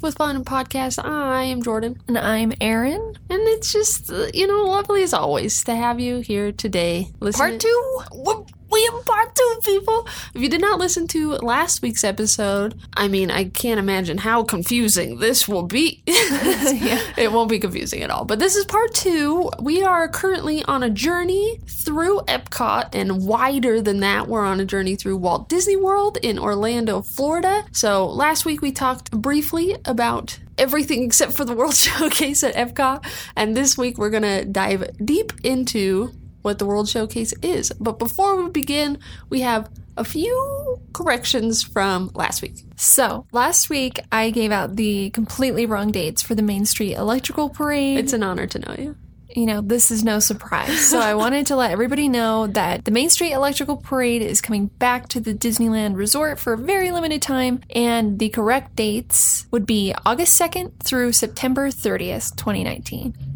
With 0.00 0.16
Fun 0.16 0.42
podcast. 0.44 1.04
I 1.04 1.42
am 1.42 1.62
Jordan. 1.62 2.00
And 2.08 2.16
I'm 2.16 2.52
Erin. 2.60 3.14
And 3.28 3.40
it's 3.48 3.72
just, 3.72 4.10
uh, 4.10 4.28
you 4.32 4.46
know, 4.46 4.64
lovely 4.64 5.02
as 5.02 5.12
always 5.12 5.62
to 5.64 5.74
have 5.74 6.00
you 6.00 6.20
here 6.20 6.50
today. 6.50 7.08
Listen 7.20 7.40
part 7.40 7.60
two? 7.60 8.44
Have 8.80 9.04
part 9.04 9.34
two, 9.34 9.60
people. 9.64 10.06
If 10.34 10.40
you 10.40 10.48
did 10.48 10.60
not 10.60 10.78
listen 10.78 11.06
to 11.08 11.32
last 11.36 11.82
week's 11.82 12.04
episode, 12.04 12.80
I 12.94 13.08
mean, 13.08 13.30
I 13.30 13.44
can't 13.44 13.78
imagine 13.78 14.18
how 14.18 14.44
confusing 14.44 15.18
this 15.18 15.46
will 15.46 15.64
be. 15.64 16.02
yeah. 16.06 17.02
It 17.16 17.32
won't 17.32 17.50
be 17.50 17.58
confusing 17.58 18.02
at 18.02 18.10
all. 18.10 18.24
But 18.24 18.38
this 18.38 18.56
is 18.56 18.64
part 18.64 18.94
two. 18.94 19.50
We 19.60 19.82
are 19.82 20.08
currently 20.08 20.64
on 20.64 20.82
a 20.82 20.90
journey 20.90 21.60
through 21.66 22.20
Epcot, 22.22 22.94
and 22.94 23.26
wider 23.26 23.80
than 23.80 24.00
that, 24.00 24.28
we're 24.28 24.44
on 24.44 24.60
a 24.60 24.64
journey 24.64 24.96
through 24.96 25.16
Walt 25.16 25.48
Disney 25.48 25.76
World 25.76 26.18
in 26.22 26.38
Orlando, 26.38 27.02
Florida. 27.02 27.64
So 27.72 28.06
last 28.06 28.44
week 28.44 28.62
we 28.62 28.72
talked 28.72 29.10
briefly 29.10 29.76
about 29.84 30.38
everything 30.58 31.02
except 31.02 31.32
for 31.32 31.44
the 31.44 31.54
World 31.54 31.74
Showcase 31.76 32.42
at 32.42 32.54
Epcot. 32.54 33.04
And 33.36 33.56
this 33.56 33.76
week 33.76 33.98
we're 33.98 34.10
going 34.10 34.22
to 34.22 34.44
dive 34.44 34.90
deep 35.04 35.32
into 35.42 36.12
what 36.42 36.58
the 36.58 36.66
World 36.66 36.88
Showcase 36.88 37.32
is. 37.42 37.72
But 37.80 37.98
before 37.98 38.42
we 38.42 38.50
begin, 38.50 38.98
we 39.30 39.40
have 39.40 39.70
a 39.96 40.04
few 40.04 40.80
corrections 40.92 41.62
from 41.62 42.10
last 42.14 42.42
week. 42.42 42.64
So, 42.76 43.26
last 43.32 43.70
week 43.70 44.00
I 44.10 44.30
gave 44.30 44.50
out 44.50 44.76
the 44.76 45.10
completely 45.10 45.66
wrong 45.66 45.90
dates 45.90 46.22
for 46.22 46.34
the 46.34 46.42
Main 46.42 46.64
Street 46.64 46.94
Electrical 46.94 47.48
Parade. 47.48 47.98
It's 47.98 48.12
an 48.12 48.22
honor 48.22 48.46
to 48.46 48.58
know 48.58 48.74
you. 48.78 48.96
You 49.34 49.46
know, 49.46 49.62
this 49.62 49.90
is 49.90 50.04
no 50.04 50.18
surprise. 50.18 50.78
So, 50.90 50.98
I 50.98 51.14
wanted 51.22 51.46
to 51.48 51.56
let 51.56 51.70
everybody 51.70 52.08
know 52.08 52.46
that 52.48 52.84
the 52.84 52.90
Main 52.90 53.10
Street 53.10 53.32
Electrical 53.32 53.76
Parade 53.76 54.22
is 54.22 54.40
coming 54.40 54.66
back 54.66 55.08
to 55.08 55.20
the 55.20 55.34
Disneyland 55.34 55.96
Resort 55.96 56.38
for 56.38 56.54
a 56.54 56.58
very 56.58 56.90
limited 56.90 57.22
time, 57.22 57.60
and 57.74 58.18
the 58.18 58.28
correct 58.30 58.76
dates 58.76 59.46
would 59.50 59.66
be 59.66 59.94
August 60.04 60.40
2nd 60.40 60.72
through 60.82 61.12
September 61.12 61.68
30th, 61.68 62.36
2019. 62.36 63.31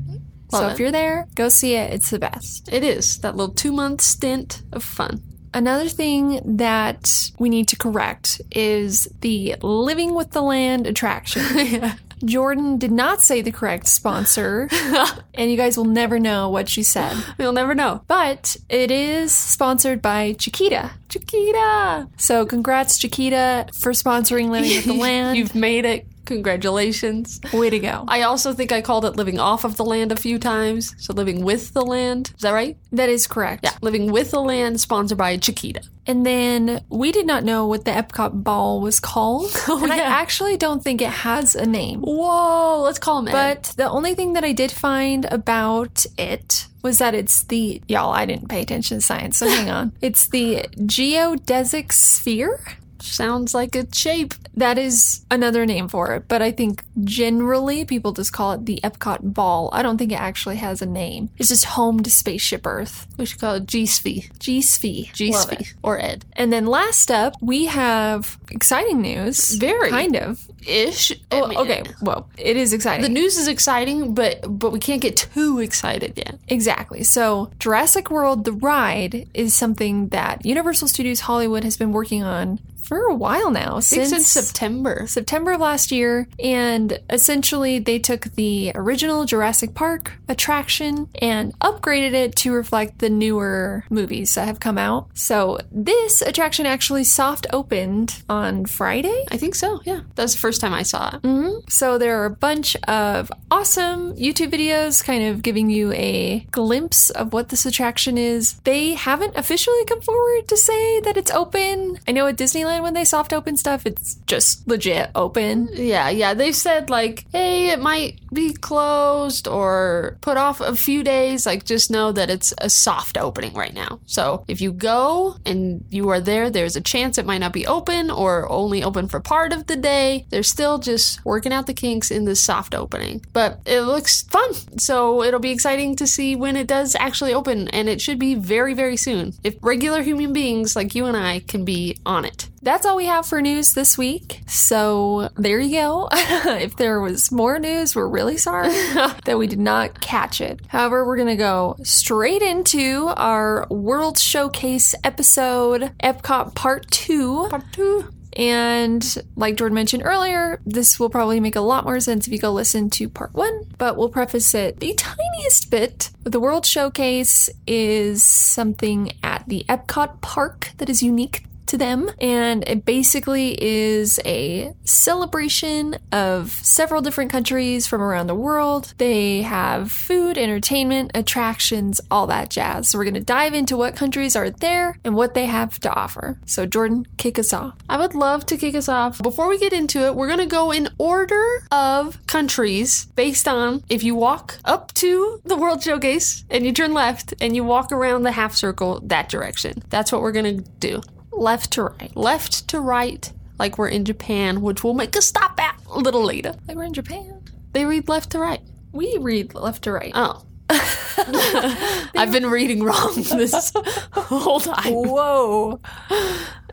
Love 0.57 0.63
so 0.63 0.69
it. 0.69 0.73
if 0.73 0.81
you're 0.81 0.93
there, 0.93 1.27
go 1.35 1.49
see 1.49 1.75
it. 1.75 1.93
It's 1.93 2.11
the 2.11 2.19
best. 2.19 2.73
It 2.73 2.85
is. 2.85 3.19
That 3.19 3.37
little 3.37 3.55
two 3.55 3.73
month 3.73 4.01
stint 4.01 4.63
of 4.73 4.83
fun. 4.83 5.23
Another 5.55 5.89
thing 5.89 6.57
that 6.57 7.11
we 7.39 7.49
need 7.49 7.69
to 7.69 7.77
correct 7.77 8.43
is 8.51 9.09
the 9.21 9.57
Living 9.63 10.15
with 10.15 10.33
the 10.33 10.43
Land 10.43 10.87
attraction. 10.87 11.43
yeah. 11.57 11.95
Jordan 12.25 12.79
did 12.79 12.93
not 12.93 13.21
say 13.21 13.43
the 13.43 13.51
correct 13.51 13.87
sponsor, 13.87 14.69
and 15.35 15.51
you 15.51 15.57
guys 15.57 15.77
will 15.77 15.85
never 15.85 16.19
know 16.19 16.49
what 16.49 16.69
she 16.69 16.83
said. 16.83 17.15
You'll 17.39 17.53
never 17.53 17.75
know. 17.75 18.03
But 18.07 18.57
it 18.69 18.91
is 18.91 19.33
sponsored 19.33 20.01
by 20.01 20.33
Chiquita. 20.35 20.93
Chiquita! 21.09 22.09
So, 22.17 22.47
congrats, 22.47 22.99
Chiquita, 22.99 23.67
for 23.75 23.93
sponsoring 23.93 24.49
Living 24.49 24.77
with 24.77 24.85
the 24.87 24.95
Land. 25.01 25.37
You've 25.37 25.55
made 25.55 25.85
it 25.85 26.07
Congratulations. 26.27 27.41
Way 27.53 27.71
to 27.71 27.79
go. 27.79 28.05
I 28.09 28.23
also 28.23 28.53
think 28.53 28.73
I 28.73 28.83
called 28.83 29.05
it 29.05 29.17
living 29.17 29.39
off 29.39 29.65
of 29.65 29.77
the 29.77 29.85
land 29.85 30.13
a 30.13 30.17
few 30.17 30.39
times. 30.39 30.95
So 30.99 31.13
living 31.15 31.45
with 31.45 31.73
the 31.73 31.85
land. 31.85 32.33
Is 32.37 32.43
that 32.43 32.53
right? 32.53 32.77
That 32.93 33.09
is 33.09 33.27
correct. 33.27 33.65
Yeah. 33.65 33.73
Living 33.81 34.13
with 34.13 34.31
the 34.31 34.41
land, 34.41 34.81
sponsored 34.81 35.19
by 35.19 35.37
Chiquita. 35.39 35.83
And 36.07 36.25
then 36.25 36.85
we 36.89 37.11
did 37.11 37.27
not 37.27 37.43
know 37.43 37.67
what 37.67 37.85
the 37.85 37.91
Epcot 37.91 38.45
ball 38.45 38.81
was 38.81 39.01
called. 39.01 39.51
Oh, 39.69 39.83
and 39.83 39.89
yeah. 39.89 39.95
I 39.95 40.21
actually 40.23 40.57
don't 40.57 40.83
think 40.83 41.03
it 41.03 41.11
has 41.11 41.57
a 41.57 41.67
name. 41.67 42.01
Whoa, 42.01 42.83
let's 42.83 43.01
call 43.01 43.19
him 43.19 43.29
Ed. 43.29 43.33
But 43.33 43.63
the 43.77 43.91
only 43.91 44.15
thing 44.15 44.35
that 44.35 44.45
I 44.45 44.53
did 44.53 44.71
find 44.71 45.25
about 45.25 46.07
it 46.17 46.69
was 46.83 46.99
that 46.99 47.15
it's 47.15 47.43
the, 47.45 47.83
y'all, 47.89 48.13
I 48.13 48.27
didn't 48.27 48.49
pay 48.49 48.63
attention 48.63 48.99
to 48.99 49.05
science, 49.05 49.39
so 49.39 49.49
hang 49.49 49.69
on. 49.71 49.93
It's 50.01 50.29
the 50.29 50.67
geodesic 50.77 51.93
sphere. 51.93 52.61
Sounds 53.01 53.55
like 53.55 53.75
a 53.77 53.87
shape. 53.95 54.35
That 54.55 54.79
is 54.79 55.25
another 55.31 55.67
name 55.67 55.89
for 55.89 56.15
it, 56.15 56.29
but 56.29 56.41
I 56.41 56.51
think 56.51 56.83
generally 57.05 57.85
people 57.85 58.13
just 58.13 58.33
call 58.33 58.53
it 58.53 58.67
the 58.67 58.81
Epcot 58.83 59.35
Ball. 59.35 59.69
I 59.73 59.83
don't 59.83 59.99
think 59.99 60.13
it 60.13 60.21
actually 60.21 60.57
has 60.57 60.81
a 60.81 60.87
name. 60.87 61.31
It's 61.37 61.51
just 61.51 61.67
home 61.67 62.03
to 62.03 62.11
Spaceship 62.11 62.67
Earth. 62.67 63.07
We 63.19 63.27
should 63.27 63.41
call 63.41 63.57
it 63.57 63.67
G-SPHE. 63.67 64.31
G-SPHE. 64.39 65.11
G-SPHE. 65.13 65.75
Or 65.83 66.01
Ed. 66.01 66.25
And 66.35 66.53
then 66.53 66.67
last 66.67 67.11
up, 67.11 67.35
we 67.41 67.67
have 67.67 68.39
exciting 68.51 69.03
news. 69.03 69.57
Very. 69.57 69.91
Kind 69.91 70.17
of. 70.17 70.47
Ish. 70.67 71.13
Well, 71.31 71.49
mean, 71.49 71.59
okay, 71.59 71.83
well, 72.03 72.29
it 72.37 72.57
is 72.57 72.73
exciting. 72.73 73.03
The 73.03 73.09
news 73.09 73.37
is 73.37 73.47
exciting, 73.47 74.15
but 74.15 74.41
but 74.59 74.73
we 74.73 74.81
can't 74.81 75.01
get 75.01 75.17
too 75.17 75.61
excited 75.61 76.15
yet. 76.17 76.39
Exactly. 76.49 77.05
So, 77.05 77.51
Jurassic 77.61 78.11
World 78.11 78.45
the 78.45 78.53
ride 78.53 79.29
is 79.33 79.55
something 79.55 80.09
that 80.09 80.45
Universal 80.45 80.89
Studios 80.89 81.21
Hollywood 81.21 81.63
has 81.63 81.77
been 81.77 81.93
working 81.93 82.25
on 82.25 82.59
for 82.87 83.03
a 83.07 83.15
while 83.15 83.51
now 83.51 83.81
since, 83.81 84.11
since 84.11 84.29
September. 84.29 85.07
September 85.07 85.53
of 85.53 85.61
last 85.61 85.91
year. 85.91 86.29
And 86.39 87.01
essentially, 87.11 87.79
they 87.79 87.99
took 87.99 88.23
the 88.23 88.73
original 88.75 89.25
Jurassic 89.25 89.75
Park 89.75 90.13
attraction 90.29 91.09
and 91.21 91.59
upgraded 91.59 92.13
it 92.13 92.37
to 92.37 92.53
reflect 92.53 93.01
the 93.01 93.11
newer 93.11 93.85
movies 93.91 94.35
that 94.35 94.47
have 94.47 94.61
come 94.61 94.79
out. 94.79 95.09
So, 95.15 95.59
this 95.71 96.23
attraction 96.23 96.67
actually 96.67 97.05
soft 97.05 97.47
opened 97.53 98.23
on 98.29 98.67
Friday. 98.67 99.25
I 99.31 99.37
think 99.37 99.55
so, 99.55 99.81
yeah. 99.85 100.01
That's 100.15 100.35
the 100.35 100.39
first 100.39 100.61
time 100.61 100.73
I 100.73 100.83
saw 100.83 101.17
it. 101.17 101.23
Mm-hmm. 101.23 101.69
So, 101.69 101.99
there 101.99 102.21
are 102.23 102.27
a 102.27 102.31
bunch 102.31 102.77
of 102.85 103.33
awesome 103.51 104.15
YouTube 104.15 104.53
videos 104.53 105.05
kind 105.05 105.25
of 105.25 105.43
giving 105.43 105.71
you 105.71 105.93
a 105.93 106.47
glimpse 106.51 107.11
of 107.11 107.33
what 107.33 107.49
this 107.49 107.67
attraction 107.67 108.17
is. 108.17 108.55
They 108.65 108.95
haven't 108.95 109.37
officially 109.37 109.85
come 109.87 110.01
forward 110.01 110.49
to 110.49 110.57
say 110.57 111.01
that 111.01 111.17
it's 111.17 111.31
open. 111.31 111.99
I 112.07 112.13
know 112.13 112.27
at 112.27 112.37
Disneyland, 112.37 112.76
when 112.83 112.95
they 112.95 113.05
soft 113.05 113.33
open 113.33 113.57
stuff, 113.57 113.87
it's 113.87 114.17
just 114.27 114.67
legit 114.67 115.11
open. 115.15 115.69
Yeah, 115.73 116.09
yeah. 116.09 116.35
They've 116.35 116.55
said 116.55 116.91
like, 116.91 117.25
hey, 117.33 117.71
it 117.71 117.81
might 117.81 118.21
be 118.33 118.53
closed 118.53 119.49
or 119.49 120.19
put 120.21 120.37
off 120.37 120.61
a 120.61 120.77
few 120.77 121.03
days. 121.03 121.47
Like, 121.47 121.65
just 121.65 121.91
know 121.91 122.13
that 122.13 122.31
it's 122.31 122.53
a 122.59 122.69
soft 122.69 123.17
opening 123.17 123.55
right 123.55 123.75
now. 123.75 124.01
So 124.07 124.45
if 124.49 124.61
you 124.61 124.73
go 124.73 125.37
and 125.45 125.85
you 125.91 126.09
are 126.11 126.21
there, 126.21 126.51
there's 126.51 126.77
a 126.77 126.81
chance 126.81 127.19
it 127.19 127.27
might 127.27 127.39
not 127.39 127.53
be 127.53 127.67
open 127.67 128.11
or 128.11 128.51
only 128.51 128.83
open 128.83 129.09
for 129.09 129.21
part 129.21 129.53
of 129.53 129.67
the 129.67 129.77
day. 129.77 130.27
They're 130.31 130.43
still 130.43 130.79
just 130.79 131.25
working 131.25 131.53
out 131.53 131.67
the 131.67 131.75
kinks 131.75 132.11
in 132.11 132.25
the 132.25 132.37
soft 132.37 132.75
opening. 132.75 133.25
But 133.33 133.61
it 133.67 133.83
looks 133.83 134.23
fun. 134.23 134.55
So 134.79 135.23
it'll 135.23 135.41
be 135.41 135.51
exciting 135.51 135.97
to 135.97 136.07
see 136.07 136.37
when 136.37 136.57
it 136.57 136.67
does 136.67 136.95
actually 136.95 137.35
open. 137.35 137.69
And 137.69 137.89
it 137.89 138.01
should 138.01 138.19
be 138.19 138.35
very, 138.35 138.75
very 138.75 138.97
soon. 138.97 139.33
If 139.43 139.57
regular 139.63 140.03
human 140.03 140.33
beings 140.33 140.77
like 140.77 140.95
you 140.95 141.07
and 141.07 141.17
I 141.17 141.41
can 141.41 141.65
be 141.65 141.99
on 142.05 142.25
it 142.25 142.49
that's 142.67 142.85
all 142.85 142.97
we 142.97 143.07
have 143.07 143.25
for 143.25 143.41
news 143.41 143.75
this 143.75 143.97
week. 143.97 144.41
So 144.49 145.31
there 145.37 145.61
you 145.61 145.71
go. 145.71 146.09
if 146.13 146.75
there 146.75 147.01
was 147.01 147.31
more 147.31 147.61
news, 147.61 147.95
we're 147.95 148.09
really 148.09 148.37
sorry 148.37 148.71
that 149.25 149.39
we 149.39 149.47
did 149.47 149.61
not 149.61 150.01
catch 150.01 150.41
it. 150.41 150.59
However, 150.67 151.07
we're 151.07 151.17
going 151.17 151.29
to 151.29 151.37
go 151.37 151.77
straight 151.85 152.43
into 152.43 153.13
our 153.17 153.69
World 153.71 154.19
Showcase 154.19 154.97
episode, 155.05 155.93
Epcot 156.03 156.57
Part 156.57 156.91
2. 156.91 157.47
Part 157.51 157.73
2. 157.73 158.13
And 158.37 159.17
like 159.37 159.55
Jordan 159.55 159.77
mentioned 159.77 160.03
earlier, 160.05 160.61
this 160.67 160.99
will 160.99 161.09
probably 161.09 161.39
make 161.39 161.55
a 161.55 161.61
lot 161.61 161.85
more 161.85 162.01
sense 162.01 162.27
if 162.27 162.33
you 162.33 162.41
go 162.41 162.51
listen 162.51 162.91
to 162.91 163.09
part 163.09 163.33
one, 163.33 163.63
but 163.79 163.97
we'll 163.97 164.09
preface 164.09 164.55
it 164.55 164.81
the 164.81 164.93
tiniest 164.95 165.71
bit. 165.71 166.11
The 166.25 166.41
World 166.41 166.67
Showcase 166.67 167.49
is 167.67 168.25
something 168.25 169.13
at 169.23 169.49
the 169.49 169.65
Epcot 169.69 170.21
Park 170.21 170.73
that 170.79 170.91
is 170.91 171.03
unique 171.03 171.45
to 171.67 171.79
them. 171.79 172.11
And 172.21 172.67
it 172.69 172.85
basically 172.85 173.63
is 173.63 174.21
a 174.25 174.73
celebration 174.85 175.97
of 176.13 176.51
several 176.51 177.03
different 177.03 177.31
countries 177.31 177.87
from 177.87 178.03
around 178.03 178.27
the 178.27 178.35
world. 178.35 178.95
They 178.99 179.43
have 179.43 179.91
food, 179.91 180.39
entertainment, 180.39 181.11
attractions, 181.15 182.01
all 182.11 182.27
that 182.29 182.51
jazz. 182.51 182.89
So 182.89 182.99
we're 182.99 183.05
going 183.05 183.15
to 183.15 183.21
dive 183.21 183.55
into 183.55 183.77
what 183.77 183.97
countries 183.97 184.37
are 184.37 184.51
there 184.51 184.99
and 185.05 185.15
what 185.15 185.35
they 185.35 185.47
have 185.47 185.79
to 185.81 185.93
offer. 185.93 186.39
So, 186.47 186.67
Jordan, 186.67 187.07
kick 187.17 187.39
us 187.39 187.53
off. 187.53 187.75
I 187.89 187.99
would 187.99 188.15
love 188.15 188.47
to 188.47 188.57
kick 188.57 188.75
us 188.75 188.89
off. 188.89 189.23
Before 189.23 189.49
we 189.49 189.59
get 189.59 189.73
into 189.73 190.01
it, 190.01 190.15
we're 190.15 190.29
going 190.29 190.39
to 190.39 190.47
go 190.47 190.71
in 190.71 190.89
order 190.99 191.45
of 191.71 192.25
countries 192.27 193.07
based 193.17 193.49
on 193.49 193.83
if 193.89 194.03
you 194.03 194.15
walk 194.15 194.59
up 194.65 194.93
to 194.95 195.41
the 195.45 195.57
World 195.57 195.83
Showcase 195.83 196.45
and 196.51 196.65
you 196.65 196.73
turn 196.73 196.95
left 196.95 197.35
and 197.41 197.55
you 197.55 197.65
walk 197.65 197.93
around 197.93 198.23
the 198.23 198.33
half 198.33 198.55
circle 198.55 199.01
that 199.05 199.29
direction. 199.29 199.83
That's 199.91 200.13
what 200.13 200.23
we're 200.23 200.33
going 200.33 200.63
to 200.63 200.71
do 200.81 201.03
left 201.37 201.73
to 201.73 201.83
right. 201.85 202.17
Left 202.17 202.69
to 202.69 202.81
right, 202.81 203.31
like 203.59 203.79
we're 203.79 203.89
in 203.89 204.05
Japan, 204.05 204.61
which 204.63 204.83
we'll 204.85 204.95
make 204.95 205.15
a 205.17 205.23
stop 205.23 205.61
at 205.61 205.81
a 205.91 205.99
little 205.99 206.25
later. 206.25 206.55
Like 206.67 206.77
we're 206.77 206.85
in 206.85 206.95
Japan. 206.95 207.43
They 207.73 207.85
read 207.85 208.09
left 208.09 208.31
to 208.31 208.39
right. 208.39 208.61
We 208.93 209.17
read 209.21 209.55
left 209.55 209.85
to 209.85 209.93
right. 209.93 210.13
Oh. 210.15 210.43
I've 210.71 212.33
been 212.33 212.47
reading 212.51 212.83
wrong 212.83 213.13
this 213.17 213.73
whole 214.13 214.61
time. 214.61 214.93
Whoa. 214.93 215.81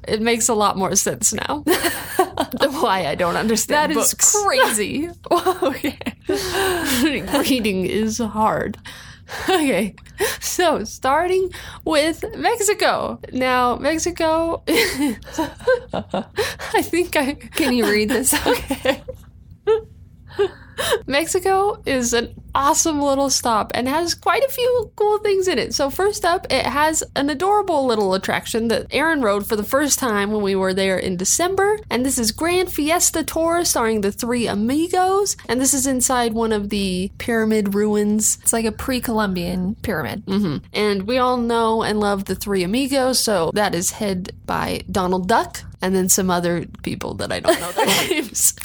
It 0.07 0.21
makes 0.21 0.49
a 0.49 0.53
lot 0.53 0.77
more 0.77 0.95
sense 0.95 1.33
now. 1.33 1.59
Why 1.65 3.05
I 3.07 3.15
don't 3.15 3.35
understand 3.37 3.91
That 3.91 3.95
books. 3.95 4.13
is 4.13 4.43
crazy. 4.43 5.09
okay. 5.31 5.97
Reading 7.39 7.85
is 7.85 8.17
hard. 8.17 8.77
okay, 9.49 9.95
so 10.39 10.83
starting 10.83 11.49
with 11.85 12.23
Mexico. 12.37 13.19
Now, 13.31 13.77
Mexico, 13.77 14.63
I 14.67 15.17
think 16.81 17.15
I 17.15 17.33
can 17.33 17.73
you 17.73 17.89
read 17.89 18.09
this? 18.09 18.33
Okay. 18.47 19.01
Mexico 21.05 21.81
is 21.85 22.13
an 22.13 22.33
awesome 22.55 23.01
little 23.01 23.29
stop 23.29 23.71
and 23.73 23.87
has 23.87 24.13
quite 24.13 24.43
a 24.43 24.51
few 24.51 24.91
cool 24.95 25.17
things 25.19 25.47
in 25.47 25.57
it. 25.59 25.73
So, 25.73 25.89
first 25.89 26.25
up, 26.25 26.45
it 26.51 26.65
has 26.65 27.03
an 27.15 27.29
adorable 27.29 27.85
little 27.85 28.13
attraction 28.13 28.67
that 28.69 28.87
Erin 28.91 29.21
rode 29.21 29.47
for 29.47 29.55
the 29.55 29.63
first 29.63 29.99
time 29.99 30.31
when 30.31 30.41
we 30.41 30.55
were 30.55 30.73
there 30.73 30.97
in 30.97 31.17
December. 31.17 31.79
And 31.89 32.05
this 32.05 32.17
is 32.17 32.31
Grand 32.31 32.71
Fiesta 32.71 33.23
Tour 33.23 33.65
starring 33.65 34.01
the 34.01 34.11
three 34.11 34.47
amigos. 34.47 35.35
And 35.47 35.59
this 35.59 35.73
is 35.73 35.87
inside 35.87 36.33
one 36.33 36.51
of 36.51 36.69
the 36.69 37.11
pyramid 37.17 37.73
ruins. 37.73 38.37
It's 38.41 38.53
like 38.53 38.65
a 38.65 38.71
pre 38.71 38.99
Columbian 39.01 39.75
pyramid. 39.75 40.23
hmm 40.27 40.57
And 40.73 41.03
we 41.03 41.17
all 41.17 41.37
know 41.37 41.83
and 41.83 41.99
love 41.99 42.25
the 42.25 42.35
three 42.35 42.63
amigos. 42.63 43.19
So, 43.19 43.51
that 43.53 43.75
is 43.75 43.91
head 43.91 44.33
by 44.45 44.83
Donald 44.91 45.27
Duck 45.27 45.61
and 45.81 45.93
then 45.93 46.07
some 46.07 46.29
other 46.29 46.65
people 46.81 47.13
that 47.15 47.31
I 47.31 47.41
don't 47.41 47.59
know 47.59 47.71
their 47.73 47.85
names. 48.09 48.55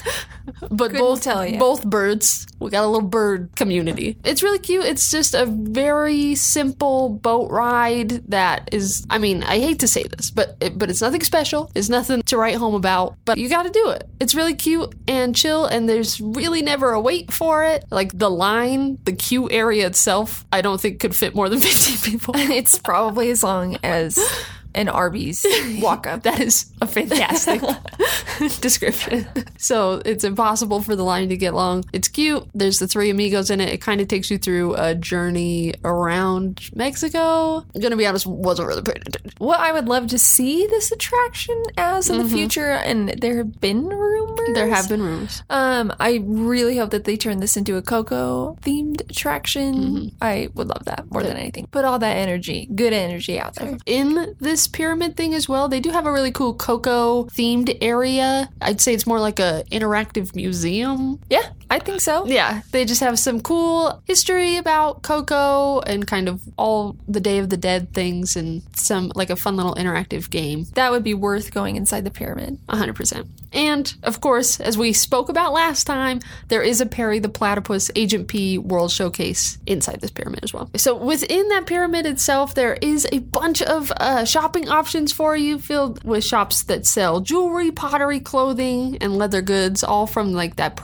But 0.61 0.91
Couldn't 0.91 0.99
both 0.99 1.23
tell 1.23 1.47
ya. 1.47 1.59
both 1.59 1.85
birds. 1.85 2.47
We 2.59 2.71
got 2.71 2.85
a 2.85 2.87
little 2.87 3.09
bird 3.09 3.51
community. 3.57 4.19
It's 4.25 4.43
really 4.43 4.59
cute. 4.59 4.85
It's 4.85 5.11
just 5.11 5.35
a 5.35 5.47
very 5.47 6.35
simple 6.35 7.09
boat 7.09 7.51
ride 7.51 8.11
that 8.31 8.69
is. 8.73 9.07
I 9.11 9.19
mean, 9.19 9.43
I 9.43 9.59
hate 9.59 9.81
to 9.81 9.89
say 9.89 10.05
this, 10.05 10.31
but 10.31 10.57
it, 10.61 10.79
but 10.79 10.91
it's 10.91 11.01
nothing 11.01 11.23
special. 11.23 11.71
It's 11.75 11.89
nothing 11.89 12.23
to 12.23 12.37
write 12.37 12.57
home 12.57 12.75
about. 12.75 13.17
But 13.25 13.39
you 13.39 13.49
got 13.49 13.65
to 13.65 13.71
do 13.71 13.91
it. 13.91 14.09
It's 14.21 14.35
really 14.35 14.55
cute 14.55 14.95
and 15.07 15.35
chill, 15.35 15.67
and 15.67 15.89
there's 15.89 16.21
really 16.21 16.63
never 16.63 16.93
a 16.93 17.01
wait 17.01 17.33
for 17.33 17.65
it. 17.65 17.85
Like 17.91 18.17
the 18.19 18.31
line, 18.31 18.99
the 19.05 19.13
queue 19.13 19.51
area 19.51 19.87
itself, 19.87 20.45
I 20.53 20.61
don't 20.61 20.81
think 20.81 21.01
could 21.01 21.15
fit 21.15 21.35
more 21.35 21.49
than 21.49 21.61
15 21.61 21.99
people. 22.13 22.37
And 22.37 22.51
it's 22.61 22.79
probably 22.79 23.31
as 23.31 23.43
long 23.43 23.79
as 23.83 24.19
an 24.79 24.89
Arby's 24.89 25.45
walk 25.81 26.07
up. 26.07 26.23
That 26.29 26.41
is 26.41 26.67
a 26.83 26.87
fantastic 26.87 27.63
description. 28.61 29.27
So 29.57 30.03
it's 30.05 30.25
impossible 30.25 30.83
for 30.83 30.95
the 30.95 31.05
line 31.05 31.31
to 31.31 31.39
get 31.39 31.55
long. 31.55 31.85
It's 31.93 32.09
cute. 32.09 32.47
There's 32.55 32.81
the 32.81 32.87
three 32.87 33.09
amigos 33.09 33.51
in 33.51 33.63
it. 33.63 33.71
It 33.71 33.81
kind 33.81 34.03
of 34.03 34.09
takes 34.09 34.31
you 34.31 34.37
through 34.37 34.75
a 34.75 34.95
journey 34.95 35.75
around 35.85 36.69
Mexico. 36.75 37.65
I'm 37.75 37.81
gonna 37.81 37.97
be 37.97 38.07
honest, 38.07 38.27
wasn't 38.27 38.69
really 38.69 38.83
paying 38.83 38.99
attention. 39.07 39.33
What 39.39 39.61
I 39.61 39.73
would 39.73 39.89
love 39.89 40.09
to 40.09 40.19
see 40.19 40.67
this 40.67 40.93
attraction 40.93 41.61
as 41.79 42.11
in 42.11 42.19
the 42.19 42.29
future, 42.29 42.71
and 42.73 43.09
there 43.09 43.39
have 43.39 43.59
been 43.61 43.89
rumors. 43.89 44.55
There 44.55 44.69
have 44.69 44.89
been 44.89 45.03
rumors. 45.03 45.43
Um, 45.49 45.93
I 45.99 46.21
really 46.25 46.77
hope 46.77 46.91
that 46.91 47.05
they 47.05 47.17
turn 47.17 47.41
this 47.41 47.57
into 47.57 47.77
a 47.77 47.83
Coco 47.83 48.57
themed 48.63 49.01
attraction. 49.09 50.13
I 50.21 50.49
would 50.55 50.69
love 50.69 50.85
that 50.85 51.11
more 51.11 51.23
than 51.23 51.37
anything. 51.37 51.69
Put 51.69 51.85
all 51.85 51.99
that 51.99 52.17
energy, 52.17 52.69
good 52.75 52.93
energy 52.93 53.41
out 53.41 53.55
there. 53.55 53.79
In 53.87 54.37
this 54.41 54.68
pyramid 54.69 55.17
thing 55.17 55.35
as 55.35 55.49
well, 55.49 55.69
they 55.69 55.81
do 55.81 55.91
have 55.91 56.07
a 56.07 56.13
really 56.13 56.33
cool 56.33 56.55
Coco 56.55 57.25
themed 57.25 57.77
area. 57.81 58.49
I'd 58.61 58.81
say 58.81 58.95
it's 58.95 59.07
more 59.07 59.21
like 59.21 59.39
a 59.39 59.65
interactive 59.71 60.35
museum. 60.35 61.21
Yeah, 61.31 61.51
I 61.71 61.79
think 61.79 62.01
so. 62.01 62.27
Yeah, 62.27 62.63
they 62.71 62.85
just 62.85 63.01
have 63.01 63.19
some 63.19 63.41
cool 63.41 64.03
history 64.07 64.57
about 64.57 65.03
Coco 65.03 65.81
and 65.81 66.07
kind 66.07 66.29
of 66.29 66.41
all 66.57 66.97
the 67.07 67.21
Day 67.21 67.39
of 67.39 67.51
the 67.51 67.57
Dead 67.57 67.93
things 67.93 68.37
and 68.37 68.63
some 68.75 69.13
like 69.15 69.31
a 69.31 69.37
fun 69.37 69.57
little 69.57 69.75
interactive 69.75 70.31
game. 70.31 70.65
That 70.75 70.91
would 70.93 71.05
be 71.05 71.15
worth 71.15 71.53
going 71.53 71.77
inside 71.77 72.05
the 72.05 72.11
pyramid. 72.11 72.59
100%. 72.69 73.27
And 73.53 73.95
of 74.03 74.21
course, 74.21 74.61
as 74.61 74.77
we 74.77 74.93
spoke 74.93 75.29
about 75.29 75.53
last 75.53 75.87
time, 75.87 76.21
there 76.49 76.63
is 76.63 76.81
a 76.81 76.87
Perry 76.87 77.19
the 77.19 77.29
Platypus 77.29 77.91
Agent 77.97 78.29
P 78.29 78.59
World 78.59 78.91
Showcase 78.91 79.59
inside 79.67 80.01
this 80.01 80.11
pyramid 80.11 80.41
as 80.43 80.53
well. 80.53 80.71
So 80.77 80.97
within 80.97 81.49
that 81.49 81.67
pyramid 81.67 82.07
itself, 82.07 82.55
there 82.55 82.75
is 82.75 83.07
a 83.13 83.19
bunch 83.19 83.63
of 83.63 83.93
uh, 83.97 84.25
shopping 84.25 84.69
options 84.69 85.13
for 85.13 85.37
you, 85.37 85.59
filled 85.59 86.05
with 86.05 86.25
shops 86.25 86.63
that 86.65 86.87
sell 86.87 87.21
jewelry, 87.21 87.71
pottery, 87.71 88.21
clothing, 88.21 88.99
and 89.01 89.17
leather 89.17 89.43
goods, 89.43 89.83
all 89.83 90.07
from 90.07 90.33
like 90.33 90.57
that 90.57 90.77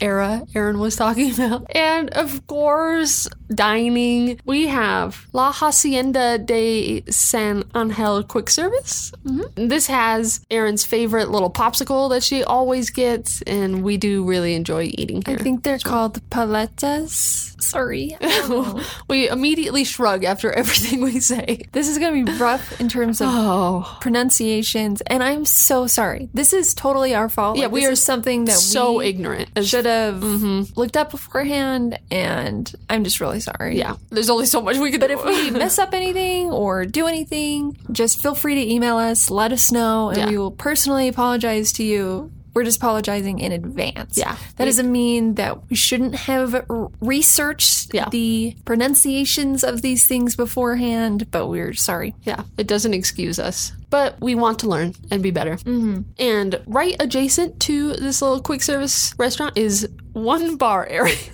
era 0.00 0.42
Erin 0.54 0.78
was 0.78 0.96
talking 0.96 1.32
about. 1.34 1.66
And 1.74 2.10
of 2.10 2.46
course, 2.46 3.28
dining. 3.52 4.40
We 4.44 4.66
have 4.68 5.26
La 5.32 5.52
Hacienda 5.52 6.38
de 6.38 7.02
San 7.10 7.64
Angel 7.74 8.22
Quick 8.24 8.50
Service. 8.50 9.12
Mm-hmm. 9.24 9.68
This 9.68 9.86
has 9.86 10.44
Erin's 10.50 10.84
favorite 10.84 11.30
little 11.30 11.50
popsicle 11.50 12.10
that 12.10 12.22
she 12.22 12.44
always 12.44 12.90
gets, 12.90 13.42
and 13.42 13.82
we 13.82 13.96
do 13.96 14.24
really 14.24 14.54
enjoy 14.54 14.90
eating 14.94 15.22
here. 15.26 15.36
I 15.38 15.42
think 15.42 15.62
they're 15.62 15.78
called 15.78 16.20
paletas. 16.30 17.60
Sorry. 17.62 18.16
we 19.08 19.28
immediately 19.28 19.84
shrug 19.84 20.24
after 20.24 20.50
everything 20.62 21.00
we 21.00 21.20
say. 21.20 21.62
this 21.72 21.88
is 21.88 21.98
going 21.98 22.26
to 22.26 22.32
be 22.32 22.38
rough 22.38 22.80
in 22.80 22.88
terms 22.88 23.20
of 23.20 23.28
Oh, 23.30 23.98
pronunciations, 24.00 25.00
and 25.02 25.22
I'm 25.22 25.44
so 25.44 25.86
sorry. 25.86 26.28
This 26.34 26.52
is 26.52 26.74
totally 26.74 27.14
our 27.14 27.28
fault. 27.28 27.56
Yeah, 27.56 27.64
Like, 27.64 27.72
we 27.72 27.86
are 27.86 27.94
something 27.94 28.46
that 28.46 28.54
so 28.54 28.98
we 28.98 29.06
ignorant. 29.06 29.50
Should 29.64 29.86
have 29.86 30.16
mm-hmm. 30.16 30.78
looked 30.78 30.96
up 30.96 31.10
beforehand, 31.10 31.98
and 32.10 32.72
I'm 32.90 33.04
just 33.04 33.20
really 33.20 33.40
sorry. 33.42 33.76
yeah, 33.78 33.96
there's 34.10 34.30
only 34.30 34.46
so 34.46 34.60
much 34.62 34.76
we 34.78 34.90
can 34.90 35.00
do. 35.00 35.06
But 35.06 35.08
do. 35.08 35.18
if 35.18 35.24
we 35.24 35.50
mess 35.58 35.78
up 35.78 35.92
anything 35.94 36.50
or 36.50 36.84
do 36.84 37.06
anything, 37.06 37.76
just 37.90 38.22
feel 38.22 38.34
free 38.34 38.54
to 38.54 38.72
email 38.72 38.96
us, 38.96 39.30
let 39.30 39.52
us 39.52 39.70
know, 39.72 40.08
and 40.10 40.18
Yeah. 40.18 40.30
we 40.30 40.38
will 40.38 40.50
personally 40.52 41.08
apologize 41.08 41.72
to 41.74 41.84
you. 41.84 42.30
We're 42.54 42.64
just 42.64 42.76
apologizing 42.76 43.38
in 43.38 43.50
advance. 43.50 44.18
Yeah. 44.18 44.36
That 44.56 44.66
doesn't 44.66 44.92
mean 44.92 45.36
that 45.36 45.70
we 45.70 45.74
shouldn't 45.76 46.14
have 46.14 46.54
r- 46.68 46.90
researched 47.00 47.94
Yeah. 47.94 48.10
the 48.10 48.54
pronunciations 48.66 49.64
of 49.64 49.80
these 49.80 50.06
things 50.06 50.36
beforehand, 50.36 51.30
but 51.30 51.46
we're 51.46 51.72
sorry. 51.72 52.14
Yeah, 52.24 52.44
it 52.58 52.66
doesn't 52.66 52.92
excuse 52.92 53.38
us. 53.38 53.72
But 53.88 54.20
we 54.20 54.34
want 54.34 54.58
to 54.58 54.68
learn 54.68 54.92
and 55.10 55.22
be 55.22 55.30
better. 55.30 55.56
Mm-hmm. 55.56 56.02
And 56.18 56.60
right 56.66 56.94
adjacent 57.00 57.58
to 57.60 57.94
this 57.94 58.20
little 58.20 58.42
quick 58.42 58.62
service 58.62 59.14
restaurant 59.16 59.56
is 59.56 59.88
one 60.12 60.56
bar 60.56 60.86
area. 60.86 61.16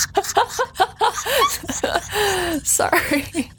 Sorry. 2.64 3.50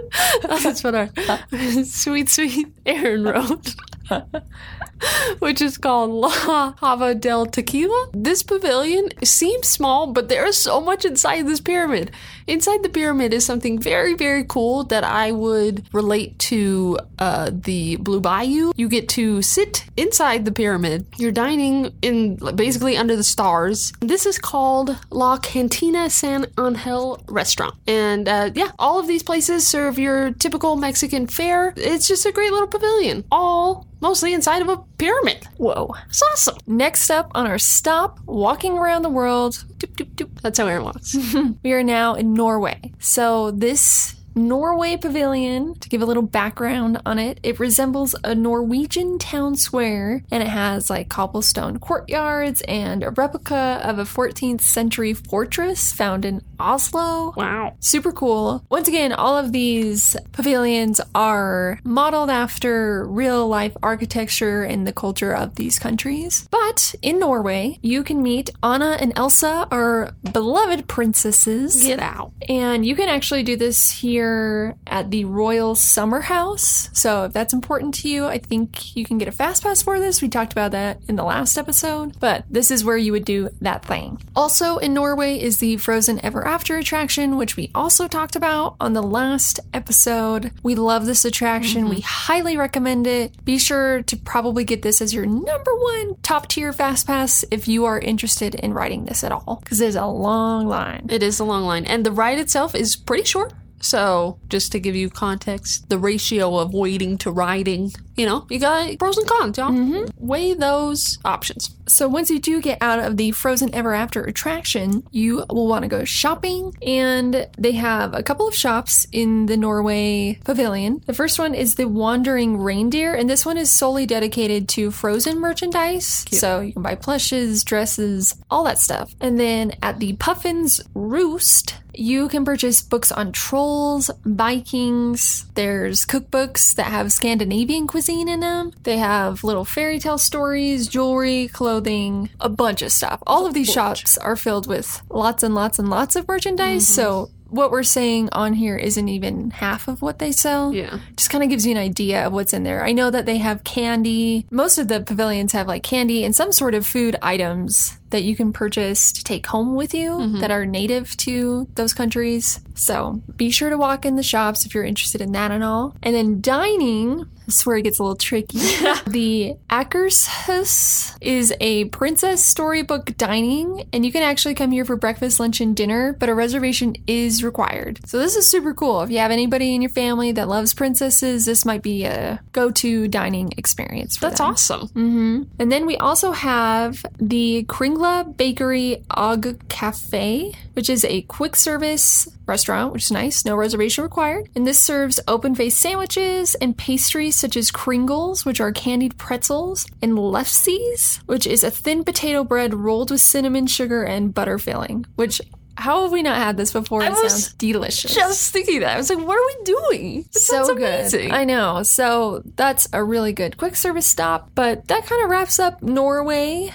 That's 0.42 0.84
what 0.84 0.94
our 0.94 1.10
sweet, 1.84 2.28
sweet 2.28 2.68
Erin 2.86 3.24
wrote. 3.24 3.74
Which 5.40 5.60
is 5.60 5.78
called 5.78 6.10
La 6.10 6.72
Cava 6.72 7.14
del 7.14 7.46
Tequila. 7.46 8.08
This 8.12 8.42
pavilion 8.42 9.08
seems 9.24 9.68
small, 9.68 10.06
but 10.06 10.28
there 10.28 10.46
is 10.46 10.56
so 10.56 10.80
much 10.80 11.04
inside 11.04 11.46
this 11.46 11.60
pyramid. 11.60 12.12
Inside 12.46 12.82
the 12.82 12.88
pyramid 12.88 13.32
is 13.32 13.44
something 13.44 13.78
very, 13.78 14.14
very 14.14 14.44
cool 14.44 14.84
that 14.84 15.04
I 15.04 15.32
would 15.32 15.86
relate 15.92 16.38
to 16.40 16.98
uh, 17.18 17.50
the 17.52 17.96
Blue 17.96 18.20
Bayou. 18.20 18.72
You 18.76 18.88
get 18.88 19.08
to 19.10 19.42
sit 19.42 19.84
inside 19.96 20.44
the 20.44 20.52
pyramid. 20.52 21.06
You're 21.16 21.32
dining 21.32 21.92
in 22.02 22.36
basically 22.54 22.96
under 22.96 23.16
the 23.16 23.24
stars. 23.24 23.92
This 24.00 24.26
is 24.26 24.38
called 24.38 24.96
La 25.10 25.38
Cantina 25.38 26.10
San 26.10 26.46
Angel 26.58 27.22
Restaurant. 27.28 27.74
And 27.86 28.28
uh, 28.28 28.50
yeah, 28.54 28.72
all 28.78 28.98
of 28.98 29.06
these 29.06 29.22
places 29.22 29.66
serve 29.66 29.98
your 29.98 30.32
typical 30.32 30.76
Mexican 30.76 31.26
fare. 31.26 31.72
It's 31.76 32.08
just 32.08 32.26
a 32.26 32.32
great 32.32 32.52
little 32.52 32.68
pavilion, 32.68 33.24
all 33.30 33.86
mostly 34.02 34.34
inside 34.34 34.60
of 34.60 34.68
a 34.68 34.76
pyramid. 34.98 35.46
Whoa. 35.56 35.94
It's 36.08 36.22
awesome. 36.22 36.56
Next 36.66 37.08
up 37.08 37.30
on 37.34 37.46
our 37.46 37.58
stop, 37.58 38.18
walking 38.26 38.76
around 38.76 39.02
the 39.02 39.08
world, 39.08 39.64
doop, 39.78 39.94
doop, 39.96 40.14
doop, 40.14 40.40
That's 40.42 40.58
how 40.58 40.66
Erin 40.66 40.84
walks. 40.84 41.16
we 41.62 41.72
are 41.72 41.84
now 41.84 42.14
in 42.14 42.34
Norway. 42.34 42.92
So 42.98 43.52
this 43.52 44.16
Norway 44.34 44.96
pavilion, 44.96 45.74
to 45.74 45.88
give 45.88 46.00
a 46.00 46.06
little 46.06 46.22
background 46.22 47.00
on 47.04 47.18
it, 47.18 47.38
it 47.42 47.60
resembles 47.60 48.14
a 48.24 48.34
Norwegian 48.34 49.18
town 49.18 49.56
square 49.56 50.24
and 50.30 50.42
it 50.42 50.48
has 50.48 50.88
like 50.88 51.08
cobblestone 51.08 51.78
courtyards 51.78 52.62
and 52.62 53.02
a 53.02 53.10
replica 53.10 53.80
of 53.84 53.98
a 53.98 54.04
14th 54.04 54.62
century 54.62 55.12
fortress 55.12 55.92
found 55.92 56.24
in 56.24 56.42
Oslo. 56.62 57.32
wow. 57.36 57.74
Super 57.80 58.12
cool. 58.12 58.64
Once 58.70 58.88
again, 58.88 59.12
all 59.12 59.36
of 59.36 59.52
these 59.52 60.16
pavilions 60.32 61.00
are 61.14 61.78
modeled 61.84 62.30
after 62.30 63.06
real 63.06 63.48
life 63.48 63.76
architecture 63.82 64.62
and 64.62 64.86
the 64.86 64.92
culture 64.92 65.34
of 65.34 65.56
these 65.56 65.78
countries. 65.78 66.48
But 66.50 66.94
in 67.02 67.18
Norway, 67.18 67.78
you 67.82 68.02
can 68.02 68.22
meet 68.22 68.50
Anna 68.62 68.96
and 69.00 69.12
Elsa, 69.16 69.66
our 69.70 70.12
beloved 70.32 70.88
princesses. 70.88 71.84
Get 71.84 72.00
out. 72.00 72.32
And 72.48 72.86
you 72.86 72.94
can 72.96 73.08
actually 73.08 73.42
do 73.42 73.56
this 73.56 73.90
here 73.90 74.76
at 74.86 75.10
the 75.10 75.24
Royal 75.24 75.74
Summer 75.74 76.20
House. 76.20 76.90
So 76.92 77.24
if 77.24 77.32
that's 77.32 77.52
important 77.52 77.94
to 77.94 78.08
you, 78.08 78.26
I 78.26 78.38
think 78.38 78.96
you 78.96 79.04
can 79.04 79.18
get 79.18 79.28
a 79.28 79.32
fast 79.32 79.62
pass 79.62 79.82
for 79.82 79.98
this. 79.98 80.22
We 80.22 80.28
talked 80.28 80.52
about 80.52 80.72
that 80.72 81.00
in 81.08 81.16
the 81.16 81.24
last 81.24 81.58
episode, 81.58 82.18
but 82.20 82.44
this 82.50 82.70
is 82.70 82.84
where 82.84 82.96
you 82.96 83.12
would 83.12 83.24
do 83.24 83.50
that 83.60 83.84
thing. 83.84 84.22
Also 84.36 84.78
in 84.78 84.94
Norway 84.94 85.38
is 85.38 85.58
the 85.58 85.76
Frozen 85.76 86.24
Ever 86.24 86.46
After 86.52 86.76
attraction, 86.76 87.38
which 87.38 87.56
we 87.56 87.70
also 87.74 88.06
talked 88.06 88.36
about 88.36 88.76
on 88.78 88.92
the 88.92 89.02
last 89.02 89.58
episode. 89.72 90.52
We 90.62 90.74
love 90.74 91.06
this 91.06 91.24
attraction. 91.24 91.88
We 91.88 91.96
mm-hmm. 91.96 92.02
highly 92.02 92.58
recommend 92.58 93.06
it. 93.06 93.42
Be 93.42 93.56
sure 93.56 94.02
to 94.02 94.16
probably 94.18 94.62
get 94.62 94.82
this 94.82 95.00
as 95.00 95.14
your 95.14 95.24
number 95.24 95.74
one 95.74 96.16
top 96.22 96.48
tier 96.48 96.74
fast 96.74 97.06
pass 97.06 97.42
if 97.50 97.68
you 97.68 97.86
are 97.86 97.98
interested 97.98 98.54
in 98.54 98.74
riding 98.74 99.06
this 99.06 99.24
at 99.24 99.32
all, 99.32 99.60
because 99.64 99.78
there's 99.78 99.96
a 99.96 100.04
long 100.04 100.68
line. 100.68 101.06
It 101.08 101.22
is 101.22 101.40
a 101.40 101.44
long 101.44 101.64
line. 101.64 101.86
And 101.86 102.04
the 102.04 102.12
ride 102.12 102.38
itself 102.38 102.74
is 102.74 102.96
pretty 102.96 103.24
short. 103.24 103.54
So, 103.82 104.38
just 104.48 104.72
to 104.72 104.80
give 104.80 104.96
you 104.96 105.10
context, 105.10 105.88
the 105.90 105.98
ratio 105.98 106.56
of 106.58 106.72
waiting 106.72 107.18
to 107.18 107.30
riding, 107.30 107.92
you 108.16 108.26
know, 108.26 108.46
you 108.48 108.58
got 108.58 108.98
pros 108.98 109.18
and 109.18 109.26
cons, 109.26 109.58
y'all. 109.58 109.70
Mm-hmm. 109.70 110.26
Weigh 110.26 110.54
those 110.54 111.18
options. 111.24 111.74
So 111.88 112.08
once 112.08 112.30
you 112.30 112.38
do 112.38 112.60
get 112.60 112.78
out 112.80 113.00
of 113.00 113.16
the 113.16 113.32
Frozen 113.32 113.74
Ever 113.74 113.92
After 113.92 114.22
attraction, 114.24 115.06
you 115.10 115.44
will 115.50 115.66
want 115.66 115.82
to 115.82 115.88
go 115.88 116.04
shopping. 116.04 116.74
And 116.80 117.48
they 117.58 117.72
have 117.72 118.14
a 118.14 118.22
couple 118.22 118.48
of 118.48 118.54
shops 118.54 119.06
in 119.12 119.46
the 119.46 119.56
Norway 119.56 120.38
Pavilion. 120.44 121.02
The 121.06 121.12
first 121.12 121.38
one 121.38 121.54
is 121.54 121.74
the 121.74 121.88
Wandering 121.88 122.58
Reindeer, 122.58 123.14
and 123.14 123.28
this 123.28 123.44
one 123.44 123.58
is 123.58 123.70
solely 123.70 124.06
dedicated 124.06 124.68
to 124.70 124.90
Frozen 124.90 125.38
merchandise. 125.40 126.24
So 126.30 126.60
you 126.60 126.72
can 126.72 126.82
buy 126.82 126.94
plushes, 126.94 127.64
dresses, 127.64 128.36
all 128.50 128.64
that 128.64 128.78
stuff. 128.78 129.14
And 129.20 129.38
then 129.38 129.72
at 129.82 129.98
the 129.98 130.14
Puffin's 130.14 130.80
Roost, 130.94 131.76
you 131.94 132.28
can 132.28 132.44
purchase 132.44 132.82
books 132.82 133.12
on 133.12 133.32
trolls, 133.32 134.10
Vikings. 134.24 135.46
There's 135.54 136.06
cookbooks 136.06 136.74
that 136.74 136.86
have 136.86 137.12
Scandinavian 137.12 137.86
cuisine 137.86 138.28
in 138.28 138.40
them. 138.40 138.72
They 138.82 138.98
have 138.98 139.44
little 139.44 139.64
fairy 139.64 139.98
tale 139.98 140.18
stories, 140.18 140.88
jewelry, 140.88 141.48
clothing, 141.48 142.30
a 142.40 142.48
bunch 142.48 142.82
of 142.82 142.92
stuff. 142.92 143.22
All 143.26 143.46
of 143.46 143.54
these 143.54 143.72
shops 143.72 144.16
are 144.18 144.36
filled 144.36 144.66
with 144.66 145.02
lots 145.10 145.42
and 145.42 145.54
lots 145.54 145.78
and 145.78 145.90
lots 145.90 146.16
of 146.16 146.26
merchandise. 146.28 146.86
So 146.86 147.26
mm-hmm. 147.26 147.41
What 147.52 147.70
we're 147.70 147.82
saying 147.82 148.30
on 148.32 148.54
here 148.54 148.76
isn't 148.76 149.08
even 149.08 149.50
half 149.50 149.86
of 149.86 150.00
what 150.00 150.18
they 150.18 150.32
sell. 150.32 150.74
Yeah. 150.74 150.98
Just 151.16 151.30
kind 151.30 151.44
of 151.44 151.50
gives 151.50 151.66
you 151.66 151.72
an 151.72 151.78
idea 151.78 152.26
of 152.26 152.32
what's 152.32 152.52
in 152.52 152.64
there. 152.64 152.84
I 152.84 152.92
know 152.92 153.10
that 153.10 153.26
they 153.26 153.38
have 153.38 153.62
candy. 153.62 154.46
Most 154.50 154.78
of 154.78 154.88
the 154.88 155.00
pavilions 155.00 155.52
have 155.52 155.68
like 155.68 155.82
candy 155.82 156.24
and 156.24 156.34
some 156.34 156.50
sort 156.50 156.74
of 156.74 156.86
food 156.86 157.16
items 157.20 157.98
that 158.10 158.22
you 158.22 158.36
can 158.36 158.52
purchase 158.52 159.12
to 159.12 159.24
take 159.24 159.46
home 159.46 159.74
with 159.74 159.92
you 159.94 160.10
mm-hmm. 160.10 160.40
that 160.40 160.50
are 160.50 160.64
native 160.64 161.16
to 161.18 161.68
those 161.74 161.92
countries. 161.92 162.60
So 162.74 163.22
be 163.36 163.50
sure 163.50 163.70
to 163.70 163.76
walk 163.76 164.06
in 164.06 164.16
the 164.16 164.22
shops 164.22 164.64
if 164.64 164.74
you're 164.74 164.84
interested 164.84 165.20
in 165.20 165.32
that 165.32 165.50
and 165.50 165.64
all. 165.64 165.94
And 166.02 166.14
then 166.14 166.40
dining, 166.40 167.26
this 167.46 167.58
is 167.58 167.66
where 167.66 167.76
it 167.76 167.82
gets 167.82 167.98
a 167.98 168.02
little 168.02 168.16
tricky. 168.16 168.58
the 169.06 169.54
Akershus 169.70 171.16
is 171.20 171.52
a 171.60 171.86
princess 171.86 172.44
storybook 172.44 173.16
dining, 173.16 173.88
and 173.92 174.06
you 174.06 174.12
can 174.12 174.22
actually 174.22 174.54
come 174.54 174.70
here 174.70 174.84
for 174.84 174.96
breakfast, 174.96 175.40
lunch, 175.40 175.60
and 175.60 175.76
dinner, 175.76 176.14
but 176.18 176.28
a 176.28 176.34
reservation 176.34 176.94
is 177.06 177.42
required. 177.42 178.00
So 178.06 178.18
this 178.18 178.36
is 178.36 178.46
super 178.46 178.74
cool. 178.74 179.02
If 179.02 179.10
you 179.10 179.18
have 179.18 179.30
anybody 179.30 179.74
in 179.74 179.82
your 179.82 179.90
family 179.90 180.32
that 180.32 180.48
loves 180.48 180.74
princesses, 180.74 181.44
this 181.44 181.64
might 181.64 181.82
be 181.82 182.04
a 182.04 182.40
go-to 182.52 183.08
dining 183.08 183.52
experience 183.56 184.16
for 184.16 184.26
That's 184.26 184.38
them. 184.38 184.50
awesome. 184.50 184.88
Mm-hmm. 184.88 185.42
And 185.58 185.72
then 185.72 185.86
we 185.86 185.96
also 185.96 186.32
have 186.32 187.04
the 187.18 187.64
Kringla 187.68 188.36
Bakery 188.36 189.04
Og 189.10 189.68
Cafe, 189.68 190.52
which 190.74 190.88
is 190.88 191.04
a 191.04 191.22
quick 191.22 191.56
service 191.56 192.28
restaurant, 192.46 192.92
which 192.92 193.04
is 193.04 193.12
nice, 193.12 193.44
no 193.44 193.54
reservation 193.56 194.04
required. 194.04 194.48
And 194.54 194.66
this 194.66 194.80
serves 194.80 195.20
open 195.28 195.54
faced 195.54 195.78
sandwiches 195.78 196.54
and 196.56 196.76
pastries 196.76 197.36
such 197.42 197.56
as 197.56 197.70
Kringles, 197.70 198.46
which 198.46 198.60
are 198.60 198.72
candied 198.72 199.18
pretzels, 199.18 199.84
and 200.00 200.12
lefsies, 200.12 201.18
which 201.26 201.46
is 201.46 201.62
a 201.62 201.70
thin 201.70 202.04
potato 202.04 202.44
bread 202.44 202.72
rolled 202.72 203.10
with 203.10 203.20
cinnamon, 203.20 203.66
sugar, 203.66 204.04
and 204.04 204.32
butter 204.32 204.58
filling, 204.58 205.04
which 205.16 205.42
how 205.76 206.02
have 206.02 206.12
we 206.12 206.22
not 206.22 206.36
had 206.36 206.56
this 206.56 206.72
before? 206.72 207.02
It 207.02 207.10
was 207.10 207.32
sounds 207.32 207.54
delicious. 207.54 208.14
Just 208.14 208.52
thinking 208.52 208.80
that. 208.80 208.94
I 208.94 208.96
was 208.96 209.10
like, 209.10 209.18
what 209.26 209.36
are 209.36 209.46
we 209.46 209.64
doing? 209.64 210.18
It 210.20 210.34
so 210.34 210.68
good. 210.68 210.78
amazing. 210.78 211.32
I 211.32 211.44
know. 211.44 211.82
So 211.82 212.42
that's 212.56 212.88
a 212.92 213.02
really 213.02 213.32
good 213.32 213.56
quick 213.56 213.74
service 213.76 214.06
stop, 214.06 214.50
but 214.54 214.86
that 214.88 215.06
kind 215.06 215.24
of 215.24 215.30
wraps 215.30 215.58
up 215.58 215.82
Norway. 215.82 216.72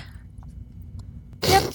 Yep. 1.43 1.73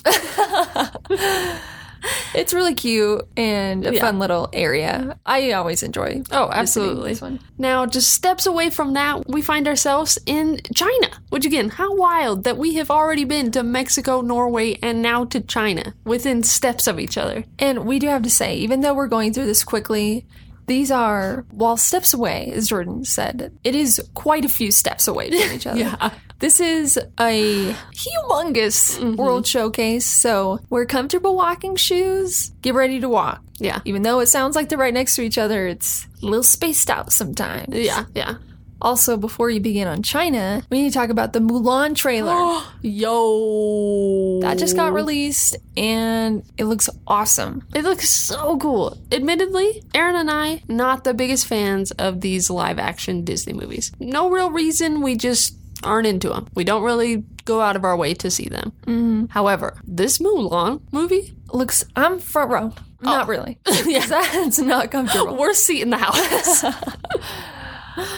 it's 2.34 2.52
really 2.54 2.74
cute 2.74 3.26
and 3.36 3.86
a 3.86 3.94
Yeah. 3.94 4.00
fun 4.00 4.18
little 4.18 4.48
area. 4.52 5.18
I 5.26 5.52
always 5.52 5.82
enjoy. 5.82 6.22
Oh, 6.30 6.48
absolutely. 6.52 7.38
Now, 7.58 7.86
just 7.86 8.12
steps 8.12 8.46
away 8.46 8.70
from 8.70 8.94
that, 8.94 9.28
we 9.28 9.42
find 9.42 9.68
ourselves 9.68 10.18
in 10.26 10.60
China. 10.74 11.08
Which, 11.30 11.44
again, 11.44 11.70
how 11.70 11.94
wild 11.94 12.44
that 12.44 12.58
we 12.58 12.74
have 12.74 12.90
already 12.90 13.24
been 13.24 13.50
to 13.52 13.62
Mexico, 13.62 14.20
Norway, 14.20 14.78
and 14.82 15.02
now 15.02 15.24
to 15.26 15.40
China 15.40 15.94
within 16.04 16.42
steps 16.42 16.86
of 16.86 16.98
each 16.98 17.16
other. 17.16 17.44
And 17.58 17.84
we 17.86 17.98
do 17.98 18.08
have 18.08 18.22
to 18.22 18.30
say, 18.30 18.56
even 18.56 18.80
though 18.80 18.94
we're 18.94 19.06
going 19.08 19.32
through 19.32 19.46
this 19.46 19.64
quickly, 19.64 20.26
these 20.66 20.90
are, 20.90 21.44
while 21.50 21.76
steps 21.76 22.14
away, 22.14 22.52
as 22.54 22.68
Jordan 22.68 23.04
said, 23.04 23.52
it 23.64 23.74
is 23.74 24.00
quite 24.14 24.44
a 24.44 24.48
few 24.48 24.70
steps 24.70 25.08
away 25.08 25.30
from 25.30 25.54
each 25.54 25.66
other. 25.66 25.78
Yeah. 25.78 26.10
This 26.38 26.58
is 26.58 26.98
a 27.20 27.72
humongous 27.94 28.98
mm-hmm. 28.98 29.14
world 29.14 29.46
showcase, 29.46 30.06
so 30.06 30.58
wear 30.70 30.84
comfortable 30.86 31.36
walking 31.36 31.76
shoes. 31.76 32.50
Get 32.62 32.74
ready 32.74 33.00
to 33.00 33.08
walk. 33.08 33.42
Yeah. 33.58 33.80
Even 33.84 34.02
though 34.02 34.18
it 34.18 34.26
sounds 34.26 34.56
like 34.56 34.68
they're 34.68 34.78
right 34.78 34.92
next 34.92 35.14
to 35.16 35.22
each 35.22 35.38
other, 35.38 35.68
it's 35.68 36.06
a 36.20 36.26
little 36.26 36.42
spaced 36.42 36.90
out 36.90 37.12
sometimes. 37.12 37.68
Yeah, 37.68 38.06
yeah. 38.14 38.34
Also, 38.82 39.16
before 39.16 39.48
you 39.48 39.60
begin 39.60 39.86
on 39.86 40.02
China, 40.02 40.62
we 40.68 40.82
need 40.82 40.90
to 40.92 40.98
talk 40.98 41.08
about 41.08 41.32
the 41.32 41.38
Mulan 41.38 41.94
trailer. 41.94 42.60
Yo. 42.82 44.40
that 44.42 44.58
just 44.58 44.74
got 44.74 44.92
released 44.92 45.56
and 45.76 46.42
it 46.58 46.64
looks 46.64 46.90
awesome. 47.06 47.64
It 47.74 47.84
looks 47.84 48.10
so 48.10 48.58
cool. 48.58 48.98
Admittedly, 49.12 49.84
Erin 49.94 50.16
and 50.16 50.30
I, 50.30 50.62
not 50.66 51.04
the 51.04 51.14
biggest 51.14 51.46
fans 51.46 51.92
of 51.92 52.20
these 52.20 52.50
live 52.50 52.80
action 52.80 53.24
Disney 53.24 53.52
movies. 53.52 53.92
No 54.00 54.28
real 54.28 54.50
reason, 54.50 55.00
we 55.00 55.16
just 55.16 55.56
aren't 55.84 56.08
into 56.08 56.28
them. 56.28 56.48
We 56.54 56.64
don't 56.64 56.82
really 56.82 57.24
go 57.44 57.60
out 57.60 57.76
of 57.76 57.84
our 57.84 57.96
way 57.96 58.14
to 58.14 58.30
see 58.30 58.48
them. 58.48 58.72
Mm-hmm. 58.82 59.26
However, 59.26 59.80
this 59.84 60.18
Mulan 60.18 60.80
movie, 60.90 61.34
Looks, 61.52 61.84
I'm 61.94 62.18
front 62.18 62.50
row. 62.50 62.72
Not 63.02 63.28
really. 63.28 63.58
yeah. 63.84 64.06
That's 64.08 64.58
not 64.58 64.90
comfortable. 64.90 65.36
worst 65.36 65.64
seat 65.64 65.82
in 65.82 65.90
the 65.90 65.98
house. 65.98 66.64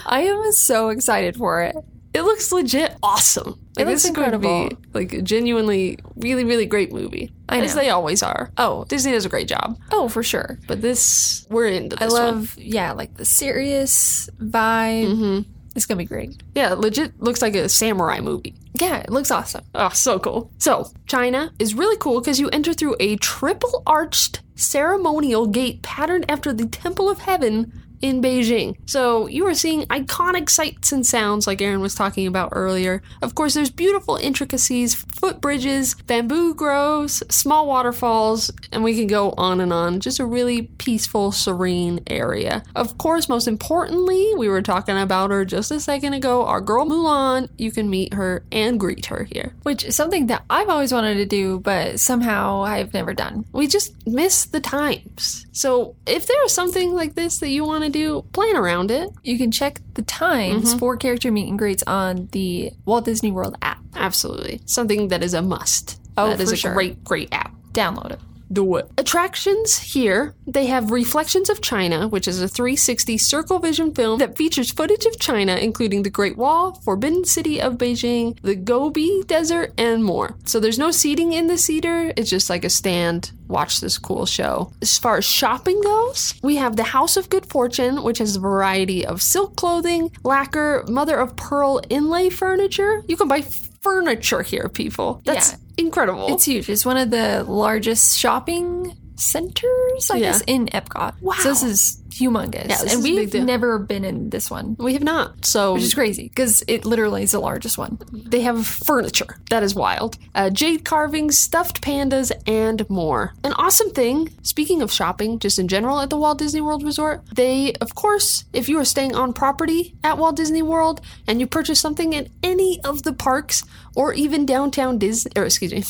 I 0.07 0.23
am 0.23 0.52
so 0.52 0.88
excited 0.90 1.37
for 1.37 1.62
it. 1.62 1.75
it 2.12 2.23
looks 2.23 2.52
legit 2.52 2.97
awesome. 3.02 3.59
Like, 3.76 3.87
looks 3.87 4.04
is 4.04 4.11
going 4.12 4.31
to 4.31 4.38
be 4.38 4.47
incredible. 4.49 4.83
like 4.95 5.12
a 5.12 5.23
genuinely, 5.23 5.99
really, 6.16 6.45
really 6.45 6.66
great 6.66 6.93
movie. 6.93 7.33
I 7.49 7.61
As 7.61 7.75
know. 7.75 7.83
they 7.83 7.90
always 7.90 8.23
are. 8.23 8.50
Oh, 8.57 8.85
Disney 8.85 9.12
does 9.12 9.25
a 9.25 9.28
great 9.28 9.49
job. 9.49 9.78
oh, 9.90 10.09
for 10.09 10.23
sure. 10.23 10.59
But 10.69 10.81
this, 10.81 11.47
we're 11.50 11.66
into 11.66 11.97
I 12.00 12.04
this 12.07 12.12
one. 12.12 12.23
love, 12.23 12.57
yeah, 12.59 12.93
like 12.93 13.16
the 13.16 13.25
serious 13.25 14.28
vibe. 14.38 15.07
Mm-hmm. 15.07 15.50
It's 15.76 15.87
gonna 15.87 15.99
be 15.99 16.04
great. 16.04 16.40
Yeah, 16.54 16.75
legit 16.75 17.21
looks 17.21 17.43
like 17.43 17.57
a 17.57 17.69
samurai 17.69 18.21
movie. 18.21 18.54
Yeah, 18.75 18.99
it 18.99 19.11
looks 19.11 19.33
awesome. 19.33 19.64
Oh, 19.75 19.88
so 19.88 20.21
cool. 20.21 20.52
So, 20.59 20.88
China 21.07 21.52
is 21.59 21.75
really 21.75 21.97
cool 21.97 22.21
because 22.21 22.38
you 22.38 22.49
enter 22.50 22.73
through 22.73 22.95
a 23.00 23.16
triple 23.16 23.83
arched 23.85 24.40
ceremonial 24.54 25.49
gate 25.49 25.83
patterned 25.83 26.26
after 26.31 26.52
the 26.52 26.66
Temple 26.66 27.11
of 27.11 27.19
Heaven 27.19 27.73
in 28.01 28.21
Beijing. 28.21 28.77
So, 28.87 29.27
you 29.27 29.47
are 29.47 29.55
seeing 29.55 29.83
iconic 29.87 30.51
sights 30.51 30.93
and 30.93 31.07
sounds 31.07 31.47
like 31.47 31.63
Erin 31.63 31.81
was 31.81 31.95
talking 31.95 32.27
about 32.27 32.51
earlier. 32.53 33.03
Of 33.23 33.35
course, 33.35 33.55
there's 33.55 33.71
beautiful 33.71 34.17
intricacies, 34.17 34.95
footbridges, 34.95 35.95
bamboo 36.07 36.55
groves, 36.55 37.23
small 37.31 37.67
waterfalls, 37.67 38.51
and 38.73 38.85
we 38.85 38.95
can 38.95 39.07
go 39.07 39.33
on 39.37 39.61
and 39.61 39.73
on. 39.73 40.01
Just 40.01 40.21
a 40.21 40.27
really 40.27 40.63
peaceful, 40.63 41.33
serene 41.33 42.01
area. 42.07 42.63
Of 42.75 42.99
course, 42.99 43.29
most 43.29 43.49
importantly, 43.49 44.33
we 44.37 44.49
were 44.49 44.63
talking 44.63 44.99
about 44.99 45.31
her 45.31 45.45
just 45.45 45.71
a 45.71 45.81
second 45.81 46.15
ago, 46.15 46.45
our 46.45 46.61
girl 46.61 46.87
Mulan. 46.87 47.49
You 47.59 47.71
can 47.71 47.89
meet 47.91 48.15
her 48.15 48.45
and 48.53 48.79
greet 48.79 49.07
her 49.07 49.25
here. 49.25 49.55
Which 49.63 49.85
is 49.85 49.97
something 49.97 50.27
that 50.27 50.45
I've 50.51 50.69
always 50.69 50.93
wanted 50.93 51.15
to 51.17 51.27
do, 51.27 51.61
but 51.61 52.01
somehow 52.01 52.63
I've 52.63 52.93
never 52.93 53.15
done. 53.15 53.45
We 53.53 53.67
just 53.67 54.07
miss 54.07 54.45
the 54.45 54.61
times. 54.61 55.47
So, 55.53 55.97
if 56.07 56.27
there 56.27 56.45
is 56.45 56.53
something 56.53 56.93
like 56.93 57.15
this 57.15 57.39
that 57.39 57.49
you 57.49 57.65
want 57.65 57.85
to 57.85 57.91
do, 57.95 58.23
plan 58.33 58.57
around 58.57 58.91
it. 58.91 59.09
You 59.23 59.39
can 59.39 59.51
check 59.51 59.81
the 59.95 60.03
times 60.03 60.71
mm-hmm. 60.71 60.79
for 60.79 60.97
character 60.97 61.33
meet 61.33 61.49
and 61.49 61.59
greets 61.59 61.83
on 61.87 62.29
the 62.33 62.73
Walt 62.85 63.05
Disney 63.05 63.31
World 63.31 63.57
app. 63.63 63.79
Absolutely. 63.95 64.61
Something 64.67 65.09
that 65.09 65.23
is 65.23 65.33
a 65.33 65.41
must. 65.41 66.01
Oh, 66.17 66.29
that 66.29 66.41
is 66.41 66.53
a 66.53 66.57
sure. 66.57 66.75
great, 66.75 67.03
great 67.05 67.29
app. 67.33 67.55
Download 67.73 68.13
it. 68.13 68.21
Do 68.54 68.76
it. 68.76 68.88
Attractions 68.96 69.78
here, 69.78 70.34
they 70.46 70.66
have 70.66 70.92
Reflections 70.92 71.50
of 71.50 71.61
China, 71.61 72.06
which 72.06 72.28
is 72.28 72.40
a 72.40 72.49
360 72.49 73.18
circle 73.18 73.58
vision 73.58 73.92
film 73.92 74.20
that 74.20 74.37
features 74.37 74.70
footage 74.70 75.04
of 75.06 75.18
China, 75.18 75.56
including 75.56 76.04
the 76.04 76.11
Great 76.11 76.37
Wall, 76.38 76.73
Forbidden 76.84 77.25
City 77.25 77.61
of 77.61 77.75
Beijing, 77.75 78.38
the 78.42 78.54
Gobi 78.54 79.25
Desert, 79.26 79.75
and 79.76 80.04
more. 80.04 80.37
So 80.44 80.61
there's 80.61 80.78
no 80.78 80.92
seating 80.92 81.32
in 81.32 81.49
the 81.49 81.56
theater, 81.56 82.12
it's 82.16 82.30
just 82.30 82.49
like 82.49 82.64
a 82.64 82.70
stand. 82.70 83.32
Watch 83.49 83.80
this 83.80 83.99
cool 83.99 84.25
show. 84.25 84.73
As 84.80 84.96
far 84.99 85.18
as 85.18 85.25
shopping 85.25 85.80
goes, 85.82 86.34
we 86.42 86.56
have 86.56 86.76
the 86.76 86.84
House 86.84 87.16
of 87.16 87.28
Good 87.28 87.46
Fortune, 87.46 88.02
which 88.04 88.18
has 88.18 88.37
a 88.37 88.40
variety 88.40 89.04
of 89.04 89.20
silk 89.20 89.56
clothing, 89.56 90.11
lacquer, 90.23 90.84
mother 90.88 91.16
of 91.18 91.37
pearl 91.37 91.82
inlay 91.90 92.30
furniture. 92.30 93.02
You 93.08 93.16
can 93.16 93.28
buy 93.28 93.42
furniture 93.42 94.42
here, 94.42 94.68
people. 94.68 95.20
That's 95.25 95.52
Yeah. 95.52 95.58
Incredible. 95.76 96.35
It's 96.35 96.45
huge. 96.45 96.69
It's 96.69 96.85
one 96.87 96.97
of 96.97 97.11
the 97.11 97.45
largest 97.47 98.19
shopping 98.19 98.97
centers, 99.16 100.11
I 100.11 100.16
Yeah. 100.16 100.33
guess, 100.33 100.43
in 100.47 100.66
Epcot. 100.66 101.14
Wow. 101.21 101.35
So 101.40 101.49
this 101.50 101.62
is 101.62 102.00
humongous. 102.18 102.68
Yeah, 102.68 102.80
and 102.80 102.90
is 102.90 102.94
a 102.94 103.02
big 103.02 103.33
we've 103.35 103.44
never 103.44 103.78
been 103.78 104.04
in 104.04 104.30
this 104.30 104.50
one. 104.50 104.76
We 104.78 104.92
have 104.94 105.02
not. 105.02 105.44
So 105.44 105.75
Which 105.75 105.83
is 105.83 105.94
crazy 105.94 106.28
because 106.28 106.62
it 106.68 106.85
literally 106.85 107.23
is 107.25 107.33
the 107.33 107.40
largest 107.40 107.76
one. 107.78 107.99
they 108.12 108.40
have 108.42 108.66
furniture. 108.66 109.38
That 109.50 109.62
is 109.62 109.75
wild. 109.75 110.16
Uh, 110.35 110.50
jade 110.50 110.85
carvings, 110.85 111.38
stuffed 111.38 111.80
pandas, 111.83 112.30
and 112.47 112.88
more. 112.88 113.35
An 113.42 113.52
awesome 113.54 113.90
thing, 113.90 114.30
speaking 114.42 114.83
of 114.83 114.92
shopping, 114.92 115.38
just 115.38 115.59
in 115.59 115.68
general 115.68 116.00
at 116.00 116.11
the 116.11 116.16
Walt 116.16 116.38
Disney 116.38 116.61
World 116.61 116.83
Resort, 116.85 117.23
they, 117.35 117.73
of 117.80 117.94
course, 117.94 118.44
if 118.52 118.68
you 118.68 118.78
are 118.78 118.85
staying 118.85 119.14
on 119.14 119.33
property 119.33 119.94
at 120.04 120.18
Walt 120.18 120.37
Disney 120.37 120.62
World 120.62 121.00
and 121.26 121.40
you 121.40 121.47
purchase 121.47 121.80
something 121.80 122.12
in 122.12 122.28
any 122.42 122.80
of 122.85 123.02
the 123.02 123.12
parks 123.12 123.64
or 123.97 124.12
even 124.14 124.47
downtown 124.47 124.99
Disney, 124.99 125.33
or 125.37 125.44
excuse 125.44 125.73
me, 125.73 125.85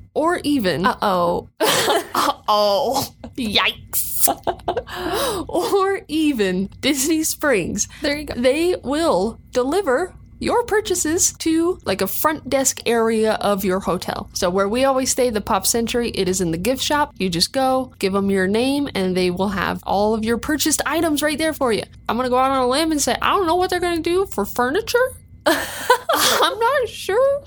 or 0.14 0.38
even, 0.44 0.86
Uh 0.86 0.96
oh. 1.02 1.48
Uh 2.12 2.32
oh, 2.48 3.14
yikes, 3.36 4.09
or 5.48 6.00
even 6.08 6.68
Disney 6.80 7.22
Springs, 7.22 7.88
There 8.02 8.16
you 8.18 8.24
go. 8.24 8.34
they 8.34 8.76
will 8.82 9.40
deliver 9.52 10.14
your 10.42 10.64
purchases 10.64 11.34
to 11.34 11.78
like 11.84 12.00
a 12.00 12.06
front 12.06 12.48
desk 12.48 12.80
area 12.86 13.34
of 13.42 13.62
your 13.62 13.78
hotel. 13.80 14.30
So 14.32 14.48
where 14.48 14.68
we 14.70 14.84
always 14.84 15.10
stay, 15.10 15.28
the 15.28 15.42
Pop 15.42 15.66
Century, 15.66 16.10
it 16.12 16.28
is 16.30 16.40
in 16.40 16.50
the 16.50 16.56
gift 16.56 16.82
shop. 16.82 17.12
You 17.18 17.28
just 17.28 17.52
go, 17.52 17.92
give 17.98 18.14
them 18.14 18.30
your 18.30 18.46
name, 18.46 18.88
and 18.94 19.14
they 19.14 19.30
will 19.30 19.50
have 19.50 19.82
all 19.86 20.14
of 20.14 20.24
your 20.24 20.38
purchased 20.38 20.80
items 20.86 21.20
right 21.22 21.36
there 21.36 21.52
for 21.52 21.72
you. 21.74 21.82
I'm 22.08 22.16
gonna 22.16 22.30
go 22.30 22.38
out 22.38 22.50
on 22.52 22.62
a 22.62 22.68
limb 22.68 22.90
and 22.90 23.02
say 23.02 23.16
I 23.20 23.30
don't 23.36 23.46
know 23.46 23.56
what 23.56 23.68
they're 23.68 23.80
gonna 23.80 24.00
do 24.00 24.24
for 24.26 24.46
furniture. 24.46 24.98
I'm 25.46 26.58
not 26.58 26.88
sure 26.88 27.42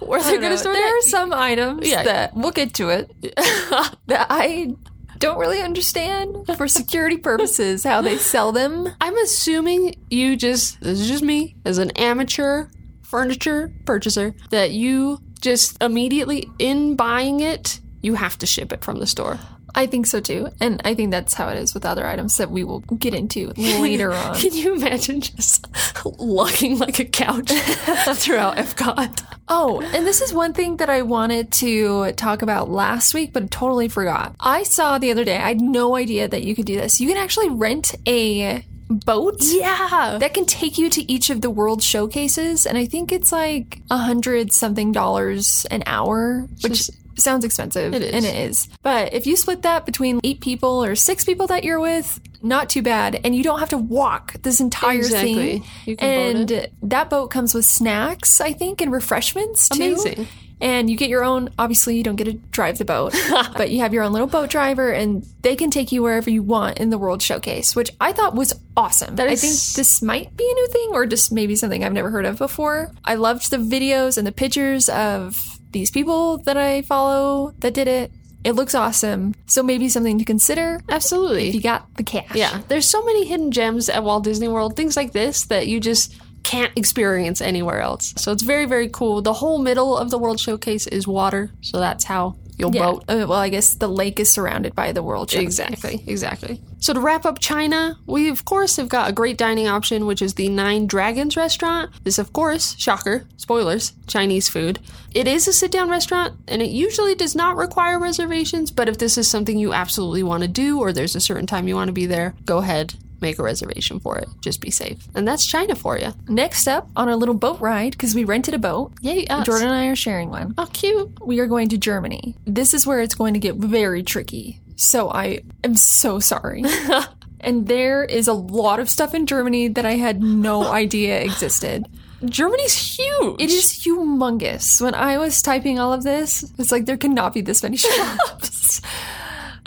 where 0.00 0.22
they're 0.22 0.38
gonna 0.40 0.58
store 0.58 0.74
there 0.74 0.82
that. 0.82 0.94
are 1.06 1.08
some 1.08 1.32
items 1.32 1.88
Yeah. 1.88 2.02
that 2.02 2.34
we'll 2.36 2.50
get 2.52 2.74
to 2.74 2.90
it 2.90 3.10
that 4.08 4.26
I 4.28 4.74
don't 5.18 5.38
really 5.38 5.60
understand 5.60 6.46
for 6.56 6.68
security 6.68 7.16
purposes 7.16 7.84
how 7.84 8.02
they 8.02 8.16
sell 8.16 8.52
them. 8.52 8.88
I'm 9.00 9.16
assuming 9.18 9.94
you 10.10 10.36
just, 10.36 10.80
this 10.80 11.00
is 11.00 11.08
just 11.08 11.22
me, 11.22 11.56
as 11.64 11.78
an 11.78 11.90
amateur 11.92 12.68
furniture 13.02 13.72
purchaser, 13.84 14.34
that 14.50 14.72
you 14.72 15.20
just 15.40 15.80
immediately, 15.82 16.48
in 16.58 16.96
buying 16.96 17.40
it, 17.40 17.80
you 18.02 18.14
have 18.14 18.38
to 18.38 18.46
ship 18.46 18.72
it 18.72 18.84
from 18.84 18.98
the 18.98 19.06
store. 19.06 19.38
I 19.76 19.86
think 19.86 20.06
so 20.06 20.20
too, 20.20 20.48
and 20.58 20.80
I 20.84 20.94
think 20.94 21.10
that's 21.10 21.34
how 21.34 21.48
it 21.50 21.58
is 21.58 21.74
with 21.74 21.84
other 21.84 22.06
items 22.06 22.38
that 22.38 22.50
we 22.50 22.64
will 22.64 22.80
get 22.80 23.14
into 23.14 23.52
later 23.56 24.12
on. 24.24 24.34
Can 24.36 24.54
you 24.54 24.74
imagine 24.74 25.20
just 25.20 25.66
lugging 26.18 26.78
like 26.78 26.98
a 26.98 27.04
couch 27.04 27.50
throughout 28.14 28.56
Epcot? 28.56 29.22
Oh, 29.48 29.80
and 29.82 30.06
this 30.06 30.22
is 30.22 30.32
one 30.32 30.54
thing 30.54 30.78
that 30.78 30.88
I 30.90 31.02
wanted 31.02 31.52
to 31.54 32.12
talk 32.12 32.42
about 32.42 32.70
last 32.70 33.14
week, 33.14 33.32
but 33.32 33.50
totally 33.50 33.88
forgot. 33.88 34.34
I 34.40 34.62
saw 34.62 34.98
the 34.98 35.10
other 35.12 35.24
day, 35.24 35.36
I 35.36 35.48
had 35.48 35.60
no 35.60 35.94
idea 35.94 36.26
that 36.26 36.42
you 36.42 36.54
could 36.56 36.66
do 36.66 36.76
this. 36.76 36.98
You 37.00 37.08
can 37.08 37.18
actually 37.18 37.50
rent 37.50 37.94
a 38.08 38.64
boat 38.88 39.36
Yeah. 39.42 40.16
that 40.20 40.32
can 40.32 40.46
take 40.46 40.78
you 40.78 40.88
to 40.90 41.12
each 41.12 41.28
of 41.30 41.42
the 41.42 41.50
world 41.50 41.82
showcases, 41.82 42.66
and 42.66 42.78
I 42.78 42.86
think 42.86 43.12
it's 43.12 43.30
like 43.30 43.82
a 43.90 43.98
hundred 43.98 44.52
something 44.52 44.90
dollars 44.92 45.66
an 45.70 45.82
hour, 45.86 46.48
which 46.62 46.72
Just- 46.72 46.90
sounds 47.18 47.44
expensive. 47.44 47.94
It 47.94 48.02
is. 48.02 48.12
And 48.12 48.24
it 48.24 48.34
is. 48.34 48.68
But 48.82 49.12
if 49.12 49.26
you 49.26 49.36
split 49.36 49.62
that 49.62 49.86
between 49.86 50.20
eight 50.24 50.40
people 50.40 50.82
or 50.84 50.94
six 50.94 51.24
people 51.24 51.46
that 51.48 51.64
you're 51.64 51.80
with, 51.80 52.20
not 52.42 52.68
too 52.70 52.82
bad. 52.82 53.20
And 53.24 53.34
you 53.34 53.42
don't 53.42 53.58
have 53.58 53.70
to 53.70 53.78
walk 53.78 54.34
this 54.42 54.60
entire 54.60 54.98
Exactly. 54.98 55.34
thing. 55.34 55.64
You 55.84 55.96
can 55.96 56.46
boat 56.46 56.50
and 56.50 56.70
that 56.90 57.10
boat 57.10 57.28
comes 57.28 57.54
with 57.54 57.64
snacks, 57.64 58.40
I 58.40 58.52
think, 58.52 58.80
and 58.80 58.92
refreshments 58.92 59.68
too. 59.68 59.82
Amazing. 59.82 60.28
And 60.58 60.88
you 60.88 60.96
get 60.96 61.10
your 61.10 61.22
own, 61.22 61.50
obviously, 61.58 61.98
you 61.98 62.02
don't 62.02 62.16
get 62.16 62.24
to 62.24 62.32
drive 62.32 62.78
the 62.78 62.86
boat, 62.86 63.14
but 63.58 63.70
you 63.70 63.80
have 63.80 63.92
your 63.92 64.02
own 64.04 64.12
little 64.12 64.26
boat 64.26 64.48
driver 64.48 64.90
and 64.90 65.26
they 65.42 65.54
can 65.54 65.70
take 65.70 65.92
you 65.92 66.02
wherever 66.02 66.30
you 66.30 66.42
want 66.42 66.78
in 66.78 66.88
the 66.88 66.96
World 66.96 67.20
Showcase, 67.20 67.76
which 67.76 67.90
I 68.00 68.12
thought 68.12 68.34
was 68.34 68.54
awesome. 68.74 69.16
That 69.16 69.28
I 69.28 69.36
think 69.36 69.52
this 69.52 70.00
might 70.00 70.34
be 70.34 70.44
a 70.50 70.54
new 70.54 70.68
thing 70.68 70.90
or 70.92 71.04
just 71.04 71.30
maybe 71.30 71.56
something 71.56 71.84
I've 71.84 71.92
never 71.92 72.08
heard 72.10 72.24
of 72.24 72.38
before. 72.38 72.90
I 73.04 73.16
loved 73.16 73.50
the 73.50 73.58
videos 73.58 74.16
and 74.16 74.26
the 74.26 74.32
pictures 74.32 74.88
of 74.88 75.55
these 75.72 75.90
people 75.90 76.38
that 76.38 76.56
I 76.56 76.82
follow 76.82 77.52
that 77.58 77.74
did 77.74 77.88
it. 77.88 78.12
It 78.44 78.52
looks 78.52 78.76
awesome. 78.76 79.34
So 79.46 79.62
maybe 79.62 79.88
something 79.88 80.18
to 80.18 80.24
consider 80.24 80.80
Absolutely. 80.88 81.48
if 81.48 81.54
you 81.56 81.60
got 81.60 81.92
the 81.96 82.04
cash. 82.04 82.34
Yeah, 82.34 82.62
there's 82.68 82.88
so 82.88 83.04
many 83.04 83.26
hidden 83.26 83.50
gems 83.50 83.88
at 83.88 84.04
Walt 84.04 84.22
Disney 84.22 84.46
World, 84.46 84.76
things 84.76 84.96
like 84.96 85.12
this 85.12 85.46
that 85.46 85.66
you 85.66 85.80
just 85.80 86.14
can't 86.44 86.70
experience 86.76 87.40
anywhere 87.40 87.80
else. 87.80 88.14
So 88.16 88.30
it's 88.30 88.44
very, 88.44 88.66
very 88.66 88.88
cool. 88.88 89.20
The 89.20 89.32
whole 89.32 89.58
middle 89.58 89.98
of 89.98 90.10
the 90.10 90.18
World 90.18 90.38
Showcase 90.38 90.86
is 90.86 91.08
water, 91.08 91.50
so 91.60 91.80
that's 91.80 92.04
how 92.04 92.36
you'll 92.58 92.74
Yeah. 92.74 92.82
boat. 92.84 93.04
Uh, 93.08 93.26
well, 93.28 93.32
I 93.34 93.48
guess 93.48 93.74
the 93.74 93.88
lake 93.88 94.18
is 94.20 94.30
surrounded 94.30 94.74
by 94.74 94.92
the 94.92 95.02
World 95.02 95.30
Showcase. 95.30 95.44
Exactly, 95.58 96.02
exactly. 96.06 96.60
So 96.80 96.92
to 96.92 97.00
wrap 97.00 97.24
up 97.24 97.38
China, 97.38 97.98
we 98.06 98.28
of 98.28 98.44
course 98.44 98.76
have 98.76 98.88
got 98.88 99.08
a 99.08 99.12
great 99.12 99.36
dining 99.38 99.66
option, 99.68 100.06
which 100.06 100.22
is 100.22 100.34
the 100.34 100.48
Nine 100.48 100.86
Dragons 100.86 101.36
restaurant. 101.36 101.90
This, 102.04 102.18
of 102.18 102.32
course, 102.32 102.76
shocker, 102.78 103.26
spoilers, 103.36 103.92
Chinese 104.06 104.48
food. 104.48 104.78
It 105.14 105.26
is 105.26 105.48
a 105.48 105.52
sit 105.52 105.70
down 105.72 105.88
restaurant, 105.88 106.34
and 106.48 106.60
it 106.62 106.70
usually 106.70 107.14
does 107.14 107.34
not 107.34 107.56
require 107.56 107.98
reservations, 107.98 108.70
but 108.70 108.88
if 108.88 108.98
this 108.98 109.16
is 109.16 109.28
something 109.28 109.58
you 109.58 109.72
absolutely 109.72 110.22
want 110.22 110.42
to 110.42 110.48
do, 110.48 110.78
or 110.78 110.92
there's 110.92 111.16
a 111.16 111.20
certain 111.20 111.46
time 111.46 111.66
you 111.68 111.74
want 111.74 111.88
to 111.88 111.92
be 111.92 112.06
there, 112.06 112.34
go 112.44 112.58
ahead, 112.58 112.94
make 113.20 113.38
a 113.38 113.42
reservation 113.42 114.00
for 114.00 114.18
it. 114.18 114.28
Just 114.40 114.60
be 114.60 114.70
safe. 114.70 114.98
And 115.14 115.26
that's 115.26 115.46
China 115.46 115.74
for 115.74 115.98
you. 115.98 116.12
Next 116.28 116.66
up 116.66 116.88
on 116.96 117.08
our 117.08 117.16
little 117.16 117.34
boat 117.34 117.60
ride, 117.60 117.92
because 117.92 118.14
we 118.14 118.24
rented 118.24 118.54
a 118.54 118.58
boat, 118.58 118.92
Yay, 119.00 119.26
us. 119.26 119.46
Jordan 119.46 119.68
and 119.68 119.76
I 119.76 119.86
are 119.86 119.96
sharing 119.96 120.30
one. 120.30 120.54
Oh, 120.58 120.68
cute. 120.72 121.24
We 121.24 121.40
are 121.40 121.46
going 121.46 121.68
to 121.70 121.78
Germany. 121.78 122.34
This 122.46 122.74
is 122.74 122.86
where 122.86 123.00
it's 123.00 123.14
going 123.14 123.34
to 123.34 123.40
get 123.40 123.56
very 123.56 124.02
tricky. 124.02 124.60
So 124.76 125.10
I 125.10 125.40
am 125.64 125.74
so 125.74 126.20
sorry. 126.20 126.64
and 127.40 127.66
there 127.66 128.04
is 128.04 128.28
a 128.28 128.32
lot 128.32 128.80
of 128.80 128.90
stuff 128.90 129.14
in 129.14 129.26
Germany 129.26 129.68
that 129.68 129.86
I 129.86 129.92
had 129.92 130.22
no 130.22 130.64
idea 130.72 131.22
existed. 131.22 131.86
Germany's 132.24 132.96
huge. 132.96 133.40
It 133.40 133.50
is 133.50 133.72
humongous. 133.84 134.80
When 134.80 134.94
I 134.94 135.18
was 135.18 135.42
typing 135.42 135.78
all 135.78 135.92
of 135.92 136.02
this, 136.02 136.50
it's 136.58 136.72
like 136.72 136.86
there 136.86 136.96
cannot 136.96 137.34
be 137.34 137.40
this 137.40 137.62
many 137.62 137.76
shops. 137.76 138.80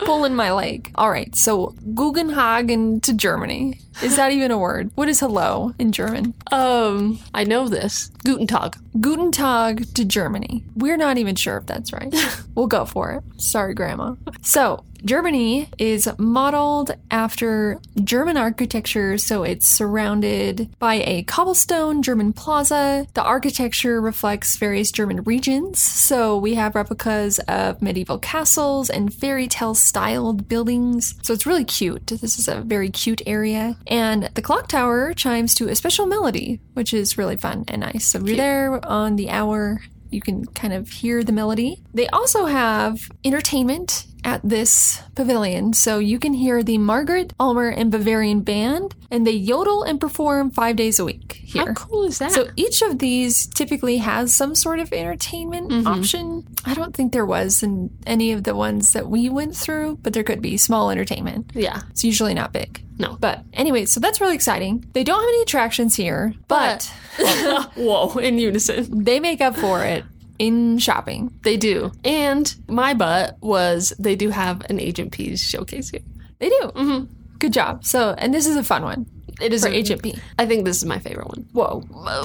Pulling 0.06 0.36
my 0.36 0.52
leg. 0.52 0.92
All 0.96 1.10
right, 1.10 1.36
so 1.36 1.76
Guggenhagen 1.94 3.02
to 3.04 3.14
Germany. 3.14 3.80
Is 4.02 4.16
that 4.16 4.32
even 4.32 4.50
a 4.50 4.58
word? 4.58 4.92
What 4.96 5.10
is 5.10 5.20
hello 5.20 5.74
in 5.78 5.92
German? 5.92 6.34
Um, 6.52 7.20
I 7.34 7.44
know 7.44 7.68
this. 7.68 8.10
Guten 8.24 8.48
Tag. 8.48 8.78
Guten 9.02 9.30
Tag 9.30 9.94
to 9.96 10.06
Germany. 10.06 10.64
We're 10.76 10.96
not 10.96 11.18
even 11.18 11.36
sure 11.36 11.58
if 11.58 11.66
that's 11.66 11.92
right. 11.92 12.14
we'll 12.56 12.68
go 12.68 12.86
for 12.86 13.12
it. 13.12 13.42
Sorry, 13.42 13.74
Grandma. 13.74 14.16
So, 14.42 14.86
Germany 15.06 15.70
is 15.78 16.10
modeled 16.18 16.92
after 17.10 17.80
German 18.04 18.38
architecture, 18.38 19.18
so 19.18 19.44
it's 19.44 19.68
surrounded 19.68 20.70
by 20.80 20.96
a 20.96 21.24
cobblestone 21.24 22.02
German 22.02 22.34
plaza. 22.34 23.08
The 23.14 23.24
architecture 23.24 24.02
reflects 24.02 24.58
various 24.58 24.92
German 24.92 25.24
regions, 25.24 25.80
so 25.80 26.38
we 26.38 26.56
have 26.56 26.76
replicas 26.76 27.40
of 27.48 27.82
medieval 27.82 28.20
castles 28.20 28.90
and 28.90 29.14
fairy 29.14 29.48
tale 29.48 29.74
styled 29.74 30.50
buildings. 30.50 31.16
So 31.22 31.34
it's 31.34 31.46
really 31.46 31.66
cute. 31.66 32.08
This 32.08 32.38
is 32.38 32.48
a 32.48 32.62
very 32.62 32.90
cute 32.90 33.22
area. 33.26 33.78
And 33.90 34.30
the 34.36 34.42
clock 34.42 34.68
tower 34.68 35.14
chimes 35.14 35.56
to 35.56 35.68
a 35.68 35.76
special 35.76 36.06
melody, 36.06 36.62
which 36.74 36.94
is 36.94 37.18
really 37.18 37.36
fun 37.36 37.66
and 37.68 37.82
nice. 37.82 38.06
So 38.06 38.20
we're 38.20 38.38
there 38.38 38.86
on 38.86 39.16
the 39.16 39.32
hour. 39.32 39.82
You 40.12 40.22
can 40.22 40.46
kind 40.46 40.74
of 40.74 40.90
hear 40.90 41.24
the 41.24 41.32
melody. 41.32 41.84
They 41.94 42.08
also 42.08 42.46
have 42.46 43.00
entertainment 43.26 44.06
at 44.24 44.42
this 44.44 45.02
pavilion, 45.16 45.74
so 45.74 46.00
you 46.00 46.20
can 46.20 46.34
hear 46.34 46.64
the 46.64 46.78
Margaret 46.78 47.34
Almer 47.40 47.70
and 47.70 47.92
Bavarian 47.92 48.42
Band, 48.42 48.96
and 49.12 49.26
they 49.26 49.32
yodel 49.32 49.84
and 49.84 50.00
perform 50.00 50.52
five 50.52 50.76
days 50.76 51.00
a 51.00 51.06
week 51.06 51.34
here. 51.44 51.68
How 51.68 51.74
cool 51.74 52.06
is 52.06 52.20
that? 52.20 52.32
So 52.32 52.50
each 52.56 52.82
of 52.82 53.00
these 53.00 53.48
typically 53.48 53.98
has 53.98 54.34
some 54.34 54.56
sort 54.56 54.80
of 54.80 54.92
entertainment 54.94 55.72
mm-hmm. 55.72 55.88
option. 55.88 56.48
I 56.66 56.74
don't 56.74 56.96
think 56.96 57.14
there 57.14 57.26
was 57.26 57.64
in 57.64 57.90
any 58.06 58.32
of 58.32 58.44
the 58.44 58.56
ones 58.56 58.94
that 58.94 59.08
we 59.08 59.30
went 59.30 59.56
through, 59.56 59.98
but 60.02 60.14
there 60.14 60.24
could 60.24 60.42
be 60.42 60.58
small 60.58 60.92
entertainment. 60.92 61.52
yeah. 61.54 61.82
It's 61.90 62.04
usually 62.04 62.34
not 62.34 62.54
big. 62.54 62.84
No. 62.98 63.18
But 63.20 63.44
anyway, 63.54 63.86
so 63.86 64.00
that's 64.00 64.20
really 64.20 64.36
exciting. 64.36 64.86
They 64.94 65.06
don't 65.06 65.22
have 65.22 65.30
any 65.30 65.42
attractions 65.42 65.96
here, 65.96 66.34
but 66.48 66.84
Whoa, 67.76 68.18
in 68.18 68.38
unison. 68.38 69.04
they 69.04 69.20
make 69.22 69.40
up 69.40 69.56
for 69.56 69.84
it 69.86 70.04
in 70.40 70.78
shopping. 70.80 71.32
They 71.44 71.58
do. 71.58 71.92
And 72.04 72.54
my 72.68 72.94
butt 72.94 73.38
was 73.42 73.94
they 74.00 74.16
do 74.16 74.30
have 74.30 74.62
an 74.70 74.80
Agent 74.80 75.12
P's 75.12 75.42
showcase 75.42 75.90
here. 75.90 76.02
They 76.40 76.50
do. 76.50 76.72
Mm-hmm. 76.76 77.14
Good 77.38 77.54
job. 77.54 77.86
So, 77.86 78.16
and 78.18 78.34
this 78.34 78.48
is 78.48 78.56
a 78.56 78.64
fun 78.64 78.84
one 78.84 79.06
It 79.42 79.54
is 79.54 79.64
for 79.64 79.70
a- 79.70 79.74
Agent 79.74 80.02
P. 80.02 80.16
I 80.38 80.46
think 80.46 80.66
this 80.66 80.78
is 80.78 80.86
my 80.86 81.00
favorite 81.00 81.28
one. 81.28 81.46
Whoa. 81.54 81.84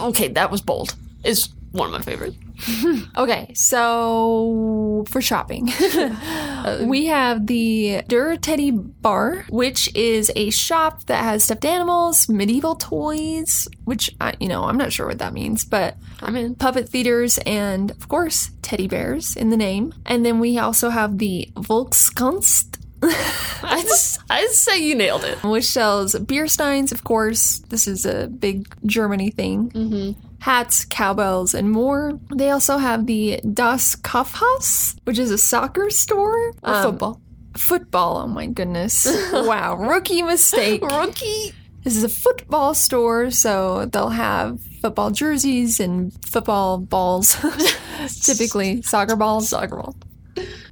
Okay, 0.09 0.29
that 0.29 0.51
was 0.51 0.61
bold. 0.63 0.95
It's 1.25 1.49
one 1.73 1.89
of 1.89 1.93
my 1.93 2.01
favorites. 2.03 2.37
Okay, 3.17 3.53
so 3.55 5.05
for 5.09 5.21
shopping, 5.21 5.67
we 6.83 7.07
have 7.07 7.47
the 7.47 8.03
Der 8.09 8.37
Teddy 8.37 8.71
Bar, 8.71 9.45
which 9.49 9.95
is 9.95 10.33
a 10.35 10.51
shop 10.51 11.05
that 11.07 11.23
has 11.23 11.45
stuffed 11.45 11.65
animals, 11.65 12.29
medieval 12.29 12.75
toys, 12.75 13.69
which 13.85 14.11
I, 14.21 14.35
you 14.41 14.49
know, 14.49 14.65
I'm 14.65 14.77
not 14.77 14.93
sure 14.93 15.07
what 15.07 15.19
that 15.19 15.33
means, 15.33 15.65
but 15.65 15.97
I'm 16.23 16.37
in. 16.37 16.55
puppet 16.55 16.89
theaters 16.89 17.39
and 17.47 17.91
of 17.93 18.09
course 18.09 18.51
teddy 18.63 18.89
bears 18.89 19.37
in 19.37 19.51
the 19.51 19.57
name. 19.57 19.95
And 20.07 20.27
then 20.27 20.41
we 20.41 20.59
also 20.59 20.91
have 20.91 21.19
the 21.19 21.49
Volkskunst 21.55 22.79
I 23.63 23.83
just, 23.83 24.14
I 24.31 24.47
say 24.47 24.79
you 24.79 24.95
nailed 24.95 25.25
it. 25.25 25.43
which 25.43 25.67
sells 25.67 26.19
beer 26.19 26.47
steins, 26.49 26.93
of 26.93 27.05
course. 27.05 27.61
This 27.69 27.87
is 27.87 28.05
a 28.07 28.27
big 28.29 28.67
Germany 28.87 29.31
thing. 29.31 29.71
Mm-hmm. 29.71 30.21
Hats, 30.41 30.85
cowbells, 30.85 31.55
and 31.55 31.71
more. 31.71 32.19
They 32.35 32.51
also 32.51 32.79
have 32.79 33.07
the 33.07 33.41
Das 33.53 33.97
Kaufhaus, 33.97 34.97
which 35.05 35.19
is 35.19 35.31
a 35.31 35.39
soccer 35.39 35.89
store. 35.91 36.49
Or 36.63 36.75
Um, 36.75 36.83
football. 36.83 37.21
Football, 37.57 38.17
oh 38.19 38.27
my 38.27 38.47
goodness. 38.47 39.07
wow, 39.33 39.77
rookie 39.77 40.23
mistake. 40.23 40.83
Rookie. 40.91 41.53
This 41.85 41.97
is 41.97 42.03
a 42.05 42.09
football 42.09 42.75
store, 42.75 43.31
so 43.31 43.85
they'll 43.87 44.09
have 44.09 44.59
football 44.81 45.11
jerseys 45.11 45.81
and 45.81 46.13
football 46.27 46.79
balls. 46.79 47.37
Typically, 48.23 48.83
soccer 48.83 49.17
balls. 49.17 49.51
Soccer 49.51 49.77
ball. 49.77 49.95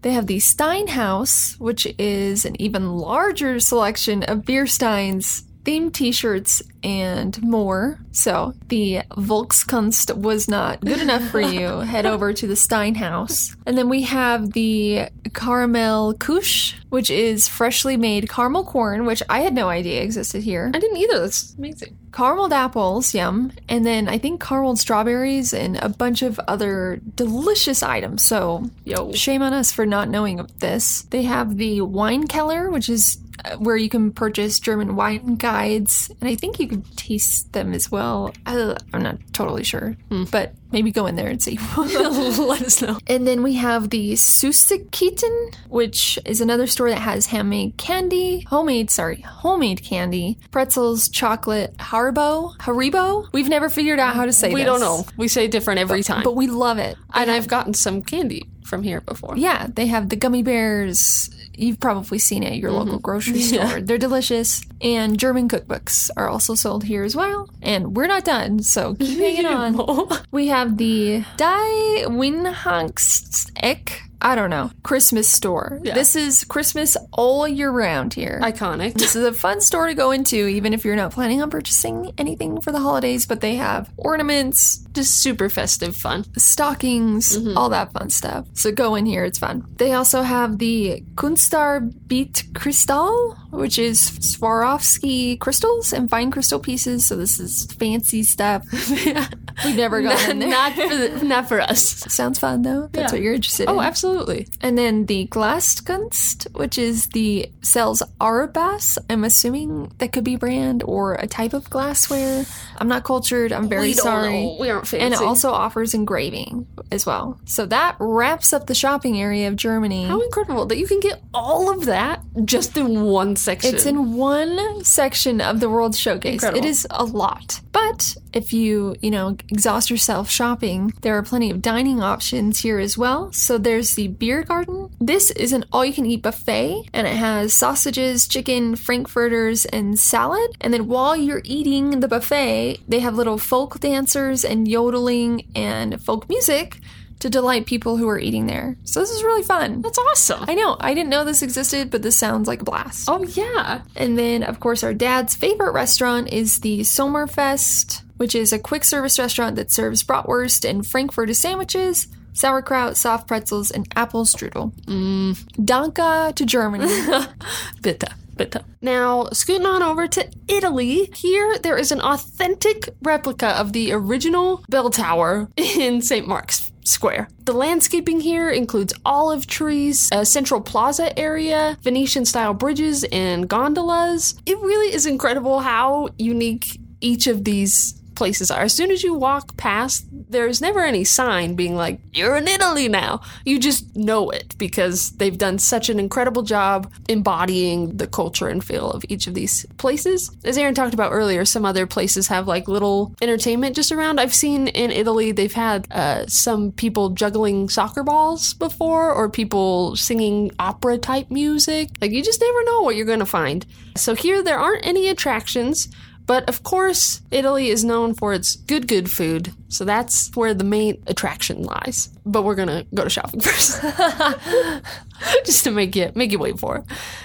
They 0.03 0.13
have 0.13 0.27
the 0.27 0.39
Steinhaus, 0.39 1.59
which 1.59 1.87
is 1.99 2.45
an 2.45 2.61
even 2.61 2.97
larger 2.97 3.61
selection 3.61 4.23
of 4.25 4.45
beer 4.45 4.67
steins, 4.67 5.45
themed 5.65 5.93
t-shirts, 5.93 6.63
and 6.83 7.41
more. 7.43 8.01
So 8.11 8.55
the 8.69 9.03
Volkskunst 9.11 10.17
was 10.17 10.49
not 10.49 10.81
good 10.81 11.01
enough 11.01 11.23
for 11.31 11.41
you. 11.41 11.67
Head 11.81 12.07
over 12.07 12.33
to 12.33 12.47
the 12.47 12.55
Steinhaus. 12.55 13.57
And 13.67 13.79
then 13.79 13.89
we 13.89 14.03
have 14.03 14.53
the 14.53 15.09
Karamell-Küche, 15.29 16.75
which 16.91 17.11
is 17.11 17.49
freshly 17.49 17.97
made 17.97 18.29
caramel 18.29 18.65
corn, 18.65 19.07
which 19.07 19.23
I 19.29 19.41
had 19.41 19.55
no 19.55 19.69
idea 19.69 20.03
existed 20.03 20.43
here. 20.43 20.71
I 20.75 20.79
didn't 20.79 20.97
either. 20.97 21.21
That's 21.21 21.55
amazing. 21.55 21.97
Carameled 22.13 22.53
apples, 22.53 23.15
yum. 23.15 23.53
And 23.69 23.87
then 23.87 24.09
I 24.09 24.19
think 24.19 24.41
carameled 24.41 24.79
strawberries 24.79 25.55
and 25.55 25.79
a 25.79 25.89
bunch 25.89 26.23
of 26.23 26.39
other 26.47 27.01
delicious 27.17 27.83
items. 27.83 28.23
So 28.23 28.71
Yo. 28.85 29.13
Shame 29.13 29.43
on 29.43 29.53
us 29.55 29.73
for 29.73 29.87
not 29.87 30.09
knowing 30.09 30.39
of 30.39 30.61
this. 30.61 31.03
They 31.11 31.23
have 31.23 31.57
the 31.57 31.81
Weinkeller, 31.81 32.71
which 32.71 32.89
is 32.89 33.19
uh, 33.45 33.57
where 33.57 33.77
you 33.77 33.89
can 33.89 34.13
purchase 34.13 34.61
German 34.61 34.95
wine 34.95 35.37
guides, 35.37 36.11
and 36.21 36.29
I 36.29 36.37
think 36.37 36.61
you 36.61 36.69
can 36.69 36.83
taste 36.97 37.53
them 37.53 37.73
as 37.73 37.91
well. 37.91 38.33
I, 38.47 38.77
I'm 38.93 39.03
not 39.03 39.19
totally 39.33 39.65
sure, 39.65 39.97
but 40.31 40.55
maybe 40.73 40.91
go 40.91 41.07
in 41.07 41.17
there 41.17 41.29
and 41.29 41.43
see. 41.43 41.59
Let 41.77 42.63
us 42.63 42.83
know. 42.83 42.99
and 43.07 43.27
then 43.27 43.43
we 43.43 43.55
have 43.55 43.91
the 43.91 44.13
Süßigkeiten, 44.15 45.55
which 45.69 46.19
is 46.25 46.41
another 46.41 46.67
store 46.67 46.91
that 46.91 46.99
has 47.01 47.27
handmade 47.27 47.77
candy, 47.77 48.41
homemade, 48.41 48.91
sorry, 48.91 49.21
homemade 49.21 49.83
candy, 49.83 50.39
pretzels, 50.51 51.09
chocolate, 51.09 51.77
Haribo, 51.79 52.57
Haribo. 52.59 53.29
We've 53.33 53.49
never 53.49 53.69
figured 53.69 53.99
out 53.99 54.15
how 54.15 54.25
to 54.27 54.33
say 54.33 54.53
We 54.53 54.61
this. 54.61 54.67
don't 54.67 54.81
know. 54.81 55.05
We 55.17 55.29
say 55.29 55.49
different 55.49 55.81
every 55.81 56.03
time. 56.03 56.23
but 56.25 56.35
we 56.37 56.47
love 56.47 56.79
it. 56.79 56.97
and 57.15 57.31
I've 57.31 57.49
gotten 57.49 57.75
some 57.75 58.03
candy 58.03 58.49
from 58.65 58.83
here 58.83 59.01
before. 59.01 59.37
Yeah, 59.37 59.67
they 59.75 59.87
have 59.87 60.09
the 60.09 60.17
gummy 60.17 60.43
bears. 60.43 61.29
You've 61.55 61.81
probably 61.81 62.19
seen 62.19 62.43
it 62.43 62.53
at 62.53 62.59
your 62.59 62.73
local 62.73 62.95
mm-hmm. 62.95 63.03
grocery 63.03 63.41
store. 63.41 63.81
They're 63.81 63.99
delicious. 63.99 64.63
And 64.81 65.19
German 65.19 65.49
cookbooks 65.49 66.11
are 66.17 66.29
also 66.29 66.55
sold 66.55 66.85
here 66.85 67.05
as 67.05 67.15
well. 67.15 67.49
And 67.61 67.97
we're 67.97 68.07
not 68.07 68.25
done, 68.25 68.63
so 68.63 68.95
keep 68.95 69.19
hanging 69.19 69.47
on. 69.47 70.11
We 70.31 70.49
have 70.49 70.79
the 70.79 71.25
Die 71.37 72.05
Weihnachts 72.07 73.51
Ecke, 73.63 74.01
I 74.25 74.37
don't 74.37 74.51
know, 74.51 74.71
Christmas 74.85 75.29
store. 75.29 75.81
Yeah. 75.83 75.95
This 75.95 76.15
is 76.15 76.45
Christmas 76.45 76.97
all 77.13 77.47
year 77.49 77.71
round 77.71 78.15
here. 78.15 78.39
Iconic. 78.43 78.95
This 78.95 79.17
is 79.17 79.25
a 79.25 79.33
fun 79.33 79.61
store 79.61 79.89
to 79.89 79.95
go 79.95 80.13
into, 80.13 80.47
even 80.47 80.73
if 80.73 80.85
you're 80.85 80.95
not 80.97 81.11
planning 81.11 81.43
on 81.43 81.51
purchasing 81.51 82.13
anything 82.19 82.61
for 82.61 82.71
the 82.71 82.79
holidays, 82.79 83.27
but 83.27 83.41
they 83.41 83.57
have 83.57 83.91
ornaments, 83.97 84.79
Just 84.93 85.23
super 85.23 85.49
festive 85.49 85.97
fun. 85.97 86.25
stockings, 86.39 87.37
mm-hmm. 87.37 87.59
all 87.59 87.69
that 87.71 87.93
fun 87.93 88.11
stuff. 88.11 88.47
So 88.55 88.71
go 88.71 88.95
in 88.95 89.07
here, 89.07 89.25
it's 89.25 89.39
fun. 89.41 89.67
They 89.77 89.93
also 89.93 90.23
have 90.23 90.59
the 90.59 91.03
Kunstar 91.17 91.93
Beat 92.07 92.45
Crystal, 92.55 93.37
which 93.51 93.77
is 93.79 93.99
Swarovski 94.21 95.39
crystals 95.41 95.93
and 95.93 96.09
fine 96.09 96.31
crystal 96.31 96.61
pieces. 96.61 97.05
So 97.05 97.17
this 97.17 97.41
is 97.41 97.67
fancy 97.79 98.23
stuff. 98.23 98.65
We've 99.65 99.77
never 99.77 100.01
gone 100.03 100.31
in 100.31 100.39
there. 100.39 100.49
not 100.49 100.73
for 100.75 100.97
the, 100.97 101.25
not 101.25 101.49
for 101.49 101.61
us. 101.61 101.83
Sounds 102.13 102.39
fun 102.39 102.63
though. 102.63 102.89
That's 102.93 103.13
Yeah. 103.13 103.17
what 103.19 103.23
you're 103.23 103.35
interested 103.35 103.65
in. 103.65 103.69
Oh, 103.71 103.81
in. 103.81 103.87
Absolutely. 104.13 104.49
And 104.61 104.77
then 104.77 105.07
the 105.07 105.27
Glaskunst, 105.27 106.53
which 106.57 106.79
is 106.79 107.09
the 107.09 107.51
sells 107.63 108.03
Arribas. 108.21 108.99
I'm 109.09 109.25
assuming 109.25 109.93
that 109.99 110.13
could 110.13 110.25
be 110.25 110.37
brand 110.37 110.83
or 110.83 111.15
a 111.15 111.27
type 111.27 111.55
of 111.55 111.69
glassware. 111.71 112.45
I'm 112.77 112.89
not 112.89 113.05
cultured. 113.05 113.53
I'm 113.53 113.69
very 113.69 113.89
we 113.89 113.93
sorry. 113.95 114.45
know. 114.45 114.57
We 114.61 114.71
aren't 114.71 114.87
fancy. 114.87 115.05
And 115.05 115.15
it 115.15 115.21
also 115.21 115.51
offers 115.51 115.95
engraving 115.95 116.67
as 116.91 117.07
well. 117.07 117.41
So 117.47 117.67
that 117.67 117.97
wraps 117.99 118.53
up 118.53 118.67
the 118.67 118.75
shopping 118.75 119.21
area 119.21 119.49
of 119.49 119.57
Germany. 119.57 120.05
How 120.05 120.21
incredible 120.21 120.67
that 120.67 120.79
you 120.79 120.87
can 120.87 121.01
get 121.01 121.23
all 121.33 121.71
of 121.73 121.87
that 121.87 122.23
just 122.45 122.77
in 122.77 123.03
one 123.03 123.37
section. 123.37 123.75
It's 123.75 123.87
in 123.87 124.15
one 124.15 124.85
section 124.85 125.41
of 125.41 125.61
the 125.61 125.71
World 125.71 125.97
Showcase. 125.97 126.35
Incredible. 126.35 126.65
It 126.65 126.69
is 126.69 126.87
a 126.91 127.05
lot. 127.05 127.61
But 127.73 128.17
if 128.33 128.53
you, 128.53 128.97
you 129.01 129.11
know, 129.11 129.37
exhaust 129.49 129.91
yourself 129.91 130.31
shopping, 130.31 130.93
there 131.03 131.17
are 131.17 131.23
plenty 131.23 131.51
of 131.51 131.63
dining 131.63 132.03
options 132.03 132.61
here 132.61 132.79
as 132.79 132.97
well. 132.99 133.33
So 133.33 133.59
there's 133.59 133.95
the 133.95 134.02
beer 134.09 134.43
garden. 134.43 134.91
This 135.01 135.31
is 135.33 135.53
an 135.53 135.65
all 135.73 135.85
you 135.85 135.93
can 135.93 136.07
eat 136.07 136.23
buffet 136.23 136.89
and 136.93 137.07
it 137.07 137.17
has 137.17 137.53
sausages, 137.53 138.27
chicken, 138.29 138.77
frankfurters, 138.77 139.65
and 139.67 139.99
salad. 139.99 140.57
And 140.61 140.73
then 140.73 140.89
while 140.89 141.17
you're 141.17 141.43
eating 141.45 142.01
the 142.01 142.09
buffet, 142.09 142.81
they 142.89 143.01
have 143.01 143.15
little 143.15 143.39
folk 143.39 143.81
dancers 143.81 144.45
and 144.45 144.69
yodeling 144.69 145.47
and 145.55 146.03
folk 146.03 146.29
music 146.29 146.79
to 147.23 147.31
delight 147.31 147.67
people 147.67 147.97
who 147.97 148.09
are 148.09 148.19
eating 148.19 148.49
there. 148.49 148.77
So 148.83 148.99
this 148.99 149.11
is 149.11 149.23
really 149.23 149.45
fun. 149.45 149.81
That's 149.81 149.99
awesome. 149.99 150.45
I 150.49 150.55
know, 150.55 150.77
I 150.81 150.93
didn't 150.93 151.11
know 151.11 151.25
this 151.25 151.41
existed, 151.41 151.89
but 151.89 152.03
this 152.03 152.17
sounds 152.17 152.49
like 152.49 152.63
a 152.63 152.65
blast. 152.65 153.09
oh 153.09 153.23
yeah. 153.23 153.83
And 153.95 154.19
then, 154.19 154.43
of 154.43 154.59
course, 154.59 154.83
our 154.83 154.93
dad's 154.93 155.37
favorite 155.37 155.71
restaurant 155.71 156.33
is 156.33 156.59
the 156.59 156.81
Sommerfest, 156.81 158.03
which 158.17 158.35
is 158.35 158.53
a 158.53 158.59
quick 158.59 158.83
service 158.83 159.21
restaurant 159.21 159.55
that 159.55 159.71
serves 159.71 160.03
bratwurst 160.03 160.69
and 160.69 160.85
frankfurter 160.85 161.33
sandwiches, 161.33 162.09
sauerkraut, 162.33 162.97
soft 162.97 163.27
pretzels, 163.27 163.71
and 163.71 163.87
apple 163.97 164.25
strudel. 164.25 164.73
Mm. 164.87 165.65
Danke 165.65 166.35
to 166.35 166.47
Germany. 166.47 166.87
Bitte. 167.83 168.09
Bitte. 168.37 168.65
Now, 168.81 169.27
scooting 169.33 169.67
on 169.67 169.83
over 169.83 170.09
to 170.09 170.29
Italy, 170.49 171.11
here 171.15 171.59
there 171.59 171.77
is 171.77 171.93
an 171.93 172.01
authentic 172.01 172.89
replica 173.03 173.49
of 173.49 173.73
the 173.73 173.93
original 173.93 174.65
bell 174.69 174.91
tower 174.91 175.49
in 175.57 176.01
St. 176.01 176.27
Mark's 176.27 176.73
Square. 176.85 177.29
The 177.45 177.53
landscaping 177.53 178.21
here 178.21 178.51
includes 178.51 178.95
olive 179.05 179.47
trees, 179.47 180.09
a 180.13 180.25
central 180.25 180.61
plaza 180.61 181.17
area, 181.19 181.77
Venetian 181.83 182.25
style 182.25 182.55
bridges, 182.55 183.05
and 183.13 183.49
gondolas. 183.49 184.35
It 184.47 184.59
really 184.59 184.93
is 184.93 185.07
incredible 185.07 185.61
how 185.61 186.09
unique 186.19 186.81
each 187.01 187.27
of 187.27 187.45
these 187.45 188.02
places 188.23 188.53
are. 188.53 188.61
As 188.61 188.73
soon 188.73 188.93
as 188.93 189.03
you 189.03 189.15
walk 189.15 189.57
past, 189.57 190.07
there's 190.13 190.61
never 190.61 190.79
any 190.85 191.03
sign 191.03 191.57
being 191.57 191.75
like, 191.75 191.99
you're 192.13 192.37
in 192.37 192.47
Italy 192.47 192.87
now. 192.87 193.21
You 193.45 193.59
just 193.59 193.97
know 193.97 194.31
it 194.31 194.57
because 194.59 195.11
they've 195.17 195.37
done 195.37 195.59
such 195.59 195.89
an 195.89 195.99
incredible 195.99 196.43
job 196.43 196.89
embodying 197.09 197.97
the 197.97 198.07
culture 198.07 198.47
and 198.47 198.63
feel 198.63 198.93
of 198.93 199.05
each 199.09 199.27
of 199.27 199.35
these 199.35 199.67
places. 199.77 200.31
As 200.45 200.57
Erin 200.57 200.77
talked 200.77 200.95
about 200.95 201.11
earlier, 201.11 201.45
some 201.45 201.65
other 201.65 201.85
places 201.85 202.29
have 202.29 202.47
like 202.47 202.69
little 202.69 203.13
entertainment 203.21 203.75
just 203.75 203.91
around. 203.91 204.21
I've 204.21 204.33
seen 204.33 204.69
in 204.69 204.93
Italy, 204.93 205.33
they've 205.33 205.53
had 205.53 205.91
uh, 205.91 206.25
some 206.29 206.71
people 206.71 207.11
juggling 207.11 207.69
soccer 207.69 208.05
balls 208.05 208.55
before 208.55 209.13
or 209.13 209.29
people 209.29 209.97
singing 209.97 210.53
opera 210.61 210.97
type 210.97 211.29
music. 211.29 211.89
Like, 212.01 212.13
you 212.13 212.23
just 212.23 212.41
never 212.41 212.63
know 212.67 212.83
what 212.83 212.95
you're 212.95 213.05
going 213.05 213.19
to 213.19 213.27
find. 213.27 213.67
So 213.97 214.15
here, 214.15 214.45
there 214.45 214.61
aren't 214.61 214.87
any 214.87 215.09
attractions. 215.09 215.89
But 216.27 216.49
of 216.49 216.63
course, 216.63 217.21
Italy 217.31 217.69
is 217.69 217.85
known 217.85 218.15
for 218.15 218.33
its 218.33 218.57
good, 218.57 218.87
good 218.89 219.11
food. 219.11 219.53
So 219.69 219.85
that's 219.85 220.31
where 220.35 220.55
the 220.55 220.65
main 220.65 221.03
attraction 221.07 221.63
lies. 221.63 222.09
But 222.25 222.43
we're 222.43 222.55
gonna 222.55 222.85
go 222.95 223.05
to 223.05 223.11
shopping 223.11 223.41
first. 223.49 223.83
Just 225.45 225.65
to 225.65 225.71
make 225.71 225.95
you 225.97 226.11
make 226.15 226.33
you 226.33 226.39
wait 226.39 226.59
for 226.59 226.79
it. 226.79 226.85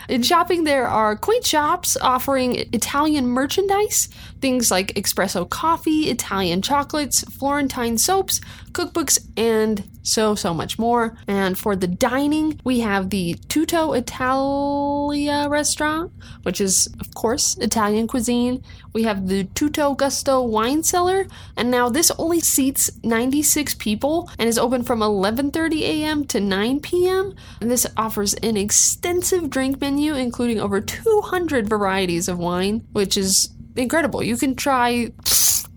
In 0.09 0.23
shopping, 0.23 0.63
there 0.63 0.87
are 0.87 1.15
quaint 1.15 1.45
shops 1.45 1.97
offering 2.01 2.55
Italian 2.73 3.27
merchandise, 3.27 4.09
things 4.39 4.71
like 4.71 4.93
espresso 4.93 5.49
coffee, 5.49 6.09
Italian 6.09 6.61
chocolates, 6.61 7.21
Florentine 7.23 7.97
soaps, 7.97 8.39
cookbooks, 8.71 9.19
and 9.35 9.83
so 10.03 10.35
so 10.35 10.53
much 10.53 10.79
more. 10.79 11.17
And 11.27 11.57
for 11.57 11.75
the 11.75 11.87
dining, 11.87 12.59
we 12.63 12.79
have 12.79 13.09
the 13.09 13.33
Tutto 13.49 13.93
Italia 13.93 15.47
restaurant, 15.49 16.11
which 16.43 16.61
is 16.61 16.87
of 16.99 17.13
course 17.13 17.57
Italian 17.57 18.07
cuisine. 18.07 18.63
We 18.93 19.03
have 19.03 19.27
the 19.27 19.43
Tutto 19.55 19.95
Gusto 19.95 20.41
wine 20.41 20.83
cellar, 20.83 21.27
and 21.55 21.69
now 21.69 21.89
this 21.89 22.11
only 22.17 22.39
seats 22.39 22.89
96 23.03 23.75
people 23.75 24.29
and 24.39 24.47
is 24.47 24.57
open 24.57 24.83
from 24.87 25.01
11:30 25.01 25.81
a.m. 25.81 26.25
to 26.27 26.39
9 26.39 26.79
p.m. 26.79 27.35
And 27.59 27.69
this 27.69 27.85
offers 27.97 28.33
an 28.35 28.55
extensive 28.55 29.49
drink 29.49 29.81
menu 29.81 30.15
including 30.15 30.61
over 30.61 30.79
200 30.79 31.67
varieties 31.67 32.29
of 32.29 32.39
wine, 32.39 32.87
which 32.93 33.17
is 33.17 33.49
incredible. 33.75 34.23
You 34.23 34.37
can 34.37 34.55
try 34.55 35.11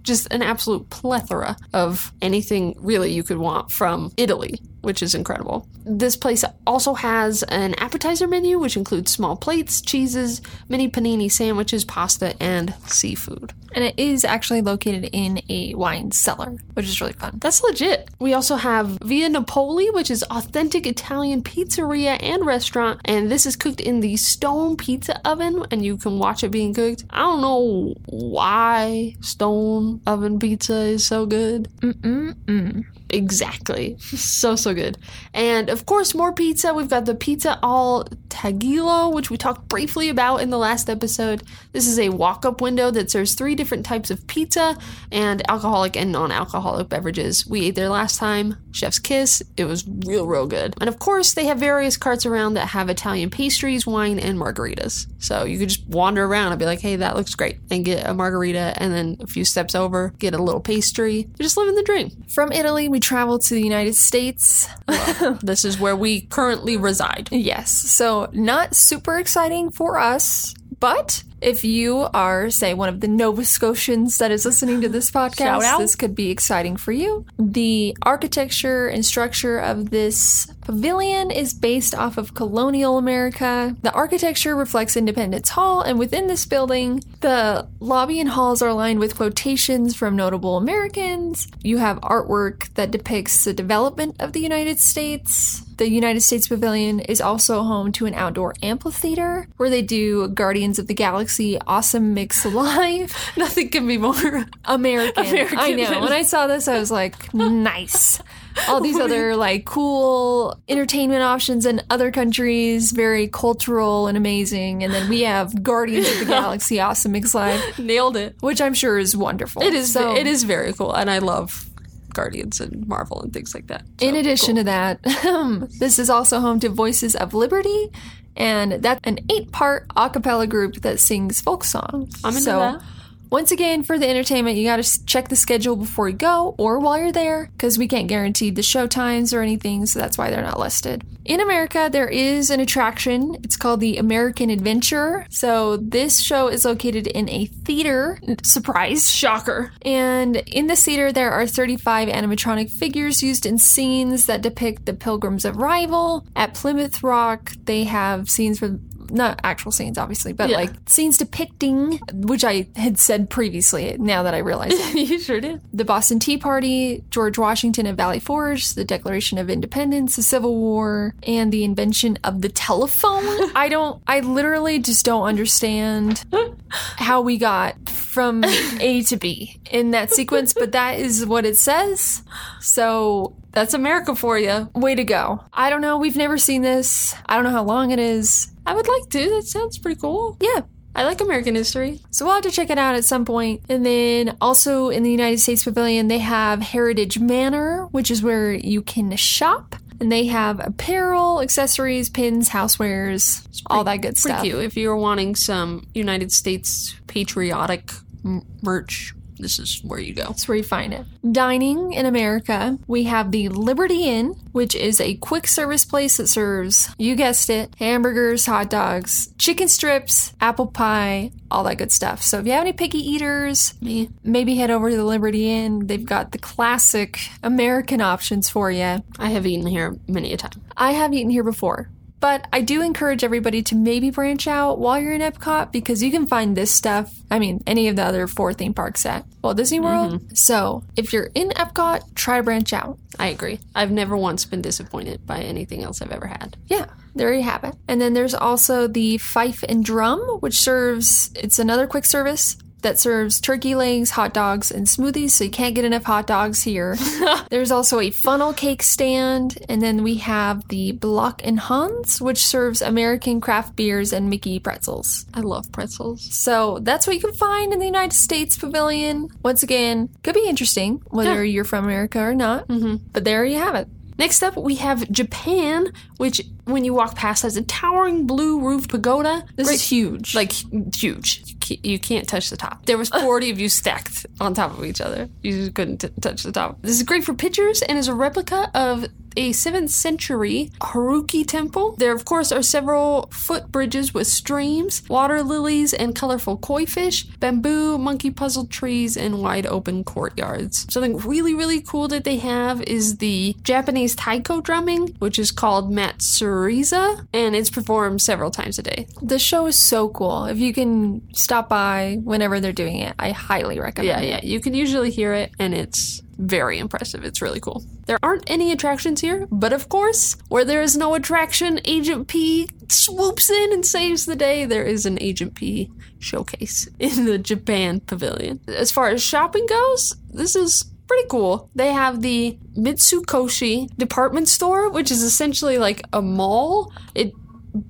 just 0.02 0.32
an 0.32 0.42
absolute 0.42 0.88
plethora 0.90 1.56
of 1.74 2.12
anything 2.22 2.76
really 2.78 3.12
you 3.12 3.24
could 3.24 3.38
want 3.38 3.72
from 3.72 4.12
Italy. 4.16 4.60
Which 4.82 5.02
is 5.02 5.14
incredible. 5.14 5.66
This 5.84 6.16
place 6.16 6.44
also 6.66 6.94
has 6.94 7.42
an 7.44 7.74
appetizer 7.74 8.26
menu, 8.26 8.58
which 8.58 8.76
includes 8.76 9.12
small 9.12 9.36
plates, 9.36 9.80
cheeses, 9.80 10.40
mini 10.68 10.88
panini 10.88 11.30
sandwiches, 11.30 11.84
pasta, 11.84 12.34
and 12.40 12.74
seafood. 12.86 13.52
And 13.72 13.84
it 13.84 13.98
is 13.98 14.24
actually 14.24 14.62
located 14.62 15.08
in 15.12 15.40
a 15.48 15.74
wine 15.74 16.10
cellar, 16.10 16.56
which 16.74 16.86
is 16.86 17.00
really 17.00 17.12
fun. 17.12 17.38
That's 17.40 17.62
legit. 17.62 18.10
We 18.18 18.34
also 18.34 18.56
have 18.56 18.98
Via 19.02 19.28
Napoli, 19.28 19.90
which 19.90 20.10
is 20.10 20.24
authentic 20.24 20.86
Italian 20.86 21.42
pizzeria 21.42 22.20
and 22.22 22.44
restaurant, 22.44 23.00
and 23.04 23.30
this 23.30 23.46
is 23.46 23.56
cooked 23.56 23.80
in 23.80 24.00
the 24.00 24.16
stone 24.16 24.76
pizza 24.76 25.20
oven, 25.26 25.64
and 25.70 25.84
you 25.84 25.96
can 25.96 26.18
watch 26.18 26.42
it 26.42 26.50
being 26.50 26.74
cooked. 26.74 27.04
I 27.10 27.20
don't 27.20 27.40
know 27.40 27.94
why 28.06 29.16
stone 29.20 30.00
oven 30.06 30.38
pizza 30.38 30.76
is 30.76 31.06
so 31.06 31.26
good. 31.26 31.68
Mm-mm-mm. 31.80 32.84
Exactly. 33.10 33.96
So, 33.98 34.56
so 34.56 34.74
good. 34.74 34.98
And 35.34 35.68
of 35.68 35.86
course, 35.86 36.14
more 36.14 36.32
pizza. 36.32 36.72
We've 36.72 36.88
got 36.88 37.04
the 37.04 37.14
pizza 37.14 37.58
al 37.62 38.04
taglio, 38.28 39.12
which 39.12 39.30
we 39.30 39.36
talked 39.36 39.68
briefly 39.68 40.08
about 40.08 40.38
in 40.38 40.50
the 40.50 40.58
last 40.58 40.88
episode. 40.88 41.42
This 41.72 41.86
is 41.86 41.98
a 41.98 42.10
walk 42.10 42.44
up 42.44 42.60
window 42.60 42.90
that 42.90 43.10
serves 43.10 43.34
three 43.34 43.54
different 43.54 43.84
types 43.84 44.10
of 44.10 44.26
pizza 44.26 44.76
and 45.10 45.42
alcoholic 45.50 45.96
and 45.96 46.12
non 46.12 46.32
alcoholic 46.32 46.88
beverages. 46.88 47.46
We 47.46 47.66
ate 47.66 47.74
there 47.74 47.88
last 47.88 48.18
time. 48.18 48.56
Chef's 48.72 48.98
Kiss. 48.98 49.42
It 49.56 49.64
was 49.64 49.86
real, 50.06 50.26
real 50.26 50.46
good. 50.46 50.74
And 50.80 50.88
of 50.88 50.98
course, 50.98 51.34
they 51.34 51.46
have 51.46 51.58
various 51.58 51.96
carts 51.96 52.24
around 52.24 52.54
that 52.54 52.68
have 52.68 52.88
Italian 52.88 53.30
pastries, 53.30 53.86
wine, 53.86 54.18
and 54.18 54.38
margaritas. 54.38 55.06
So 55.18 55.44
you 55.44 55.58
could 55.58 55.68
just 55.68 55.86
wander 55.88 56.24
around 56.24 56.52
and 56.52 56.58
be 56.58 56.66
like, 56.66 56.80
hey, 56.80 56.96
that 56.96 57.16
looks 57.16 57.34
great, 57.34 57.58
and 57.70 57.84
get 57.84 58.06
a 58.06 58.14
margarita, 58.14 58.74
and 58.76 58.94
then 58.94 59.16
a 59.20 59.26
few 59.26 59.44
steps 59.44 59.74
over, 59.74 60.14
get 60.18 60.34
a 60.34 60.42
little 60.42 60.60
pastry. 60.60 61.16
You're 61.16 61.44
just 61.44 61.56
living 61.56 61.74
the 61.74 61.82
dream. 61.82 62.10
From 62.28 62.52
Italy, 62.52 62.88
we 62.88 62.99
traveled 63.00 63.42
to 63.42 63.54
the 63.54 63.62
United 63.62 63.94
States. 63.96 64.68
This 65.42 65.64
is 65.64 65.78
where 65.78 65.96
we 65.96 66.22
currently 66.22 66.76
reside. 66.76 67.28
Yes, 67.30 67.70
so 67.70 68.28
not 68.32 68.74
super 68.74 69.18
exciting 69.18 69.70
for 69.70 69.98
us, 69.98 70.54
but 70.80 71.22
if 71.40 71.64
you 71.64 72.08
are, 72.14 72.50
say, 72.50 72.74
one 72.74 72.88
of 72.88 73.00
the 73.00 73.08
Nova 73.08 73.44
Scotians 73.44 74.18
that 74.18 74.30
is 74.30 74.44
listening 74.44 74.80
to 74.82 74.88
this 74.88 75.10
podcast, 75.20 75.78
this 75.78 75.96
could 75.96 76.14
be 76.14 76.30
exciting 76.30 76.76
for 76.76 76.92
you. 76.92 77.26
The 77.38 77.96
architecture 78.02 78.88
and 78.88 79.04
structure 79.04 79.58
of 79.58 79.90
this 79.90 80.46
pavilion 80.70 81.32
is 81.32 81.52
based 81.52 81.96
off 81.96 82.16
of 82.16 82.32
colonial 82.32 82.96
America. 82.96 83.74
The 83.82 83.92
architecture 83.92 84.54
reflects 84.54 84.96
Independence 84.96 85.48
Hall, 85.48 85.82
and 85.82 85.98
within 85.98 86.28
this 86.28 86.46
building, 86.46 87.02
the 87.22 87.66
lobby 87.80 88.20
and 88.20 88.28
halls 88.28 88.62
are 88.62 88.72
lined 88.72 89.00
with 89.00 89.16
quotations 89.16 89.96
from 89.96 90.14
notable 90.14 90.56
Americans. 90.56 91.48
You 91.60 91.78
have 91.78 92.00
artwork 92.02 92.72
that 92.74 92.92
depicts 92.92 93.44
the 93.44 93.52
development 93.52 94.14
of 94.20 94.32
the 94.32 94.38
United 94.38 94.78
States. 94.78 95.62
The 95.78 95.90
United 95.90 96.20
States 96.20 96.46
Pavilion 96.46 97.00
is 97.00 97.20
also 97.20 97.62
home 97.62 97.90
to 97.92 98.06
an 98.06 98.14
outdoor 98.14 98.54
amphitheater 98.62 99.48
where 99.56 99.70
they 99.70 99.82
do 99.82 100.28
Guardians 100.28 100.78
of 100.78 100.86
the 100.86 100.94
Galaxy 100.94 101.58
Awesome 101.66 102.14
Mix 102.14 102.44
Live. 102.44 103.12
Nothing 103.36 103.70
can 103.70 103.88
be 103.88 103.98
more. 103.98 104.44
American. 104.66 105.26
American 105.26 105.58
I 105.58 105.70
know. 105.72 106.00
When 106.00 106.12
I 106.12 106.22
saw 106.22 106.46
this, 106.46 106.68
I 106.68 106.78
was 106.78 106.90
like, 106.92 107.32
nice. 107.34 108.20
All 108.68 108.80
these 108.80 108.98
other 109.00 109.36
like 109.36 109.64
cool 109.64 110.60
entertainment 110.68 111.22
options 111.22 111.66
in 111.66 111.82
other 111.90 112.10
countries, 112.10 112.92
very 112.92 113.28
cultural 113.28 114.06
and 114.06 114.16
amazing. 114.16 114.82
And 114.84 114.92
then 114.92 115.08
we 115.08 115.22
have 115.22 115.62
Guardians 115.62 116.10
of 116.10 116.18
the 116.20 116.24
Galaxy 116.26 116.80
Awesome 116.80 117.12
Mix 117.12 117.34
Live, 117.34 117.78
Nailed 117.78 118.16
it. 118.16 118.36
which 118.40 118.60
I'm 118.60 118.74
sure 118.74 118.98
is 118.98 119.16
wonderful. 119.16 119.62
It 119.62 119.74
is. 119.74 119.92
So, 119.92 120.14
it 120.14 120.26
is 120.26 120.44
very 120.44 120.72
cool, 120.72 120.92
and 120.92 121.10
I 121.10 121.18
love 121.18 121.68
Guardians 122.12 122.60
and 122.60 122.86
Marvel 122.86 123.20
and 123.20 123.32
things 123.32 123.54
like 123.54 123.68
that. 123.68 123.84
In 124.00 124.16
addition 124.16 124.56
cool. 124.56 124.64
to 124.64 124.64
that, 124.64 125.68
this 125.78 125.98
is 125.98 126.10
also 126.10 126.40
home 126.40 126.60
to 126.60 126.68
Voices 126.68 127.16
of 127.16 127.34
Liberty, 127.34 127.90
and 128.36 128.72
that's 128.72 129.00
an 129.04 129.18
eight-part 129.30 129.86
a 129.96 130.10
cappella 130.10 130.46
group 130.46 130.76
that 130.76 131.00
sings 131.00 131.40
folk 131.40 131.64
songs. 131.64 132.20
I'm 132.24 132.30
into 132.30 132.42
so, 132.42 132.58
that. 132.58 132.82
Once 133.30 133.52
again, 133.52 133.84
for 133.84 133.96
the 133.96 134.08
entertainment, 134.08 134.56
you 134.56 134.64
got 134.64 134.82
to 134.82 135.06
check 135.06 135.28
the 135.28 135.36
schedule 135.36 135.76
before 135.76 136.08
you 136.08 136.16
go 136.16 136.54
or 136.58 136.80
while 136.80 136.98
you're 136.98 137.12
there 137.12 137.48
because 137.52 137.78
we 137.78 137.86
can't 137.86 138.08
guarantee 138.08 138.50
the 138.50 138.62
show 138.62 138.88
times 138.88 139.32
or 139.32 139.40
anything, 139.40 139.86
so 139.86 140.00
that's 140.00 140.18
why 140.18 140.30
they're 140.30 140.42
not 140.42 140.58
listed. 140.58 141.04
In 141.24 141.38
America, 141.38 141.88
there 141.92 142.08
is 142.08 142.50
an 142.50 142.58
attraction. 142.58 143.36
It's 143.44 143.56
called 143.56 143.78
the 143.78 143.98
American 143.98 144.50
Adventure. 144.50 145.26
So, 145.30 145.76
this 145.76 146.20
show 146.20 146.48
is 146.48 146.64
located 146.64 147.06
in 147.06 147.28
a 147.28 147.46
theater. 147.46 148.18
Surprise! 148.42 149.08
shocker. 149.10 149.70
And 149.82 150.36
in 150.36 150.66
the 150.66 150.74
theater, 150.74 151.12
there 151.12 151.30
are 151.30 151.46
35 151.46 152.08
animatronic 152.08 152.70
figures 152.70 153.22
used 153.22 153.46
in 153.46 153.58
scenes 153.58 154.26
that 154.26 154.42
depict 154.42 154.86
the 154.86 154.94
Pilgrim's 154.94 155.44
arrival. 155.44 156.26
At 156.34 156.54
Plymouth 156.54 157.02
Rock, 157.04 157.52
they 157.64 157.84
have 157.84 158.28
scenes 158.28 158.58
from 158.58 158.89
not 159.10 159.40
actual 159.44 159.72
scenes, 159.72 159.98
obviously, 159.98 160.32
but 160.32 160.48
Yeah. 160.50 160.56
like 160.56 160.70
scenes 160.86 161.16
depicting, 161.18 162.00
which 162.12 162.44
I 162.44 162.68
had 162.76 162.98
said 162.98 163.28
previously, 163.30 163.96
now 163.98 164.22
that 164.22 164.34
I 164.34 164.38
realize 164.38 164.72
it. 164.74 165.08
you 165.08 165.18
sure 165.18 165.40
did. 165.40 165.60
the 165.72 165.84
Boston 165.84 166.18
Tea 166.18 166.36
Party, 166.38 167.04
George 167.10 167.38
Washington 167.38 167.86
and 167.86 167.96
Valley 167.96 168.20
Forge, 168.20 168.74
the 168.74 168.84
Declaration 168.84 169.38
of 169.38 169.50
Independence, 169.50 170.16
the 170.16 170.22
Civil 170.22 170.56
War, 170.56 171.14
and 171.24 171.52
the 171.52 171.64
invention 171.64 172.18
of 172.24 172.42
the 172.42 172.48
telephone. 172.48 173.24
I 173.56 173.68
don't, 173.68 174.02
I 174.06 174.20
literally 174.20 174.78
just 174.78 175.04
don't 175.04 175.24
understand 175.24 176.24
how 176.68 177.20
we 177.20 177.38
got 177.38 177.88
from 177.88 178.44
A 178.44 179.02
to 179.04 179.16
B 179.16 179.60
in 179.70 179.92
that 179.92 180.12
sequence, 180.12 180.52
but 180.54 180.72
that 180.72 180.98
is 180.98 181.24
what 181.26 181.44
it 181.44 181.56
says. 181.56 182.22
So, 182.60 183.34
That's 183.52 183.74
America 183.74 184.14
for 184.14 184.38
you. 184.38 184.68
way 184.74 184.94
to 184.94 185.04
go. 185.04 185.42
I 185.52 185.70
don't 185.70 185.80
know. 185.80 185.98
We've 185.98 186.16
never 186.16 186.38
seen 186.38 186.62
this. 186.62 187.14
I 187.26 187.34
don't 187.34 187.44
know 187.44 187.50
how 187.50 187.64
long 187.64 187.90
it 187.90 187.98
is. 187.98 188.48
I 188.70 188.74
would 188.74 188.88
like 188.88 189.08
to. 189.10 189.30
That 189.30 189.42
sounds 189.44 189.78
pretty 189.78 190.00
cool. 190.00 190.36
Yeah. 190.40 190.60
I 190.94 191.04
like 191.04 191.20
American 191.20 191.54
history. 191.54 192.00
So 192.10 192.24
we'll 192.24 192.34
have 192.34 192.42
to 192.44 192.50
check 192.50 192.68
it 192.68 192.76
out 192.78 192.96
at 192.96 193.04
some 193.04 193.24
point. 193.24 193.62
And 193.68 193.86
then 193.86 194.36
also 194.40 194.88
in 194.88 195.02
the 195.04 195.10
United 195.10 195.38
States 195.38 195.62
Pavilion, 195.64 196.08
they 196.08 196.18
have 196.18 196.60
Heritage 196.60 197.18
Manor, 197.18 197.86
which 197.92 198.10
is 198.10 198.22
where 198.22 198.52
you 198.52 198.82
can 198.82 199.14
shop. 199.16 199.76
And 200.00 200.10
they 200.10 200.26
have 200.26 200.58
apparel, 200.66 201.40
accessories, 201.42 202.08
pins, 202.10 202.48
housewares, 202.48 203.46
all 203.66 203.84
that 203.84 203.96
good 203.98 204.16
Pretty 204.16 204.18
stuff. 204.34 204.42
cute. 204.42 204.58
If 204.64 204.76
you're 204.76 204.96
wanting 204.96 205.36
some 205.36 205.86
United 205.94 206.32
States 206.32 206.94
patriotic 207.06 207.92
m- 208.24 208.42
merch, 208.62 209.14
this 209.40 209.58
is 209.58 209.80
where 209.84 209.98
you 209.98 210.14
go. 210.14 210.24
That's 210.24 210.48
where 210.48 210.56
you 210.56 210.62
find 210.62 210.92
it. 210.92 211.06
Dining 211.32 211.92
in 211.92 212.06
America, 212.06 212.78
we 212.86 213.04
have 213.04 213.30
the 213.30 213.48
Liberty 213.48 214.04
Inn, 214.04 214.34
which 214.52 214.74
is 214.74 215.00
a 215.00 215.16
quick 215.16 215.46
service 215.46 215.84
place 215.84 216.16
that 216.16 216.28
serves, 216.28 216.94
you 216.98 217.14
guessed 217.16 217.50
it, 217.50 217.74
hamburgers, 217.78 218.46
hot 218.46 218.70
dogs, 218.70 219.32
chicken 219.38 219.68
strips, 219.68 220.34
apple 220.40 220.66
pie, 220.66 221.32
all 221.50 221.64
that 221.64 221.78
good 221.78 221.92
stuff. 221.92 222.22
So 222.22 222.38
if 222.38 222.46
you 222.46 222.52
have 222.52 222.62
any 222.62 222.72
picky 222.72 222.98
eaters, 222.98 223.74
Me. 223.80 224.10
maybe 224.22 224.56
head 224.56 224.70
over 224.70 224.90
to 224.90 224.96
the 224.96 225.04
Liberty 225.04 225.50
Inn. 225.50 225.86
They've 225.86 226.04
got 226.04 226.32
the 226.32 226.38
classic 226.38 227.18
American 227.42 228.00
options 228.00 228.48
for 228.48 228.70
you. 228.70 229.02
I 229.18 229.30
have 229.30 229.46
eaten 229.46 229.66
here 229.66 229.96
many 230.06 230.32
a 230.32 230.36
time. 230.36 230.62
I 230.76 230.92
have 230.92 231.12
eaten 231.12 231.30
here 231.30 231.44
before. 231.44 231.90
But 232.20 232.46
I 232.52 232.60
do 232.60 232.82
encourage 232.82 233.24
everybody 233.24 233.62
to 233.64 233.74
maybe 233.74 234.10
branch 234.10 234.46
out 234.46 234.78
while 234.78 235.00
you're 235.00 235.14
in 235.14 235.22
Epcot 235.22 235.72
because 235.72 236.02
you 236.02 236.10
can 236.10 236.26
find 236.26 236.54
this 236.54 236.70
stuff. 236.70 237.12
I 237.30 237.38
mean, 237.38 237.62
any 237.66 237.88
of 237.88 237.96
the 237.96 238.04
other 238.04 238.26
four 238.26 238.52
theme 238.52 238.74
parks 238.74 239.06
at 239.06 239.24
Walt 239.42 239.56
Disney 239.56 239.78
mm-hmm. 239.78 239.86
World. 239.86 240.36
So 240.38 240.84
if 240.96 241.12
you're 241.12 241.30
in 241.34 241.48
Epcot, 241.50 242.14
try 242.14 242.36
to 242.36 242.42
branch 242.42 242.74
out. 242.74 242.98
I 243.18 243.28
agree. 243.28 243.58
I've 243.74 243.90
never 243.90 244.16
once 244.16 244.44
been 244.44 244.62
disappointed 244.62 245.26
by 245.26 245.40
anything 245.40 245.82
else 245.82 246.02
I've 246.02 246.12
ever 246.12 246.26
had. 246.26 246.56
Yeah, 246.66 246.86
there 247.14 247.32
you 247.32 247.42
have 247.42 247.64
it. 247.64 247.74
And 247.88 248.00
then 248.00 248.12
there's 248.12 248.34
also 248.34 248.86
the 248.86 249.18
Fife 249.18 249.64
and 249.68 249.84
Drum, 249.84 250.20
which 250.40 250.60
serves, 250.60 251.30
it's 251.34 251.58
another 251.58 251.86
quick 251.86 252.04
service 252.04 252.56
that 252.82 252.98
serves 252.98 253.40
turkey 253.40 253.74
legs, 253.74 254.10
hot 254.10 254.34
dogs, 254.34 254.70
and 254.70 254.86
smoothies, 254.86 255.30
so 255.30 255.44
you 255.44 255.50
can't 255.50 255.74
get 255.74 255.84
enough 255.84 256.04
hot 256.04 256.26
dogs 256.26 256.62
here. 256.62 256.96
there's 257.50 257.70
also 257.70 258.00
a 258.00 258.10
funnel 258.10 258.52
cake 258.52 258.82
stand, 258.82 259.58
and 259.68 259.80
then 259.80 260.02
we 260.02 260.16
have 260.16 260.66
the 260.68 260.92
Block 260.92 261.40
and 261.44 261.58
Hans, 261.58 262.20
which 262.20 262.38
serves 262.38 262.82
American 262.82 263.40
craft 263.40 263.76
beers 263.76 264.12
and 264.12 264.30
Mickey 264.30 264.58
pretzels. 264.58 265.26
I 265.34 265.40
love 265.40 265.70
pretzels. 265.72 266.22
So 266.34 266.78
that's 266.80 267.06
what 267.06 267.14
you 267.14 267.20
can 267.20 267.34
find 267.34 267.72
in 267.72 267.78
the 267.78 267.86
United 267.86 268.14
States 268.14 268.56
Pavilion. 268.56 269.28
Once 269.42 269.62
again, 269.62 270.08
could 270.22 270.34
be 270.34 270.48
interesting 270.48 271.02
whether 271.06 271.44
you're 271.44 271.64
from 271.64 271.84
America 271.84 272.20
or 272.20 272.34
not, 272.34 272.68
mm-hmm. 272.68 272.96
but 273.12 273.24
there 273.24 273.44
you 273.44 273.58
have 273.58 273.74
it. 273.74 273.88
Next 274.20 274.42
up, 274.42 274.54
we 274.54 274.74
have 274.74 275.10
Japan, 275.10 275.94
which, 276.18 276.42
when 276.66 276.84
you 276.84 276.92
walk 276.92 277.16
past, 277.16 277.42
has 277.42 277.56
a 277.56 277.62
towering 277.62 278.26
blue 278.26 278.60
roof 278.60 278.86
pagoda. 278.86 279.46
This 279.56 279.68
Great- 279.68 279.74
is 279.76 279.88
huge. 279.88 280.34
like 280.34 280.52
huge, 280.94 281.58
you 281.82 281.98
can't 281.98 282.28
touch 282.28 282.50
the 282.50 282.56
top. 282.56 282.86
There 282.86 282.98
was 282.98 283.08
40 283.08 283.50
of 283.50 283.60
you 283.60 283.68
stacked 283.68 284.26
on 284.40 284.54
top 284.54 284.76
of 284.76 284.84
each 284.84 285.00
other. 285.00 285.28
You 285.42 285.52
just 285.52 285.74
couldn't 285.74 285.98
t- 285.98 286.08
touch 286.20 286.42
the 286.42 286.52
top. 286.52 286.82
This 286.82 286.96
is 286.96 287.02
great 287.02 287.24
for 287.24 287.34
pictures 287.34 287.82
and 287.82 287.98
is 287.98 288.08
a 288.08 288.14
replica 288.14 288.70
of 288.74 289.06
a 289.36 289.50
7th 289.50 289.90
century 289.90 290.70
Horyuji 290.80 291.46
temple. 291.46 291.94
There, 291.96 292.12
of 292.12 292.24
course, 292.24 292.52
are 292.52 292.62
several 292.62 293.28
footbridges 293.32 294.12
with 294.14 294.26
streams, 294.26 295.02
water 295.08 295.42
lilies, 295.42 295.92
and 295.94 296.14
colorful 296.14 296.56
koi 296.58 296.86
fish, 296.86 297.24
bamboo, 297.24 297.98
monkey 297.98 298.30
puzzle 298.30 298.66
trees, 298.66 299.16
and 299.16 299.40
wide 299.40 299.66
open 299.66 300.04
courtyards. 300.04 300.86
Something 300.92 301.16
really, 301.18 301.54
really 301.54 301.80
cool 301.80 302.08
that 302.08 302.24
they 302.24 302.36
have 302.38 302.82
is 302.82 303.18
the 303.18 303.54
Japanese 303.62 304.14
taiko 304.16 304.60
drumming, 304.60 305.08
which 305.18 305.38
is 305.38 305.50
called 305.50 305.92
matsuriza, 305.92 307.26
and 307.32 307.54
it's 307.54 307.70
performed 307.70 308.22
several 308.22 308.50
times 308.50 308.78
a 308.78 308.82
day. 308.82 309.06
The 309.22 309.38
show 309.38 309.66
is 309.66 309.76
so 309.76 310.08
cool. 310.08 310.44
If 310.46 310.58
you 310.58 310.72
can 310.72 311.22
stop 311.34 311.68
by 311.68 312.18
whenever 312.24 312.60
they're 312.60 312.72
doing 312.72 312.96
it, 312.98 313.14
I 313.18 313.30
highly 313.30 313.78
recommend 313.78 314.08
Yeah, 314.08 314.36
it. 314.38 314.44
yeah, 314.44 314.48
you 314.50 314.60
can 314.60 314.74
usually 314.74 315.10
hear 315.10 315.32
it, 315.34 315.52
and 315.58 315.74
it's 315.74 316.22
very 316.40 316.78
impressive. 316.78 317.24
It's 317.24 317.42
really 317.42 317.60
cool. 317.60 317.84
There 318.06 318.18
aren't 318.22 318.48
any 318.50 318.72
attractions 318.72 319.20
here, 319.20 319.46
but 319.50 319.72
of 319.72 319.88
course, 319.88 320.36
where 320.48 320.64
there 320.64 320.82
is 320.82 320.96
no 320.96 321.14
attraction, 321.14 321.80
Agent 321.84 322.28
P 322.28 322.68
swoops 322.88 323.50
in 323.50 323.72
and 323.72 323.84
saves 323.84 324.26
the 324.26 324.36
day. 324.36 324.64
There 324.64 324.84
is 324.84 325.06
an 325.06 325.18
Agent 325.20 325.54
P 325.54 325.90
showcase 326.18 326.88
in 326.98 327.26
the 327.26 327.38
Japan 327.38 328.00
pavilion. 328.00 328.60
As 328.66 328.90
far 328.90 329.08
as 329.08 329.22
shopping 329.22 329.66
goes, 329.66 330.16
this 330.30 330.56
is 330.56 330.84
pretty 331.06 331.28
cool. 331.28 331.70
They 331.74 331.92
have 331.92 332.22
the 332.22 332.58
Mitsukoshi 332.76 333.94
department 333.96 334.48
store, 334.48 334.90
which 334.90 335.10
is 335.10 335.22
essentially 335.22 335.78
like 335.78 336.02
a 336.12 336.22
mall. 336.22 336.92
It 337.14 337.32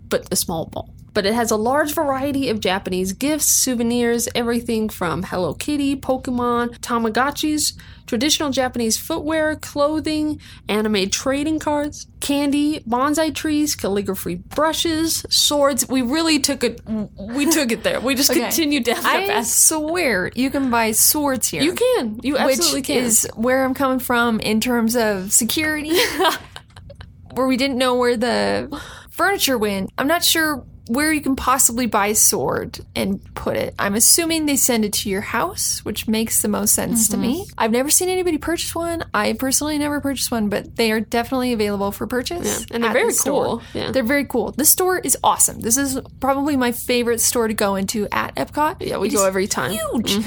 but 0.09 0.27
a 0.31 0.37
small 0.37 0.71
mall. 0.75 0.95
But 1.13 1.27
it 1.27 1.35
has 1.35 1.51
a 1.51 1.57
large 1.57 1.93
variety 1.95 2.49
of 2.49 2.61
Japanese 2.61 3.13
gifts, 3.13 3.47
souvenirs, 3.47 4.29
everything 4.35 4.89
from 4.89 5.25
Hello 5.25 5.55
Kitty, 5.55 5.97
Pokemon, 5.97 6.79
Tamagotchis, 6.79 7.73
traditional 8.07 8.51
Japanese 8.51 8.97
footwear, 8.97 9.57
clothing, 9.57 10.41
anime 10.69 11.11
trading 11.11 11.59
cards, 11.59 12.07
candy, 12.21 12.81
bonsai 12.81 13.35
trees, 13.35 13.75
calligraphy 13.75 14.37
brushes, 14.37 15.25
swords. 15.31 15.89
We 15.89 16.03
really 16.03 16.39
took 16.39 16.63
it. 16.63 16.81
We 17.19 17.51
took 17.51 17.73
it 17.73 17.83
there. 17.83 18.01
We 18.01 18.15
just 18.15 18.31
Okay. 18.41 18.41
continued 18.43 18.85
down 18.85 19.03
that 19.03 19.31
I 19.31 19.43
swear 19.43 20.31
you 20.37 20.51
can 20.51 20.71
buy 20.71 20.93
swords 20.93 21.49
here. 21.49 21.63
You 21.63 21.75
can. 21.75 22.21
You 22.23 22.37
absolutely 22.39 22.81
which 22.81 22.87
can. 22.87 22.97
is 23.05 23.29
where 23.35 23.65
I'm 23.65 23.75
coming 23.75 23.99
from 23.99 24.39
in 24.41 24.61
terms 24.61 24.95
of 24.97 25.33
security. 25.33 25.99
where 27.35 27.47
we 27.47 27.57
didn't 27.57 27.79
know 27.79 27.95
where 27.95 28.17
the 28.17 28.81
furniture 29.11 29.57
went. 29.59 29.91
I'm 29.99 30.07
not 30.09 30.25
sure 30.25 30.65
where 30.91 31.13
you 31.13 31.21
can 31.21 31.37
possibly 31.37 31.87
buy 31.87 32.09
a 32.09 32.15
sword 32.17 32.81
and 32.97 33.21
put 33.37 33.57
it. 33.57 33.77
I'm 33.79 33.95
assuming 33.95 34.47
they 34.47 34.57
send 34.57 34.85
it 34.85 34.93
to 34.95 35.09
your 35.09 35.21
house, 35.21 35.85
which 35.85 36.09
makes 36.09 36.43
the 36.43 36.49
most 36.49 36.75
sense 36.75 37.07
to 37.11 37.17
me. 37.17 37.43
Mm-hmm. 37.45 37.55
I've 37.59 37.71
never 37.71 37.91
seen 37.91 38.09
anybody 38.09 38.39
purchase 38.39 38.75
one. 38.75 39.05
I 39.15 39.35
personally 39.35 39.79
never 39.79 40.01
purchased 40.01 40.33
one, 40.33 40.49
but 40.49 40.75
they 40.75 40.91
are 40.91 40.99
definitely 40.99 41.53
available 41.53 41.93
for 41.93 42.09
purchase. 42.09 42.67
and 42.73 42.83
they're 42.83 42.93
very 42.93 43.13
the 43.13 43.21
cool. 43.23 43.63
Yeah. 43.73 43.93
They're 43.93 44.03
very 44.03 44.25
cool. 44.25 44.51
The 44.51 44.65
store 44.65 44.99
is 44.99 45.17
awesome. 45.23 45.61
This 45.61 45.77
is 45.77 46.01
probably 46.19 46.57
my 46.57 46.73
favorite 46.73 47.21
store 47.21 47.47
to 47.47 47.55
go 47.55 47.77
into 47.77 48.09
at 48.11 48.35
Epcot. 48.35 48.79
yeah, 48.81 48.99
we 48.99 49.07
It 49.09 49.13
go 49.15 49.25
every 49.25 49.47
time. 49.47 49.71
huge. 49.71 50.19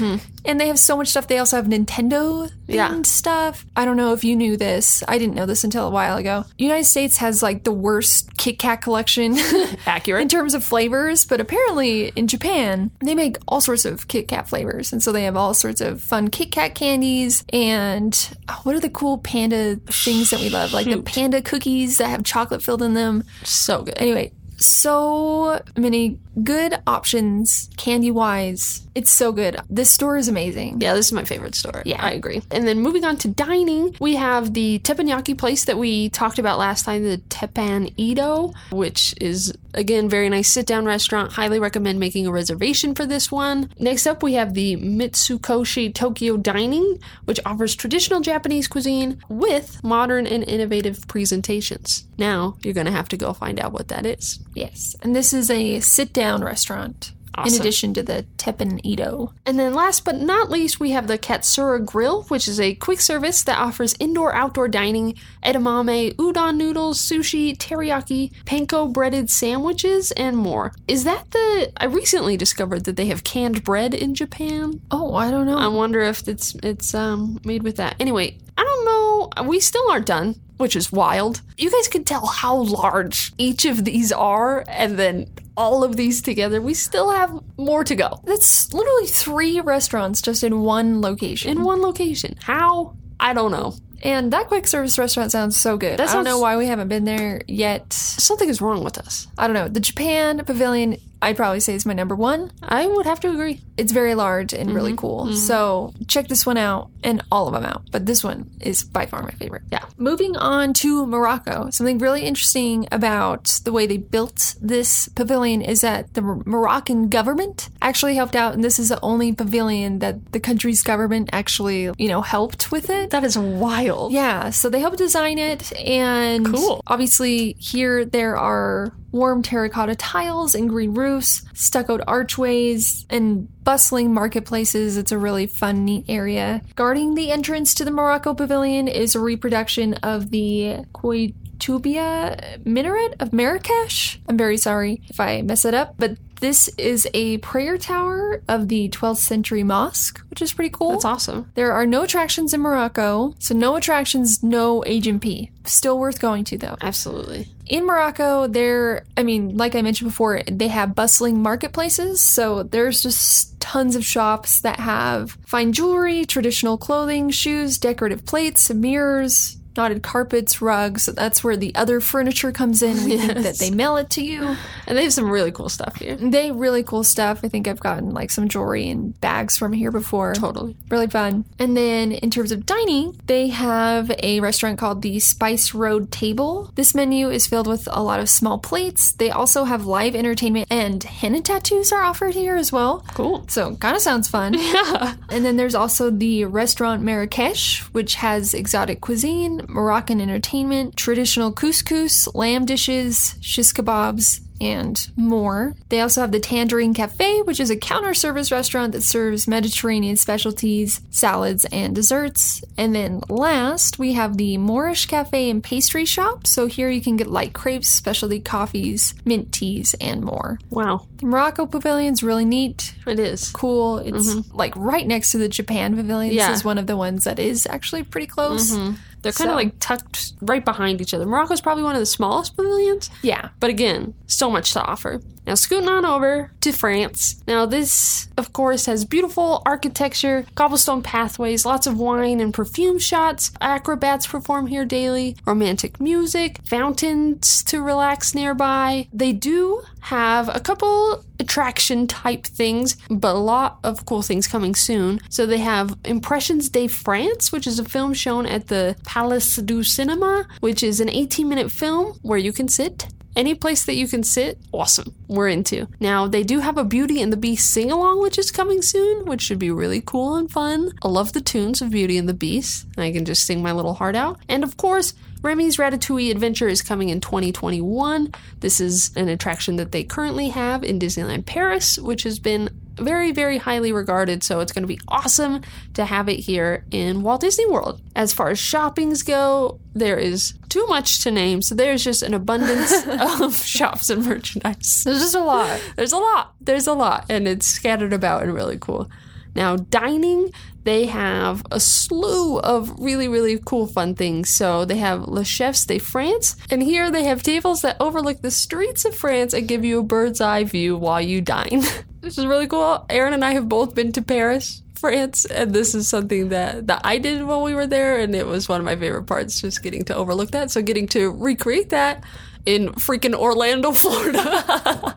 And 0.46 0.60
they 0.60 0.66
have 0.68 0.78
so 0.78 0.96
much 0.96 1.08
stuff. 1.08 1.26
They 1.26 1.38
also 1.38 1.56
have 1.56 1.66
Nintendo 1.66 2.50
Yeah. 2.66 3.00
stuff. 3.02 3.64
I 3.76 3.84
don't 3.84 3.96
know 3.96 4.12
if 4.12 4.24
you 4.24 4.36
knew 4.36 4.56
this. 4.56 5.02
I 5.08 5.16
didn't 5.18 5.34
know 5.34 5.46
this 5.46 5.64
until 5.64 5.86
a 5.86 5.90
while 5.90 6.16
ago. 6.18 6.44
United 6.58 6.84
States 6.84 7.16
has 7.18 7.42
like 7.42 7.64
the 7.64 7.72
worst 7.72 8.36
Kit 8.36 8.58
Kat 8.58 8.82
collection 8.82 9.36
Accurate. 9.86 10.20
in 10.22 10.28
terms 10.28 10.52
of 10.54 10.62
flavors, 10.62 11.24
but 11.24 11.40
apparently 11.40 12.08
in 12.16 12.26
Japan, 12.26 12.90
they 13.00 13.14
make 13.14 13.36
all 13.48 13.60
sorts 13.62 13.84
of 13.84 14.06
Kit 14.08 14.28
Kat 14.28 14.48
flavors. 14.48 14.92
And 14.92 15.02
so 15.02 15.12
they 15.12 15.24
have 15.24 15.36
all 15.36 15.54
sorts 15.54 15.80
of 15.80 16.02
fun 16.02 16.28
Kit 16.28 16.52
Kat 16.52 16.74
candies 16.74 17.44
and 17.52 18.36
oh, 18.48 18.60
what 18.64 18.74
are 18.74 18.80
the 18.80 18.90
cool 18.90 19.18
panda 19.18 19.76
things 19.86 20.30
that 20.30 20.40
we 20.40 20.50
love? 20.50 20.72
Like 20.72 20.86
the 20.86 21.00
panda 21.02 21.40
cookies 21.40 21.98
that 21.98 22.08
have 22.08 22.22
chocolate 22.22 22.62
filled 22.62 22.82
in 22.82 22.94
them. 22.94 23.24
So 23.44 23.82
good. 23.82 23.94
Anyway, 23.98 24.32
so 24.58 25.60
many 25.76 26.18
good 26.42 26.74
options 26.86 27.70
candy 27.76 28.10
wise. 28.10 28.86
It's 28.94 29.10
so 29.10 29.32
good. 29.32 29.60
This 29.68 29.90
store 29.90 30.16
is 30.16 30.28
amazing. 30.28 30.80
Yeah, 30.80 30.94
this 30.94 31.06
is 31.06 31.12
my 31.12 31.24
favorite 31.24 31.54
store. 31.54 31.82
Yeah. 31.84 32.04
I 32.04 32.12
agree. 32.12 32.42
And 32.50 32.66
then 32.66 32.80
moving 32.80 33.04
on 33.04 33.16
to 33.18 33.28
dining, 33.28 33.96
we 34.00 34.14
have 34.16 34.54
the 34.54 34.78
teppanyaki 34.80 35.36
place 35.36 35.64
that 35.64 35.76
we 35.76 36.08
talked 36.10 36.38
about 36.38 36.58
last 36.58 36.84
time, 36.84 37.02
the 37.02 37.18
Teppan 37.28 37.92
Edo, 37.96 38.52
which 38.70 39.14
is 39.20 39.52
again 39.74 40.08
very 40.08 40.28
nice 40.28 40.50
sit 40.50 40.66
down 40.66 40.84
restaurant. 40.84 41.32
Highly 41.32 41.58
recommend 41.58 41.98
making 41.98 42.26
a 42.26 42.32
reservation 42.32 42.94
for 42.94 43.04
this 43.04 43.32
one. 43.32 43.70
Next 43.78 44.06
up, 44.06 44.22
we 44.22 44.34
have 44.34 44.54
the 44.54 44.76
Mitsukoshi 44.76 45.92
Tokyo 45.92 46.36
Dining, 46.36 47.00
which 47.24 47.40
offers 47.44 47.74
traditional 47.74 48.20
Japanese 48.20 48.68
cuisine 48.68 49.20
with 49.28 49.82
modern 49.82 50.26
and 50.26 50.44
innovative 50.44 51.06
presentations. 51.08 52.06
Now 52.16 52.56
you're 52.62 52.74
gonna 52.74 52.92
have 52.92 53.08
to 53.08 53.16
go 53.16 53.32
find 53.32 53.58
out 53.58 53.72
what 53.72 53.88
that 53.88 54.06
is. 54.06 54.38
Yes. 54.54 54.94
And 55.02 55.16
this 55.16 55.32
is 55.32 55.50
a 55.50 55.80
sit 55.80 56.12
down 56.12 56.23
restaurant. 56.44 57.12
In 57.44 57.54
addition 57.54 57.92
to 57.94 58.02
the 58.04 58.24
Teppan 58.36 58.78
Edo. 58.84 59.32
And 59.44 59.58
then 59.58 59.74
last 59.74 60.04
but 60.04 60.20
not 60.20 60.50
least, 60.50 60.78
we 60.78 60.90
have 60.90 61.08
the 61.08 61.18
Katsura 61.18 61.84
Grill, 61.84 62.22
which 62.24 62.46
is 62.46 62.60
a 62.60 62.76
quick 62.76 63.00
service 63.00 63.42
that 63.42 63.58
offers 63.58 63.96
indoor 63.98 64.32
outdoor 64.32 64.68
dining, 64.68 65.14
edamame, 65.42 66.14
udon 66.14 66.56
noodles, 66.56 67.00
sushi, 67.00 67.56
teriyaki, 67.56 68.30
panko 68.44 68.92
breaded 68.92 69.30
sandwiches, 69.30 70.12
and 70.12 70.36
more. 70.36 70.72
Is 70.86 71.02
that 71.02 71.28
the. 71.32 71.72
I 71.76 71.86
recently 71.86 72.36
discovered 72.36 72.84
that 72.84 72.94
they 72.96 73.06
have 73.06 73.24
canned 73.24 73.64
bread 73.64 73.94
in 73.94 74.14
Japan. 74.14 74.80
Oh, 74.92 75.16
I 75.16 75.32
don't 75.32 75.46
know. 75.46 75.58
I 75.58 75.66
wonder 75.66 76.02
if 76.02 76.28
it's 76.28 76.54
it's 76.62 76.94
um 76.94 77.40
made 77.44 77.64
with 77.64 77.78
that. 77.78 77.96
Anyway, 77.98 78.38
I 78.56 78.62
don't 78.62 78.84
know. 78.84 79.48
We 79.48 79.58
still 79.58 79.90
aren't 79.90 80.06
done, 80.06 80.36
which 80.64 80.74
is 80.76 80.90
wild. 80.90 81.42
You 81.58 81.70
guys 81.70 81.88
can 81.88 82.04
tell 82.04 82.24
how 82.26 82.56
large 82.56 83.32
each 83.38 83.66
of 83.66 83.84
these 83.84 84.10
are, 84.12 84.64
and 84.66 84.98
then 84.98 85.26
all 85.56 85.84
of 85.84 85.96
these 85.96 86.22
together, 86.22 86.60
we 86.60 86.72
still 86.74 87.10
have 87.12 87.30
more 87.58 87.84
to 87.84 87.94
go. 87.94 88.20
That's 88.24 88.72
literally 88.72 89.06
three 89.06 89.60
restaurants 89.60 90.22
just 90.22 90.42
in 90.42 90.60
one 90.62 91.00
location. 91.02 91.50
in 91.50 91.62
one 91.62 91.80
location. 91.82 92.36
How? 92.42 92.96
I 93.20 93.34
don't 93.34 93.52
know. 93.52 93.74
and 94.02 94.32
that 94.32 94.48
quick 94.48 94.66
service 94.66 94.98
restaurant 94.98 95.30
sounds 95.32 95.56
so 95.56 95.76
good. 95.76 95.98
That 95.98 96.08
I 96.10 96.12
don't 96.14 96.24
know 96.24 96.38
why 96.40 96.56
we 96.56 96.66
haven't 96.66 96.88
been 96.88 97.04
there 97.04 97.42
yet. 97.46 97.92
Something 97.92 98.48
is 98.48 98.60
wrong 98.60 98.82
with 98.84 98.98
us. 98.98 99.28
I 99.38 99.46
don't 99.46 99.54
know. 99.54 99.68
The 99.68 99.80
Japan 99.80 100.42
Pavilion, 100.44 100.96
I'd 101.22 101.36
probably 101.36 101.60
say 101.60 101.74
is 101.74 101.86
my 101.86 101.94
number 101.94 102.14
one. 102.14 102.50
I 102.62 102.86
would 102.86 103.06
have 103.06 103.20
to 103.20 103.30
agree. 103.30 103.60
It's 103.78 103.92
very 103.92 104.14
large 104.14 104.52
and 104.52 104.66
Mm-hmm. 104.68 104.76
really 104.76 104.96
cool. 104.96 105.32
So 105.34 105.94
check 106.08 106.28
this 106.28 106.44
one 106.44 106.58
out 106.58 106.90
and 107.04 107.22
all 107.30 107.46
of 107.46 107.54
them 107.54 107.64
out. 107.64 107.82
But 107.92 108.06
this 108.06 108.24
one 108.24 108.50
is 108.60 108.82
by 108.82 109.06
far 109.06 109.22
my 109.22 109.30
favorite. 109.32 109.62
Yeah. 109.70 109.84
Moving 109.98 110.36
on 110.36 110.72
to 110.74 111.06
Morocco. 111.06 111.70
Something 111.70 111.98
really 111.98 112.22
interesting 112.22 112.88
about 112.90 113.44
the 113.64 113.72
way 113.72 113.86
they 113.86 113.98
built 113.98 114.56
this 114.60 115.08
pavilion 115.14 115.62
is 115.62 115.82
that 115.82 116.14
the 116.14 116.22
Moroccan 116.22 117.08
government 117.08 117.68
actually 117.82 118.14
helped 118.14 118.34
out, 118.34 118.54
and 118.54 118.64
this 118.64 118.78
is 118.78 118.88
the 118.88 119.00
only 119.02 119.32
pavilion 119.32 119.98
that 120.00 120.32
the 120.32 120.40
country's 120.40 120.82
government 120.82 121.28
actually, 121.32 121.90
you 121.98 122.08
know, 122.08 122.22
helped 122.22 122.72
with 122.72 122.90
it. 122.90 123.10
That 123.10 123.24
is 123.24 123.36
wild. 123.38 124.12
Yeah, 124.12 124.50
so 124.50 124.68
they 124.70 124.80
helped 124.80 124.98
design 124.98 125.38
it, 125.38 125.72
and 125.78 126.46
Cool. 126.46 126.82
obviously 126.86 127.52
here 127.58 128.04
there 128.04 128.36
are 128.36 128.92
warm 129.12 129.42
terracotta 129.42 129.94
tiles 129.94 130.54
and 130.56 130.68
green 130.68 130.92
roofs, 130.94 131.42
stuccoed 131.54 132.02
archways, 132.06 133.06
and 133.08 133.48
bustling 133.64 134.12
marketplaces. 134.12 134.96
It's 134.96 135.12
a 135.12 135.18
really 135.18 135.46
fun, 135.46 135.84
neat 135.84 136.04
area. 136.08 136.62
Guarding 136.74 137.14
the 137.14 137.30
entrance 137.30 137.74
to 137.74 137.84
the 137.84 137.90
Morocco 137.90 138.34
Pavilion 138.34 138.88
is 138.88 139.14
a 139.14 139.20
reproduction 139.20 139.94
of 139.94 140.30
the 140.30 140.84
Koutoubia 140.92 142.58
minaret 142.64 143.14
of 143.20 143.32
Marrakesh. 143.32 144.20
I'm 144.28 144.36
very 144.36 144.58
sorry 144.58 145.00
if 145.08 145.18
I 145.20 145.42
mess 145.42 145.64
it 145.64 145.74
up, 145.74 145.94
but 145.96 146.18
this 146.40 146.68
is 146.76 147.08
a 147.14 147.38
prayer 147.38 147.78
tower 147.78 148.42
of 148.48 148.68
the 148.68 148.90
12th 148.90 149.16
century 149.18 149.62
mosque, 149.62 150.20
which 150.28 150.42
is 150.42 150.52
pretty 150.52 150.68
cool. 150.68 150.90
That's 150.90 151.06
awesome. 151.06 151.50
There 151.54 151.72
are 151.72 151.86
no 151.86 152.02
attractions 152.02 152.52
in 152.52 152.60
Morocco, 152.60 153.34
so 153.38 153.54
no 153.54 153.76
attractions, 153.76 154.42
no 154.42 154.84
Agent 154.84 155.22
P. 155.22 155.50
Still 155.64 155.98
worth 155.98 156.20
going 156.20 156.44
to 156.44 156.58
though. 156.58 156.76
Absolutely. 156.82 157.48
In 157.66 157.86
Morocco, 157.86 158.46
there, 158.46 159.06
I 159.16 159.22
mean, 159.22 159.56
like 159.56 159.74
I 159.74 159.80
mentioned 159.82 160.10
before, 160.10 160.42
they 160.46 160.68
have 160.68 160.94
bustling 160.94 161.42
marketplaces, 161.42 162.20
so 162.20 162.62
there's 162.62 163.02
just 163.02 163.58
tons 163.58 163.96
of 163.96 164.04
shops 164.04 164.60
that 164.60 164.78
have 164.78 165.38
fine 165.46 165.72
jewelry, 165.72 166.26
traditional 166.26 166.76
clothing, 166.76 167.30
shoes, 167.30 167.78
decorative 167.78 168.26
plates, 168.26 168.68
mirrors, 168.70 169.56
knotted 169.76 170.02
carpets, 170.02 170.60
rugs. 170.60 171.06
That's 171.06 171.42
where 171.42 171.56
the 171.56 171.74
other 171.74 172.00
furniture 172.00 172.52
comes 172.52 172.82
in. 172.82 173.04
We 173.04 173.18
think 173.18 173.42
that 173.44 173.58
they 173.58 173.70
mail 173.70 173.96
it 173.96 174.10
to 174.10 174.22
you. 174.24 174.56
And 174.86 174.98
they 174.98 175.04
have 175.04 175.12
some 175.12 175.30
really 175.30 175.52
cool 175.52 175.68
stuff 175.68 175.96
here. 175.96 176.16
They 176.16 176.50
really 176.52 176.82
cool 176.82 177.04
stuff. 177.04 177.40
I 177.42 177.48
think 177.48 177.68
I've 177.68 177.80
gotten 177.80 178.10
like 178.10 178.30
some 178.30 178.48
jewelry 178.48 178.88
and 178.88 179.18
bags 179.20 179.56
from 179.56 179.72
here 179.72 179.90
before. 179.90 180.34
Totally. 180.34 180.76
Really 180.88 181.06
fun. 181.06 181.44
And 181.58 181.76
then 181.76 182.12
in 182.12 182.30
terms 182.30 182.52
of 182.52 182.66
dining, 182.66 183.18
they 183.26 183.48
have 183.48 184.10
a 184.22 184.40
restaurant 184.40 184.78
called 184.78 185.02
the 185.02 185.18
Spice 185.20 185.74
Road 185.74 186.10
Table. 186.10 186.70
This 186.74 186.94
menu 186.94 187.30
is 187.30 187.46
filled 187.46 187.66
with 187.66 187.88
a 187.90 188.02
lot 188.02 188.20
of 188.20 188.28
small 188.28 188.58
plates. 188.58 189.12
They 189.12 189.30
also 189.30 189.64
have 189.64 189.86
live 189.86 190.14
entertainment 190.14 190.68
and 190.70 191.02
henna 191.02 191.40
tattoos 191.40 191.92
are 191.92 192.02
offered 192.02 192.34
here 192.34 192.56
as 192.56 192.72
well. 192.72 193.04
Cool. 193.14 193.46
So 193.48 193.76
kind 193.76 193.96
of 193.96 194.02
sounds 194.02 194.28
fun. 194.28 194.54
Yeah. 194.74 195.14
And 195.28 195.44
then 195.44 195.56
there's 195.56 195.74
also 195.74 196.10
the 196.10 196.46
restaurant 196.46 197.02
Marrakesh, 197.02 197.80
which 197.92 198.16
has 198.16 198.54
exotic 198.54 199.00
cuisine, 199.00 199.63
Moroccan 199.68 200.20
entertainment, 200.20 200.96
traditional 200.96 201.52
couscous, 201.52 202.28
lamb 202.34 202.64
dishes, 202.64 203.36
shish 203.40 203.72
kebabs, 203.72 204.40
and 204.60 205.10
more. 205.16 205.74
They 205.88 206.00
also 206.00 206.20
have 206.20 206.32
the 206.32 206.40
Tangerine 206.40 206.94
Cafe, 206.94 207.42
which 207.42 207.60
is 207.60 207.70
a 207.70 207.76
counter 207.76 208.14
service 208.14 208.50
restaurant 208.52 208.92
that 208.92 209.02
serves 209.02 209.48
Mediterranean 209.48 210.16
specialties, 210.16 211.00
salads, 211.10 211.64
and 211.66 211.94
desserts. 211.94 212.62
And 212.76 212.94
then 212.94 213.20
last, 213.28 213.98
we 213.98 214.12
have 214.14 214.36
the 214.36 214.56
Moorish 214.58 215.06
Cafe 215.06 215.50
and 215.50 215.62
Pastry 215.62 216.04
Shop. 216.04 216.46
So 216.46 216.66
here 216.66 216.88
you 216.88 217.00
can 217.00 217.16
get 217.16 217.26
light 217.26 217.52
crepes, 217.52 217.88
specialty 217.88 218.40
coffees, 218.40 219.14
mint 219.24 219.52
teas, 219.52 219.94
and 220.00 220.22
more. 220.22 220.58
Wow. 220.70 221.06
The 221.18 221.26
Morocco 221.26 221.66
Pavilion's 221.66 222.22
really 222.22 222.44
neat 222.44 222.94
It 223.06 223.18
is. 223.18 223.50
cool. 223.50 223.98
It's 223.98 224.34
mm-hmm. 224.34 224.56
like 224.56 224.74
right 224.76 225.06
next 225.06 225.32
to 225.32 225.38
the 225.38 225.48
Japan 225.48 225.96
pavilion. 225.96 226.32
Yeah. 226.32 226.48
This 226.48 226.60
is 226.60 226.64
one 226.64 226.78
of 226.78 226.86
the 226.86 226.96
ones 226.96 227.24
that 227.24 227.38
is 227.38 227.66
actually 227.66 228.04
pretty 228.04 228.26
close. 228.26 228.72
Mm-hmm. 228.72 228.94
They're 229.24 229.32
kind 229.32 229.50
of 229.50 229.54
So- 229.54 229.56
like 229.56 229.78
tucked 229.80 230.32
right 230.42 230.64
behind 230.64 231.00
each 231.00 231.12
other. 231.12 231.26
Morocco's 231.26 231.60
probably 231.60 231.82
one 231.82 231.96
of 231.96 232.00
the 232.00 232.06
smallest 232.06 232.56
pavilions. 232.56 233.10
Yeah. 233.22 233.48
But 233.58 233.70
again, 233.70 234.14
so 234.28 234.48
much 234.50 234.72
to 234.74 234.82
offer. 234.84 235.20
Now, 235.46 235.54
scooting 235.54 235.88
on 235.88 236.04
over 236.06 236.52
to 236.60 236.72
France. 236.72 237.42
Now, 237.46 237.66
this, 237.66 238.28
of 238.38 238.52
course, 238.52 238.86
has 238.86 239.04
beautiful 239.04 239.62
architecture, 239.66 240.46
cobblestone 240.54 241.02
pathways, 241.02 241.66
lots 241.66 241.86
of 241.86 241.98
wine 241.98 242.40
and 242.40 242.54
perfume 242.54 242.98
shots. 242.98 243.50
Acrobats 243.60 244.26
perform 244.26 244.68
here 244.68 244.84
daily, 244.84 245.36
romantic 245.44 246.00
music, 246.00 246.60
fountains 246.64 247.62
to 247.64 247.82
relax 247.82 248.34
nearby. 248.34 249.08
They 249.12 249.32
do 249.32 249.82
have 250.00 250.54
a 250.54 250.60
couple 250.60 251.24
attraction 251.40 252.06
type 252.06 252.44
things, 252.44 252.96
but 253.10 253.34
a 253.34 253.38
lot 253.38 253.78
of 253.84 254.06
cool 254.06 254.22
things 254.22 254.46
coming 254.46 254.74
soon. 254.74 255.20
So 255.28 255.46
they 255.46 255.58
have 255.58 255.96
Impressions 256.04 256.68
de 256.68 256.88
France, 256.88 257.52
which 257.52 257.66
is 257.66 257.78
a 257.78 257.84
film 257.84 258.14
shown 258.14 258.46
at 258.46 258.68
the 258.68 258.96
Palace 259.04 259.56
du 259.56 259.82
Cinema, 259.82 260.46
which 260.60 260.82
is 260.82 261.00
an 261.00 261.08
18 261.10 261.48
minute 261.48 261.70
film 261.70 262.18
where 262.22 262.38
you 262.38 262.52
can 262.52 262.68
sit 262.68 263.08
any 263.36 263.54
place 263.54 263.84
that 263.84 263.94
you 263.94 264.08
can 264.08 264.22
sit, 264.22 264.58
awesome. 264.72 265.14
We're 265.28 265.48
into. 265.48 265.88
Now, 266.00 266.26
they 266.26 266.42
do 266.42 266.60
have 266.60 266.78
a 266.78 266.84
Beauty 266.84 267.20
and 267.20 267.32
the 267.32 267.36
Beast 267.36 267.72
sing 267.72 267.90
along, 267.90 268.22
which 268.22 268.38
is 268.38 268.50
coming 268.50 268.82
soon, 268.82 269.26
which 269.26 269.42
should 269.42 269.58
be 269.58 269.70
really 269.70 270.00
cool 270.00 270.36
and 270.36 270.50
fun. 270.50 270.92
I 271.02 271.08
love 271.08 271.32
the 271.32 271.40
tunes 271.40 271.82
of 271.82 271.90
Beauty 271.90 272.16
and 272.18 272.28
the 272.28 272.34
Beast. 272.34 272.86
I 272.96 273.12
can 273.12 273.24
just 273.24 273.44
sing 273.44 273.62
my 273.62 273.72
little 273.72 273.94
heart 273.94 274.14
out. 274.14 274.38
And 274.48 274.62
of 274.62 274.76
course, 274.76 275.14
Remy's 275.42 275.76
Ratatouille 275.76 276.30
Adventure 276.30 276.68
is 276.68 276.80
coming 276.80 277.10
in 277.10 277.20
2021. 277.20 278.32
This 278.60 278.80
is 278.80 279.14
an 279.14 279.28
attraction 279.28 279.76
that 279.76 279.92
they 279.92 280.02
currently 280.02 280.48
have 280.48 280.82
in 280.82 280.98
Disneyland 280.98 281.44
Paris, 281.44 281.98
which 281.98 282.22
has 282.22 282.38
been 282.38 282.70
very, 282.96 283.32
very 283.32 283.58
highly 283.58 283.92
regarded. 283.92 284.42
So 284.42 284.60
it's 284.60 284.72
going 284.72 284.82
to 284.82 284.88
be 284.88 285.00
awesome 285.08 285.62
to 285.94 286.04
have 286.04 286.28
it 286.28 286.40
here 286.40 286.84
in 286.90 287.22
Walt 287.22 287.40
Disney 287.40 287.66
World. 287.66 288.00
As 288.14 288.32
far 288.32 288.50
as 288.50 288.58
shoppings 288.58 289.22
go, 289.22 289.80
there 289.94 290.18
is 290.18 290.54
too 290.68 290.86
much 290.86 291.22
to 291.22 291.30
name. 291.30 291.62
So 291.62 291.74
there's 291.74 292.04
just 292.04 292.22
an 292.22 292.34
abundance 292.34 292.92
of 293.40 293.54
shops 293.56 294.10
and 294.10 294.24
merchandise. 294.24 295.02
There's 295.04 295.20
just 295.20 295.34
a 295.34 295.40
lot. 295.40 295.80
There's 295.96 296.12
a 296.12 296.18
lot. 296.18 296.54
There's 296.60 296.86
a 296.86 296.94
lot. 296.94 297.26
And 297.28 297.46
it's 297.46 297.66
scattered 297.66 298.12
about 298.12 298.42
and 298.42 298.54
really 298.54 298.78
cool. 298.78 299.10
Now, 299.54 299.76
dining, 299.76 300.50
they 300.82 301.06
have 301.06 301.62
a 301.70 301.78
slew 301.78 302.58
of 302.58 302.98
really, 302.98 303.28
really 303.28 303.58
cool, 303.64 303.86
fun 303.86 304.14
things. 304.14 304.50
So 304.50 304.84
they 304.84 304.96
have 304.96 305.28
Le 305.28 305.44
Chefs 305.44 305.86
de 305.86 305.98
France, 305.98 306.56
and 306.70 306.82
here 306.82 307.10
they 307.10 307.24
have 307.24 307.42
tables 307.42 307.82
that 307.82 307.96
overlook 308.00 308.42
the 308.42 308.50
streets 308.50 309.04
of 309.04 309.14
France 309.14 309.54
and 309.54 309.68
give 309.68 309.84
you 309.84 310.00
a 310.00 310.02
bird's 310.02 310.40
eye 310.40 310.64
view 310.64 310.96
while 310.96 311.20
you 311.20 311.40
dine. 311.40 311.82
this 312.24 312.38
is 312.38 312.46
really 312.46 312.66
cool. 312.66 313.04
Erin 313.08 313.34
and 313.34 313.44
I 313.44 313.52
have 313.52 313.68
both 313.68 313.94
been 313.94 314.12
to 314.12 314.22
Paris. 314.22 314.82
France, 314.96 315.44
and 315.44 315.74
this 315.74 315.94
is 315.94 316.08
something 316.08 316.48
that, 316.48 316.86
that 316.86 317.02
I 317.04 317.18
did 317.18 317.44
while 317.44 317.62
we 317.62 317.74
were 317.74 317.86
there, 317.86 318.18
and 318.20 318.34
it 318.34 318.46
was 318.46 318.70
one 318.70 318.80
of 318.80 318.86
my 318.86 318.96
favorite 318.96 319.24
parts, 319.24 319.60
just 319.60 319.82
getting 319.82 320.02
to 320.06 320.16
overlook 320.16 320.52
that. 320.52 320.70
So, 320.70 320.80
getting 320.80 321.06
to 321.08 321.30
recreate 321.30 321.90
that 321.90 322.24
in 322.64 322.88
freaking 322.92 323.34
Orlando, 323.34 323.92
Florida 323.92 325.14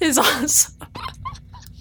is 0.00 0.16
awesome. 0.16 0.74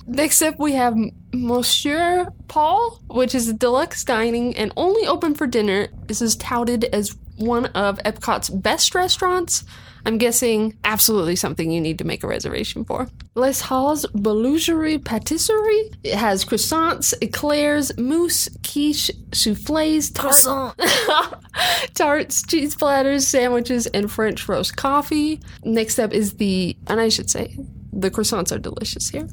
Next 0.08 0.42
up, 0.42 0.58
we 0.58 0.74
have 0.74 0.98
Monsieur 1.34 2.28
Paul, 2.48 3.00
which 3.08 3.36
is 3.36 3.48
a 3.48 3.54
deluxe 3.54 4.04
dining 4.04 4.58
and 4.58 4.74
only 4.76 5.08
open 5.08 5.36
for 5.36 5.48
dinner. 5.48 5.88
This 6.08 6.22
is 6.22 6.36
touted 6.36 6.86
as 6.86 7.16
one 7.38 7.68
of 7.68 7.98
Epcot's 8.00 8.50
best 8.50 8.96
restaurants. 8.96 9.64
I'm 10.06 10.18
guessing 10.18 10.78
absolutely 10.84 11.36
something 11.36 11.72
you 11.72 11.82
need 11.82 11.98
to 12.00 12.04
make 12.04 12.24
a 12.24 12.28
reservation 12.28 12.84
for. 12.86 13.08
Les 13.36 13.62
Halles 13.62 14.06
Boulangerie 14.14 15.04
Patisserie. 15.04 15.92
It 16.04 16.16
has 16.16 16.44
croissants, 16.44 17.14
eclairs, 17.22 17.96
mousse, 17.98 18.50
quiche, 18.64 19.12
souffles, 19.34 20.10
tarts, 20.10 20.48
tarts, 21.94 22.44
cheese 22.48 22.76
platters, 22.76 23.28
sandwiches, 23.28 23.88
and 23.88 24.12
French 24.12 24.48
roast 24.48 24.76
coffee. 24.76 25.40
Next 25.64 26.00
up 26.00 26.14
is 26.14 26.36
the, 26.36 26.76
and 26.88 27.00
I 27.00 27.10
should 27.10 27.30
say, 27.30 27.58
the 27.94 28.10
croissants 28.10 28.56
are 28.56 28.60
delicious 28.60 29.10
here. 29.10 29.28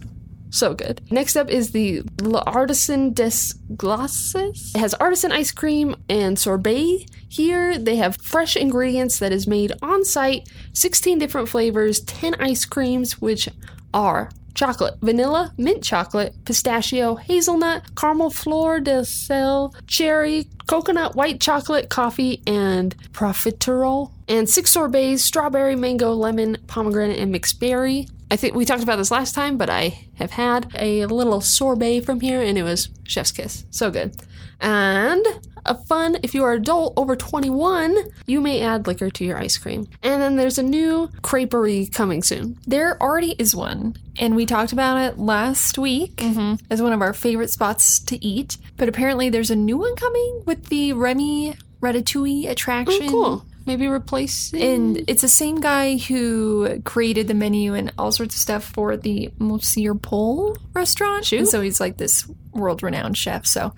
So 0.51 0.75
good. 0.75 1.01
Next 1.11 1.37
up 1.37 1.51
is 1.51 1.73
the 1.73 2.03
Artisan 2.47 3.13
des 3.13 3.55
Glaces. 3.77 4.73
It 4.75 4.79
has 4.79 4.95
artisan 4.95 5.33
ice 5.33 5.53
cream 5.53 5.95
and 6.09 6.39
sorbet. 6.39 7.07
Here 7.29 7.79
they 7.79 7.97
have 7.97 8.17
fresh 8.17 8.57
ingredients 8.57 9.19
that 9.19 9.33
is 9.33 9.47
made 9.47 9.73
on 9.83 10.05
site, 10.05 10.49
16 10.73 11.19
different 11.19 11.49
flavors, 11.49 12.01
10 12.01 12.37
ice 12.41 12.65
creams, 12.65 13.21
which 13.21 13.49
are 13.93 14.31
chocolate, 14.55 14.97
vanilla, 15.01 15.53
mint 15.57 15.85
chocolate, 15.85 16.35
pistachio, 16.45 17.15
hazelnut, 17.15 17.83
caramel 17.95 18.31
fleur 18.31 18.81
de 18.81 19.05
sel, 19.05 19.73
cherry, 19.87 20.49
coconut, 20.67 21.15
white 21.15 21.41
chocolate, 21.41 21.89
coffee, 21.89 22.43
and 22.47 22.97
profiterole. 23.13 24.13
And 24.27 24.49
six 24.49 24.71
sorbets 24.71 25.23
strawberry, 25.23 25.77
mango, 25.77 26.13
lemon, 26.13 26.59
pomegranate, 26.67 27.19
and 27.19 27.31
mixed 27.31 27.61
berry. 27.61 28.09
I 28.31 28.37
think 28.37 28.55
we 28.55 28.65
talked 28.65 28.83
about 28.83 28.97
this 28.97 29.11
last 29.11 29.35
time, 29.35 29.57
but 29.57 29.71
I 29.71 30.07
have 30.17 30.33
had 30.33 30.71
a 30.79 31.07
little 31.07 31.41
sorbet 31.41 32.01
from 32.01 32.21
here 32.21 32.43
and 32.43 32.59
it 32.59 32.63
was 32.63 32.89
chef's 33.05 33.33
kiss. 33.33 33.65
So 33.71 33.91
good. 33.91 34.15
And 34.61 35.27
a 35.65 35.75
fun, 35.75 36.17
if 36.23 36.35
you 36.35 36.45
are 36.45 36.55
adult 36.55 36.95
over 36.97 37.15
21, 37.15 37.97
you 38.27 38.41
may 38.41 38.61
add 38.61 38.87
liquor 38.87 39.11
to 39.11 39.25
your 39.25 39.39
ice 39.39 39.57
cream. 39.57 39.87
And 40.03 40.21
then 40.21 40.37
there's 40.37 40.59
a 40.59 40.63
new 40.63 41.09
creperie 41.23 41.93
coming 41.93 42.23
soon. 42.23 42.59
There 42.67 43.01
already 43.01 43.33
is 43.39 43.55
one, 43.55 43.97
and 44.19 44.35
we 44.35 44.47
talked 44.47 44.73
about 44.73 44.97
it 44.99 45.19
last 45.19 45.79
week 45.79 46.17
mm-hmm. 46.17 46.55
as 46.71 46.83
one 46.83 46.93
of 46.93 47.03
our 47.03 47.13
favorite 47.13 47.51
spots 47.51 48.01
to 48.01 48.25
eat. 48.25 48.57
But 48.77 48.89
apparently, 48.89 49.29
there's 49.29 49.51
a 49.51 49.57
new 49.57 49.77
one 49.77 49.95
coming 49.97 50.43
with 50.47 50.67
the 50.67 50.93
Remy 50.95 51.55
Ratatouille 51.81 52.49
attraction. 52.49 53.09
Oh, 53.09 53.11
Cool. 53.11 53.47
Maybe 53.69 53.87
replace 53.87 54.53
And 54.53 55.05
it's 55.07 55.23
the 55.23 55.29
same 55.29 55.61
guy 55.61 55.99
who 55.99 56.81
created 56.85 57.29
the 57.29 57.35
menu 57.35 57.75
and 57.75 57.93
all 57.99 58.11
sorts 58.11 58.35
of 58.35 58.41
stuff 58.41 58.65
for 58.65 58.97
the 58.97 59.31
Monsieur 59.39 59.95
Paul 59.95 60.57
restaurant. 60.73 61.27
Shoot. 61.27 61.39
And 61.41 61.49
so 61.49 61.61
he's 61.61 61.79
like 61.81 61.99
this 61.99 62.27
world 62.53 62.83
renowned 62.83 63.17
chef. 63.17 63.47
So 63.47 63.75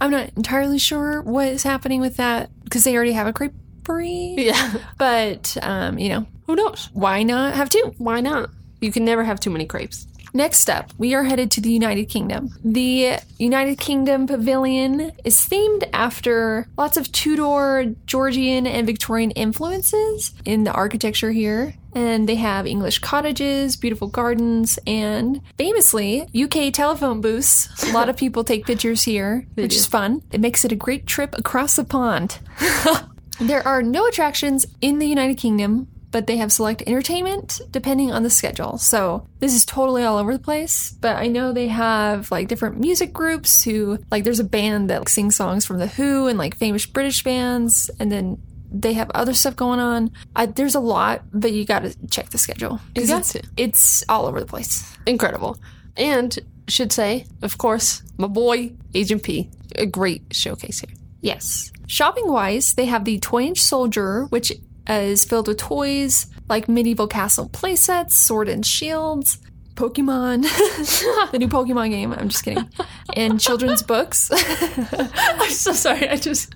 I'm 0.00 0.10
not 0.10 0.30
entirely 0.36 0.78
sure 0.78 1.20
what 1.22 1.48
is 1.48 1.64
happening 1.64 2.00
with 2.00 2.16
that 2.16 2.50
because 2.64 2.84
they 2.84 2.94
already 2.96 3.12
have 3.12 3.26
a 3.26 3.32
creperie. 3.32 4.34
Yeah. 4.38 4.74
But, 4.96 5.56
um, 5.60 5.98
you 5.98 6.08
know, 6.08 6.26
Who 6.46 6.54
knows? 6.54 6.88
why 6.92 7.24
not 7.24 7.54
have 7.54 7.68
two? 7.68 7.94
Why 7.98 8.20
not? 8.20 8.50
You 8.80 8.90
can 8.92 9.04
never 9.04 9.24
have 9.24 9.40
too 9.40 9.50
many 9.50 9.66
crepes. 9.66 10.06
Next 10.34 10.70
up, 10.70 10.92
we 10.96 11.14
are 11.14 11.24
headed 11.24 11.50
to 11.52 11.60
the 11.60 11.70
United 11.70 12.06
Kingdom. 12.06 12.50
The 12.64 13.18
United 13.38 13.78
Kingdom 13.78 14.26
Pavilion 14.26 15.12
is 15.24 15.36
themed 15.36 15.88
after 15.92 16.68
lots 16.78 16.96
of 16.96 17.12
Tudor, 17.12 17.94
Georgian, 18.06 18.66
and 18.66 18.86
Victorian 18.86 19.30
influences 19.32 20.32
in 20.44 20.64
the 20.64 20.72
architecture 20.72 21.32
here. 21.32 21.74
And 21.94 22.26
they 22.26 22.36
have 22.36 22.66
English 22.66 23.00
cottages, 23.00 23.76
beautiful 23.76 24.08
gardens, 24.08 24.78
and 24.86 25.42
famously, 25.58 26.26
UK 26.34 26.72
telephone 26.72 27.20
booths. 27.20 27.68
A 27.84 27.92
lot 27.92 28.08
of 28.08 28.16
people 28.16 28.44
take 28.44 28.64
pictures 28.64 29.02
here, 29.02 29.46
which 29.54 29.72
do. 29.72 29.76
is 29.76 29.86
fun. 29.86 30.22
It 30.32 30.40
makes 30.40 30.64
it 30.64 30.72
a 30.72 30.76
great 30.76 31.06
trip 31.06 31.36
across 31.36 31.76
the 31.76 31.84
pond. 31.84 32.38
There 33.40 33.66
are 33.66 33.82
no 33.82 34.06
attractions 34.06 34.66
in 34.80 35.00
the 35.00 35.06
United 35.06 35.36
Kingdom, 35.36 35.88
but 36.12 36.28
they 36.28 36.36
have 36.36 36.52
select 36.52 36.82
entertainment 36.86 37.60
depending 37.70 38.12
on 38.12 38.22
the 38.22 38.30
schedule. 38.30 38.78
So 38.78 39.26
this 39.40 39.54
is 39.54 39.64
totally 39.64 40.04
all 40.04 40.18
over 40.18 40.32
the 40.32 40.42
place. 40.42 40.92
But 40.92 41.16
I 41.16 41.26
know 41.26 41.52
they 41.52 41.68
have 41.68 42.30
like 42.30 42.46
different 42.46 42.78
music 42.78 43.12
groups 43.12 43.64
who, 43.64 43.98
like, 44.10 44.22
there's 44.22 44.38
a 44.38 44.44
band 44.44 44.90
that 44.90 45.00
like, 45.00 45.08
sings 45.08 45.34
songs 45.34 45.66
from 45.66 45.78
The 45.78 45.88
Who 45.88 46.28
and 46.28 46.38
like 46.38 46.56
famous 46.56 46.86
British 46.86 47.24
bands, 47.24 47.90
and 47.98 48.12
then 48.12 48.40
they 48.70 48.92
have 48.92 49.10
other 49.14 49.34
stuff 49.34 49.56
going 49.56 49.80
on. 49.80 50.10
I, 50.36 50.46
there's 50.46 50.74
a 50.74 50.80
lot, 50.80 51.22
but 51.32 51.52
you 51.52 51.64
got 51.64 51.80
to 51.80 52.06
check 52.08 52.30
the 52.30 52.38
schedule 52.38 52.80
because 52.94 53.10
it's, 53.10 53.48
it's 53.56 54.04
all 54.08 54.26
over 54.26 54.40
the 54.40 54.46
place. 54.46 54.96
Incredible. 55.06 55.58
And 55.96 56.38
should 56.68 56.92
say, 56.92 57.26
of 57.42 57.58
course, 57.58 58.02
my 58.18 58.28
boy, 58.28 58.72
Agent 58.94 59.24
P. 59.24 59.50
A 59.76 59.86
great 59.86 60.22
showcase 60.30 60.80
here. 60.80 60.94
Yes. 61.20 61.72
Shopping 61.86 62.30
wise, 62.30 62.74
they 62.74 62.86
have 62.86 63.04
the 63.04 63.18
Toy 63.18 63.42
Inch 63.42 63.60
Soldier, 63.60 64.24
which 64.26 64.52
is 64.88 65.24
filled 65.24 65.48
with 65.48 65.58
toys 65.58 66.26
like 66.48 66.68
medieval 66.68 67.06
castle 67.06 67.48
playsets, 67.48 68.12
sword 68.12 68.48
and 68.48 68.64
shields, 68.64 69.38
Pokemon, 69.74 70.42
the 71.32 71.38
new 71.38 71.48
Pokemon 71.48 71.90
game. 71.90 72.12
I'm 72.12 72.28
just 72.28 72.44
kidding. 72.44 72.68
And 73.14 73.38
children's 73.38 73.82
books. 73.82 74.30
I'm 74.92 75.50
so 75.50 75.72
sorry. 75.72 76.08
I 76.08 76.16
just. 76.16 76.54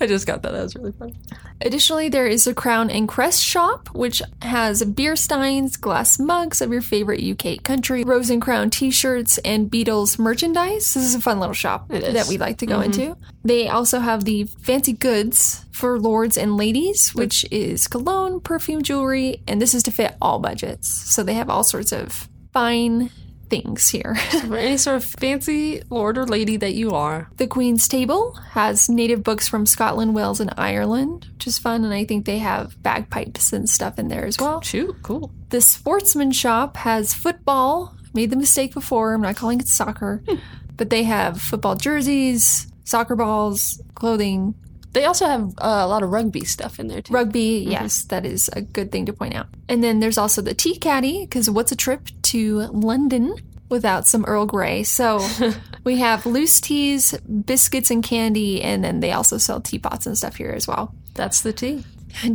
I 0.00 0.06
just 0.06 0.26
got 0.26 0.42
that. 0.42 0.52
That 0.52 0.62
was 0.62 0.76
really 0.76 0.92
fun. 0.92 1.14
Additionally, 1.62 2.10
there 2.10 2.26
is 2.26 2.46
a 2.46 2.52
Crown 2.52 2.90
and 2.90 3.08
Crest 3.08 3.42
shop, 3.42 3.88
which 3.94 4.20
has 4.42 4.84
beer 4.84 5.16
steins, 5.16 5.78
glass 5.78 6.18
mugs 6.18 6.60
of 6.60 6.70
your 6.70 6.82
favorite 6.82 7.22
UK 7.22 7.62
country, 7.62 8.04
Rose 8.04 8.28
and 8.28 8.42
Crown 8.42 8.68
t 8.68 8.90
shirts, 8.90 9.38
and 9.38 9.70
Beatles 9.70 10.18
merchandise. 10.18 10.92
This 10.92 11.04
is 11.04 11.14
a 11.14 11.20
fun 11.20 11.40
little 11.40 11.54
shop 11.54 11.88
that 11.88 12.26
we 12.28 12.36
like 12.36 12.58
to 12.58 12.66
go 12.66 12.80
mm-hmm. 12.80 13.00
into. 13.00 13.16
They 13.44 13.68
also 13.68 14.00
have 14.00 14.24
the 14.24 14.44
fancy 14.44 14.92
goods 14.92 15.64
for 15.78 15.98
lords 15.98 16.36
and 16.36 16.56
ladies, 16.56 17.14
which 17.14 17.46
is 17.52 17.86
cologne, 17.86 18.40
perfume, 18.40 18.82
jewelry, 18.82 19.42
and 19.46 19.62
this 19.62 19.74
is 19.74 19.84
to 19.84 19.92
fit 19.92 20.16
all 20.20 20.40
budgets. 20.40 20.88
So 20.88 21.22
they 21.22 21.34
have 21.34 21.48
all 21.48 21.62
sorts 21.62 21.92
of 21.92 22.28
fine 22.52 23.10
things 23.48 23.88
here. 23.88 24.14
For 24.46 24.56
any 24.56 24.76
sort 24.76 24.96
of 24.96 25.04
fancy 25.04 25.82
lord 25.88 26.18
or 26.18 26.26
lady 26.26 26.56
that 26.58 26.74
you 26.74 26.90
are. 26.90 27.30
The 27.36 27.46
Queen's 27.46 27.86
Table 27.86 28.34
has 28.50 28.90
native 28.90 29.22
books 29.22 29.48
from 29.48 29.66
Scotland, 29.66 30.14
Wales, 30.14 30.40
and 30.40 30.52
Ireland, 30.58 31.28
which 31.32 31.46
is 31.46 31.58
fun, 31.58 31.84
and 31.84 31.94
I 31.94 32.04
think 32.04 32.26
they 32.26 32.38
have 32.38 32.82
bagpipes 32.82 33.52
and 33.52 33.70
stuff 33.70 33.98
in 33.98 34.08
there 34.08 34.26
as 34.26 34.36
well. 34.38 34.60
Shoot, 34.60 34.96
cool. 35.02 35.32
The 35.50 35.60
Sportsman 35.60 36.32
Shop 36.32 36.76
has 36.78 37.14
football. 37.14 37.94
Made 38.12 38.30
the 38.30 38.36
mistake 38.36 38.74
before, 38.74 39.14
I'm 39.14 39.22
not 39.22 39.36
calling 39.36 39.60
it 39.60 39.68
soccer, 39.68 40.22
hmm. 40.28 40.36
but 40.76 40.90
they 40.90 41.04
have 41.04 41.40
football 41.40 41.76
jerseys, 41.76 42.66
soccer 42.84 43.14
balls, 43.14 43.80
clothing, 43.94 44.54
They 44.92 45.04
also 45.04 45.26
have 45.26 45.50
uh, 45.58 45.82
a 45.82 45.86
lot 45.86 46.02
of 46.02 46.10
rugby 46.10 46.44
stuff 46.44 46.78
in 46.78 46.88
there 46.88 47.02
too. 47.02 47.12
rugby. 47.12 47.66
Yes, 47.68 48.04
that 48.04 48.24
is 48.24 48.48
a 48.52 48.62
good 48.62 48.90
thing 48.90 49.06
to 49.06 49.12
point 49.12 49.34
out. 49.34 49.46
And 49.68 49.82
then 49.82 50.00
there's 50.00 50.18
also 50.18 50.42
the 50.42 50.54
tea 50.54 50.76
caddy, 50.76 51.24
because 51.24 51.50
what's 51.50 51.72
a 51.72 51.76
trip 51.76 52.08
to 52.22 52.60
London 52.72 53.34
without 53.68 54.06
some 54.06 54.24
Earl 54.24 54.46
Grey? 54.46 54.82
So 54.82 55.26
we 55.84 55.98
have 55.98 56.26
loose 56.26 56.60
teas, 56.60 57.12
biscuits, 57.44 57.90
and 57.90 58.02
candy, 58.02 58.62
and 58.62 58.82
then 58.82 59.00
they 59.00 59.12
also 59.12 59.38
sell 59.38 59.60
teapots 59.60 60.06
and 60.06 60.16
stuff 60.16 60.36
here 60.36 60.50
as 60.50 60.66
well. 60.66 60.94
That's 61.14 61.42
the 61.42 61.52
tea. 61.52 61.84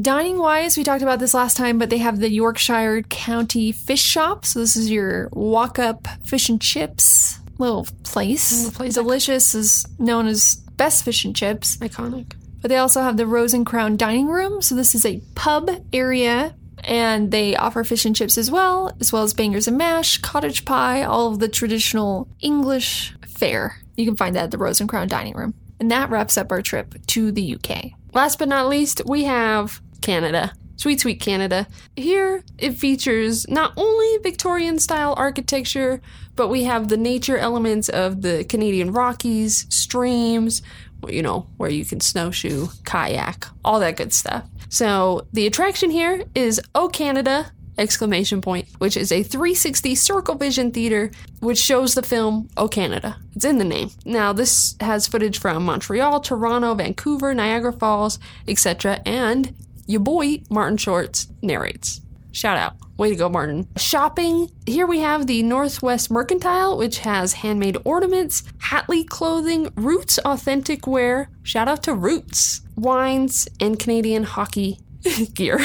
Dining 0.01 0.37
wise, 0.37 0.77
we 0.77 0.83
talked 0.83 1.01
about 1.01 1.19
this 1.19 1.33
last 1.33 1.57
time, 1.57 1.79
but 1.79 1.89
they 1.89 1.97
have 1.97 2.19
the 2.19 2.29
Yorkshire 2.29 3.01
County 3.03 3.71
Fish 3.71 4.03
Shop. 4.03 4.45
So 4.45 4.59
this 4.59 4.75
is 4.75 4.91
your 4.91 5.29
walk 5.33 5.79
up 5.79 6.07
fish 6.23 6.47
and 6.47 6.61
chips 6.61 7.39
little 7.57 7.87
place. 8.03 8.65
Little 8.65 8.77
place. 8.77 8.93
Delicious 8.93 9.55
is 9.55 9.85
known 9.99 10.27
as 10.27 10.55
best 10.77 11.03
fish 11.03 11.25
and 11.25 11.35
chips. 11.35 11.77
Iconic. 11.77 12.33
But 12.63 12.69
they 12.69 12.77
also 12.77 13.01
have 13.01 13.17
the 13.17 13.27
Rose 13.27 13.53
and 13.53 13.65
Crown 13.65 13.97
Dining 13.97 14.27
Room. 14.27 14.61
So 14.61 14.73
this 14.73 14.95
is 14.95 15.05
a 15.05 15.21
pub 15.35 15.69
area. 15.91 16.55
And 16.85 17.29
they 17.29 17.55
offer 17.55 17.83
fish 17.83 18.05
and 18.05 18.15
chips 18.15 18.37
as 18.37 18.49
well, 18.49 18.95
as 18.99 19.13
well 19.13 19.23
as 19.23 19.33
bangers 19.33 19.67
and 19.67 19.77
mash, 19.77 20.17
cottage 20.17 20.65
pie, 20.65 21.03
all 21.03 21.31
of 21.31 21.39
the 21.39 21.47
traditional 21.47 22.27
English 22.39 23.13
fare. 23.27 23.77
You 23.95 24.05
can 24.05 24.15
find 24.15 24.35
that 24.35 24.45
at 24.45 24.51
the 24.51 24.57
Rose 24.57 24.79
and 24.79 24.89
Crown 24.89 25.07
Dining 25.09 25.33
Room. 25.33 25.53
And 25.79 25.91
that 25.91 26.09
wraps 26.09 26.37
up 26.37 26.51
our 26.51 26.61
trip 26.61 26.95
to 27.07 27.31
the 27.31 27.55
UK. 27.55 27.91
Last 28.13 28.39
but 28.39 28.47
not 28.47 28.69
least, 28.69 29.01
we 29.05 29.25
have 29.25 29.81
Canada. 30.01 30.53
Sweet, 30.77 31.01
sweet 31.01 31.21
Canada. 31.21 31.67
Here, 31.95 32.43
it 32.57 32.73
features 32.73 33.47
not 33.47 33.73
only 33.77 34.17
Victorian 34.23 34.79
style 34.79 35.13
architecture, 35.17 36.01
but 36.35 36.47
we 36.49 36.63
have 36.63 36.87
the 36.87 36.97
nature 36.97 37.37
elements 37.37 37.89
of 37.89 38.21
the 38.21 38.43
Canadian 38.45 38.91
Rockies, 38.91 39.67
streams, 39.69 40.61
you 41.09 41.21
know, 41.21 41.47
where 41.57 41.69
you 41.69 41.85
can 41.85 41.99
snowshoe, 41.99 42.67
kayak, 42.85 43.47
all 43.63 43.79
that 43.79 43.97
good 43.97 44.13
stuff. 44.13 44.45
So 44.69 45.27
the 45.33 45.47
attraction 45.47 45.89
here 45.89 46.23
is 46.35 46.61
Oh 46.75 46.89
Canada! 46.89 47.51
exclamation 47.77 48.41
point 48.41 48.67
which 48.77 48.95
is 48.95 49.11
a 49.11 49.23
360 49.23 49.95
circle 49.95 50.35
vision 50.35 50.71
theater 50.71 51.09
which 51.39 51.57
shows 51.57 51.95
the 51.95 52.03
film 52.03 52.47
oh 52.55 52.67
canada 52.67 53.17
it's 53.35 53.45
in 53.45 53.57
the 53.57 53.63
name 53.63 53.89
now 54.05 54.31
this 54.31 54.75
has 54.79 55.07
footage 55.07 55.39
from 55.39 55.65
montreal 55.65 56.19
toronto 56.19 56.75
vancouver 56.75 57.33
niagara 57.33 57.73
falls 57.73 58.19
etc 58.47 59.01
and 59.05 59.55
your 59.87 59.99
boy 59.99 60.39
martin 60.49 60.77
shorts 60.77 61.27
narrates 61.41 62.01
shout 62.31 62.57
out 62.57 62.75
way 62.97 63.09
to 63.09 63.15
go 63.15 63.27
martin 63.27 63.67
shopping 63.77 64.49
here 64.65 64.85
we 64.85 64.99
have 64.99 65.27
the 65.27 65.41
northwest 65.43 66.11
mercantile 66.11 66.77
which 66.77 66.99
has 66.99 67.33
handmade 67.33 67.77
ornaments 67.85 68.43
hatley 68.59 69.07
clothing 69.07 69.71
roots 69.75 70.19
authentic 70.19 70.85
wear 70.85 71.29
shout 71.41 71.67
out 71.67 71.83
to 71.83 71.93
roots 71.93 72.61
wines 72.75 73.47
and 73.59 73.79
canadian 73.79 74.23
hockey 74.23 74.79
gear. 75.33 75.59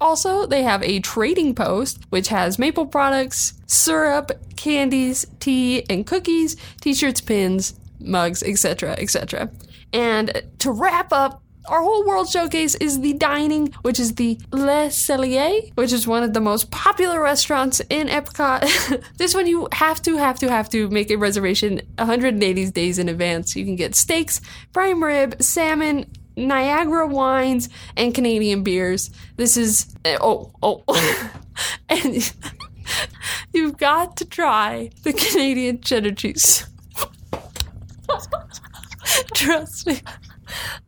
Also, 0.00 0.46
they 0.46 0.62
have 0.62 0.82
a 0.82 1.00
trading 1.00 1.54
post 1.54 2.00
which 2.10 2.28
has 2.28 2.58
maple 2.58 2.86
products, 2.86 3.54
syrup, 3.66 4.32
candies, 4.56 5.26
tea, 5.40 5.84
and 5.88 6.06
cookies, 6.06 6.56
t-shirts, 6.80 7.20
pins, 7.20 7.78
mugs, 8.00 8.42
etc., 8.42 8.92
etc. 8.98 9.50
And 9.92 10.42
to 10.58 10.70
wrap 10.72 11.12
up 11.12 11.42
our 11.66 11.80
whole 11.80 12.04
world 12.04 12.28
showcase 12.28 12.74
is 12.76 13.00
the 13.00 13.12
dining, 13.12 13.72
which 13.82 14.00
is 14.00 14.14
the 14.14 14.38
Le 14.50 14.88
Cellier, 14.88 15.72
which 15.74 15.92
is 15.92 16.06
one 16.06 16.22
of 16.22 16.32
the 16.32 16.40
most 16.40 16.70
popular 16.70 17.20
restaurants 17.20 17.80
in 17.88 18.08
Epcot. 18.08 19.04
this 19.16 19.34
one 19.34 19.46
you 19.46 19.68
have 19.72 20.02
to, 20.02 20.16
have 20.16 20.38
to, 20.40 20.48
have 20.48 20.68
to 20.70 20.88
make 20.88 21.10
a 21.10 21.16
reservation 21.16 21.80
180 21.98 22.70
days 22.70 22.98
in 22.98 23.08
advance. 23.08 23.54
You 23.54 23.64
can 23.64 23.76
get 23.76 23.94
steaks, 23.94 24.40
prime 24.72 25.02
rib, 25.02 25.40
salmon, 25.42 26.06
Niagara 26.36 27.06
wines 27.06 27.68
and 27.96 28.14
Canadian 28.14 28.62
beers. 28.62 29.10
This 29.36 29.56
is 29.56 29.94
eh, 30.04 30.16
oh 30.20 30.52
oh, 30.62 30.82
and 31.88 32.34
you've 33.52 33.76
got 33.76 34.16
to 34.16 34.24
try 34.24 34.90
the 35.02 35.12
Canadian 35.12 35.80
cheddar 35.80 36.12
cheese. 36.12 36.66
Trust 39.34 39.86
me, 39.86 40.00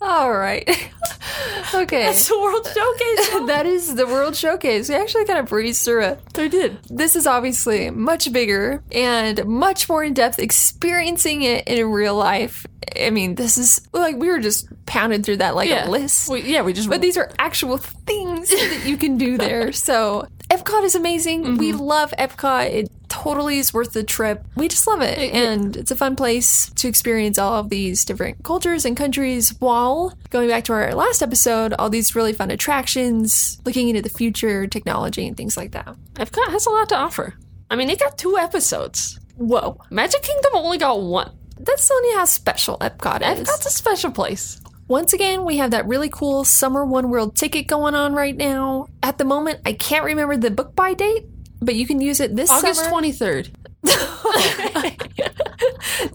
All 0.01 0.33
right. 0.33 0.69
okay. 1.75 2.05
That's 2.05 2.29
the 2.29 2.39
World 2.39 2.67
Showcase. 2.67 3.47
that 3.47 3.67
is 3.67 3.95
the 3.95 4.07
World 4.07 4.37
Showcase. 4.37 4.89
We 4.89 4.95
actually 4.95 5.25
kind 5.25 5.39
of 5.39 5.47
breezed 5.47 5.85
through 5.85 6.05
it. 6.05 6.21
they 6.35 6.49
did. 6.49 6.79
This 6.91 7.17
is 7.17 7.27
obviously 7.27 7.91
much 7.91 8.33
bigger 8.33 8.83
and 8.93 9.45
much 9.47 9.89
more 9.89 10.05
in 10.05 10.15
depth, 10.15 10.39
experiencing 10.39 11.43
it 11.43 11.67
in 11.67 11.91
real 11.91 12.15
life. 12.15 12.67
I 13.01 13.11
mean, 13.11 13.35
this 13.35 13.59
is 13.59 13.81
like 13.93 14.17
we 14.17 14.29
were 14.29 14.39
just 14.39 14.69
pounded 14.87 15.25
through 15.25 15.39
that 15.39 15.55
like 15.55 15.69
Yeah, 15.69 15.89
a 15.89 15.91
list. 15.91 16.29
We, 16.29 16.43
yeah, 16.43 16.63
we 16.63 16.73
just. 16.73 16.89
But 16.89 17.01
these 17.01 17.17
are 17.17 17.31
actual 17.39 17.79
things 17.79 18.49
that 18.51 18.83
you 18.87 18.97
can 18.97 19.19
do 19.19 19.39
there. 19.39 19.73
So 19.73 20.27
Epcot 20.51 20.85
is 20.85 20.95
amazing. 20.95 21.57
We 21.57 21.73
mm-hmm. 21.73 21.81
love 21.81 22.15
Epcot. 22.19 22.71
It 22.71 22.91
totally 23.09 23.59
is 23.59 23.73
worth 23.73 23.93
the 23.93 24.03
trip. 24.03 24.45
We 24.57 24.69
just 24.69 24.87
love 24.87 25.01
it. 25.01 25.19
And 25.19 25.77
it's 25.77 25.91
a 25.91 25.97
fun 25.97 26.17
place 26.17 26.71
to 26.71 26.89
experience 26.89 27.39
all 27.39 27.55
of 27.55 27.71
these 27.71 28.05
different 28.05 28.43
cultures 28.43 28.85
and 28.85 28.97
countries 28.97 29.55
while 29.61 30.17
going 30.31 30.49
back 30.49 30.65
to 30.65 30.73
our 30.73 30.95
last 30.95 31.23
episode, 31.23 31.75
all 31.75 31.91
these 31.91 32.15
really 32.15 32.33
fun 32.33 32.51
attractions, 32.51 33.61
looking 33.65 33.89
into 33.89 34.03
the 34.03 34.09
future, 34.09 34.67
technology, 34.67 35.27
and 35.27 35.37
things 35.37 35.57
like 35.57 35.73
that. 35.73 35.97
Epcot 36.15 36.51
has 36.51 36.67
a 36.67 36.71
lot 36.71 36.89
to 36.89 36.97
offer. 36.97 37.35
I 37.71 37.77
mean, 37.77 37.89
it 37.89 38.01
got 38.01 38.19
two 38.19 38.37
episodes. 38.37 39.19
Whoa. 39.37 39.81
Magic 39.91 40.23
Kingdom 40.23 40.53
only 40.55 40.79
got 40.79 41.01
one. 41.01 41.33
That's 41.59 41.91
only 41.91 42.15
how 42.15 42.25
special 42.25 42.79
Epcot 42.79 43.23
is. 43.23 43.49
Epcot's 43.49 43.67
a 43.67 43.71
special 43.71 44.11
place. 44.11 44.61
Once 44.87 45.15
again, 45.15 45.45
we 45.45 45.57
have 45.57 45.71
that 45.71 45.87
really 45.87 46.11
cool 46.11 46.45
Summer 46.45 46.85
One 46.85 47.09
World 47.09 47.37
ticket 47.37 47.67
going 47.67 47.95
on 47.95 48.13
right 48.13 48.37
now. 48.37 48.89
At 49.03 49.19
the 49.19 49.25
moment, 49.25 49.61
I 49.65 49.73
can't 49.73 50.05
remember 50.05 50.37
the 50.37 50.51
book 50.51 50.77
buy 50.77 50.95
date, 50.95 51.25
but 51.63 51.75
you 51.75 51.87
can 51.87 52.01
use 52.01 52.21
it 52.21 52.37
this 52.37 52.51
August 52.51 52.89
twenty 52.89 53.13
third. 53.13 53.51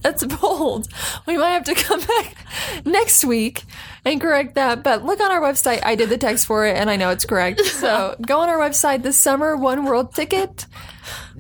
That's 0.02 0.24
bold. 0.26 0.88
We 1.26 1.38
might 1.38 1.52
have 1.52 1.64
to 1.66 1.76
come 1.76 2.02
back 2.02 2.36
next 2.86 3.26
week 3.26 3.64
and 4.06 4.20
correct 4.20 4.56
that. 4.56 4.84
But 4.84 5.06
look 5.06 5.20
on 5.20 5.32
our 5.32 5.42
website. 5.42 5.82
I 5.84 5.96
did 5.96 6.10
the 6.10 6.18
text 6.18 6.46
for 6.46 6.66
it 6.66 6.78
and 6.78 6.90
I 6.90 6.96
know 6.96 7.10
it's 7.10 7.26
correct. 7.26 7.62
So 7.62 8.16
go 8.22 8.40
on 8.40 8.50
our 8.50 8.58
website 8.58 9.04
this 9.04 9.18
summer, 9.18 9.56
One 9.56 9.86
World 9.86 10.16
Ticket. 10.16 10.66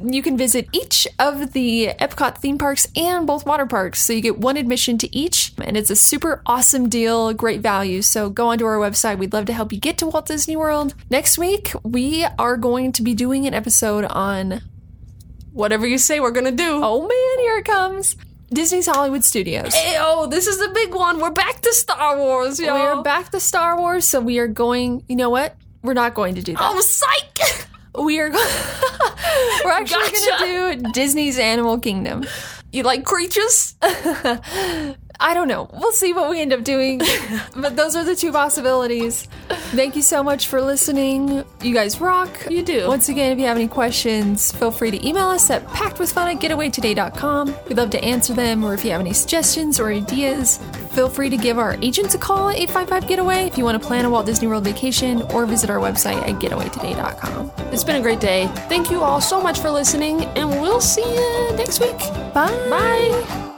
You 0.02 0.22
can 0.22 0.38
visit 0.38 0.68
each 0.72 1.08
of 1.18 1.54
the 1.54 1.91
Epcot 2.00 2.38
theme 2.38 2.58
parks 2.58 2.88
and 2.95 3.28
both 3.28 3.45
water 3.45 3.66
parks. 3.66 4.02
So 4.02 4.14
you 4.14 4.22
get 4.22 4.38
one 4.38 4.58
admission 4.58 4.97
to 5.00 5.16
each, 5.16 5.54
and 5.62 5.76
it's 5.76 5.89
a 5.89 5.95
super 5.95 6.41
awesome 6.45 6.89
deal, 6.89 7.34
great 7.34 7.62
value. 7.62 8.02
So 8.02 8.30
go 8.30 8.47
onto 8.50 8.66
our 8.66 8.78
website. 8.78 9.18
We'd 9.18 9.34
love 9.34 9.45
to 9.45 9.54
help 9.54 9.74
you 9.74 9.80
get 9.80 9.97
to 10.00 10.08
Walt 10.08 10.28
Disney 10.28 10.56
World. 10.56 10.95
Next 11.10 11.38
week, 11.38 11.72
we 11.84 12.26
are 12.38 12.58
going 12.58 12.91
to 12.93 13.02
be 13.02 13.14
doing 13.14 13.45
an 13.47 13.54
episode 13.54 14.06
on 14.06 14.62
Whatever 15.52 15.88
you 15.88 15.97
say, 15.97 16.20
we're 16.20 16.32
gonna 16.32 16.52
do. 16.52 16.80
Oh 16.84 17.02
man, 17.02 17.45
here 17.45 17.58
it 17.58 17.66
comes. 17.66 18.16
Disney's 18.52 18.88
Hollywood 18.88 19.24
Studios. 19.24 19.74
Hey, 19.74 19.97
oh, 20.00 20.28
this 20.28 20.47
is 20.47 20.58
the 20.58 20.70
big 20.70 20.93
one. 20.93 21.20
We're 21.20 21.32
back 21.32 21.62
to 21.62 21.74
Star 21.74 22.18
Wars, 22.18 22.60
yo. 22.60 22.74
We 22.74 22.80
are 22.80 23.04
back 23.04 23.30
to 23.32 23.39
Star 23.39 23.78
Wars, 23.78 24.08
so 24.08 24.22
we 24.22 24.39
are 24.39 24.47
going. 24.47 25.04
You 25.08 25.16
know 25.16 25.30
what? 25.30 25.56
We're 25.82 25.93
not 25.93 26.14
going 26.14 26.36
to 26.36 26.41
do 26.41 26.54
that. 26.54 26.62
Oh, 26.62 26.80
psych! 26.82 27.68
We 28.00 28.20
are. 28.20 28.30
We're 29.64 29.72
actually 29.72 30.04
Gotcha. 30.12 30.36
going 30.39 30.78
to 30.80 30.84
do 30.84 30.91
Disney's 30.91 31.38
Animal 31.38 31.80
Kingdom. 31.80 32.26
You 32.72 32.84
like 32.84 33.04
creatures? 33.04 33.76
I 35.22 35.34
don't 35.34 35.49
know. 35.49 35.70
We'll 35.74 35.91
see 35.91 36.13
what 36.13 36.30
we 36.30 36.39
end 36.41 36.53
up 36.53 36.63
doing. 36.63 37.01
but 37.55 37.76
those 37.76 37.95
are 37.95 38.03
the 38.05 38.15
two 38.15 38.32
possibilities. 38.32 39.28
Thank 39.49 39.95
you 39.95 40.01
so 40.01 40.24
much 40.24 40.47
for 40.47 40.61
listening. 40.61 41.43
You 41.61 41.74
guys 41.74 41.99
rock. 41.99 42.30
You 42.49 42.63
do. 42.63 42.88
Once 42.88 43.09
again, 43.09 43.34
if 43.34 43.39
you 43.39 43.45
have 43.45 43.57
any 43.57 43.67
questions, 43.67 44.51
feel 44.53 44.72
free 44.72 44.91
to 44.91 45.07
email 45.07 45.28
us 45.28 45.49
at 45.49 45.65
packedwithfun 45.67 46.36
at 46.36 46.41
getawaytoday.com. 46.41 47.55
We'd 47.67 47.78
love 47.78 47.89
to 47.91 48.03
answer 48.03 48.34
them, 48.34 48.63
or 48.63 48.74
if 48.74 48.86
you 48.86 48.91
have 48.91 49.01
any 49.01 49.13
suggestions 49.13 49.80
or 49.80 49.91
ideas, 49.91 50.57
feel 50.91 51.09
free 51.09 51.30
to 51.30 51.38
give 51.38 51.59
our 51.59 51.76
agents 51.82 52.15
a 52.15 52.17
call 52.17 52.49
at 52.49 52.55
855 52.55 53.07
Getaway 53.07 53.45
if 53.45 53.57
you 53.57 53.65
want 53.65 53.82
to 53.82 53.86
plan 53.86 54.05
a 54.05 54.09
Walt 54.09 54.26
Disney 54.26 54.47
World 54.47 54.63
vacation, 54.63 55.22
or 55.34 55.45
visit 55.45 55.70
our 55.70 55.80
website 55.80 56.22
at 56.28 56.36
getawaytoday.com. 56.41 57.51
It's 57.74 57.84
been 57.84 57.97
a 57.97 58.01
great 58.01 58.20
day. 58.20 58.47
Thank 58.70 58.89
you 58.89 59.01
all 59.01 59.20
so 59.20 59.41
much 59.41 59.59
for 59.59 59.70
listening, 59.70 60.24
and 60.38 60.49
we'll 60.49 60.82
see 60.82 61.03
you 61.03 61.55
next 61.57 61.82
week. 61.82 61.97
Bye. 62.34 62.55
Bye. 62.70 63.49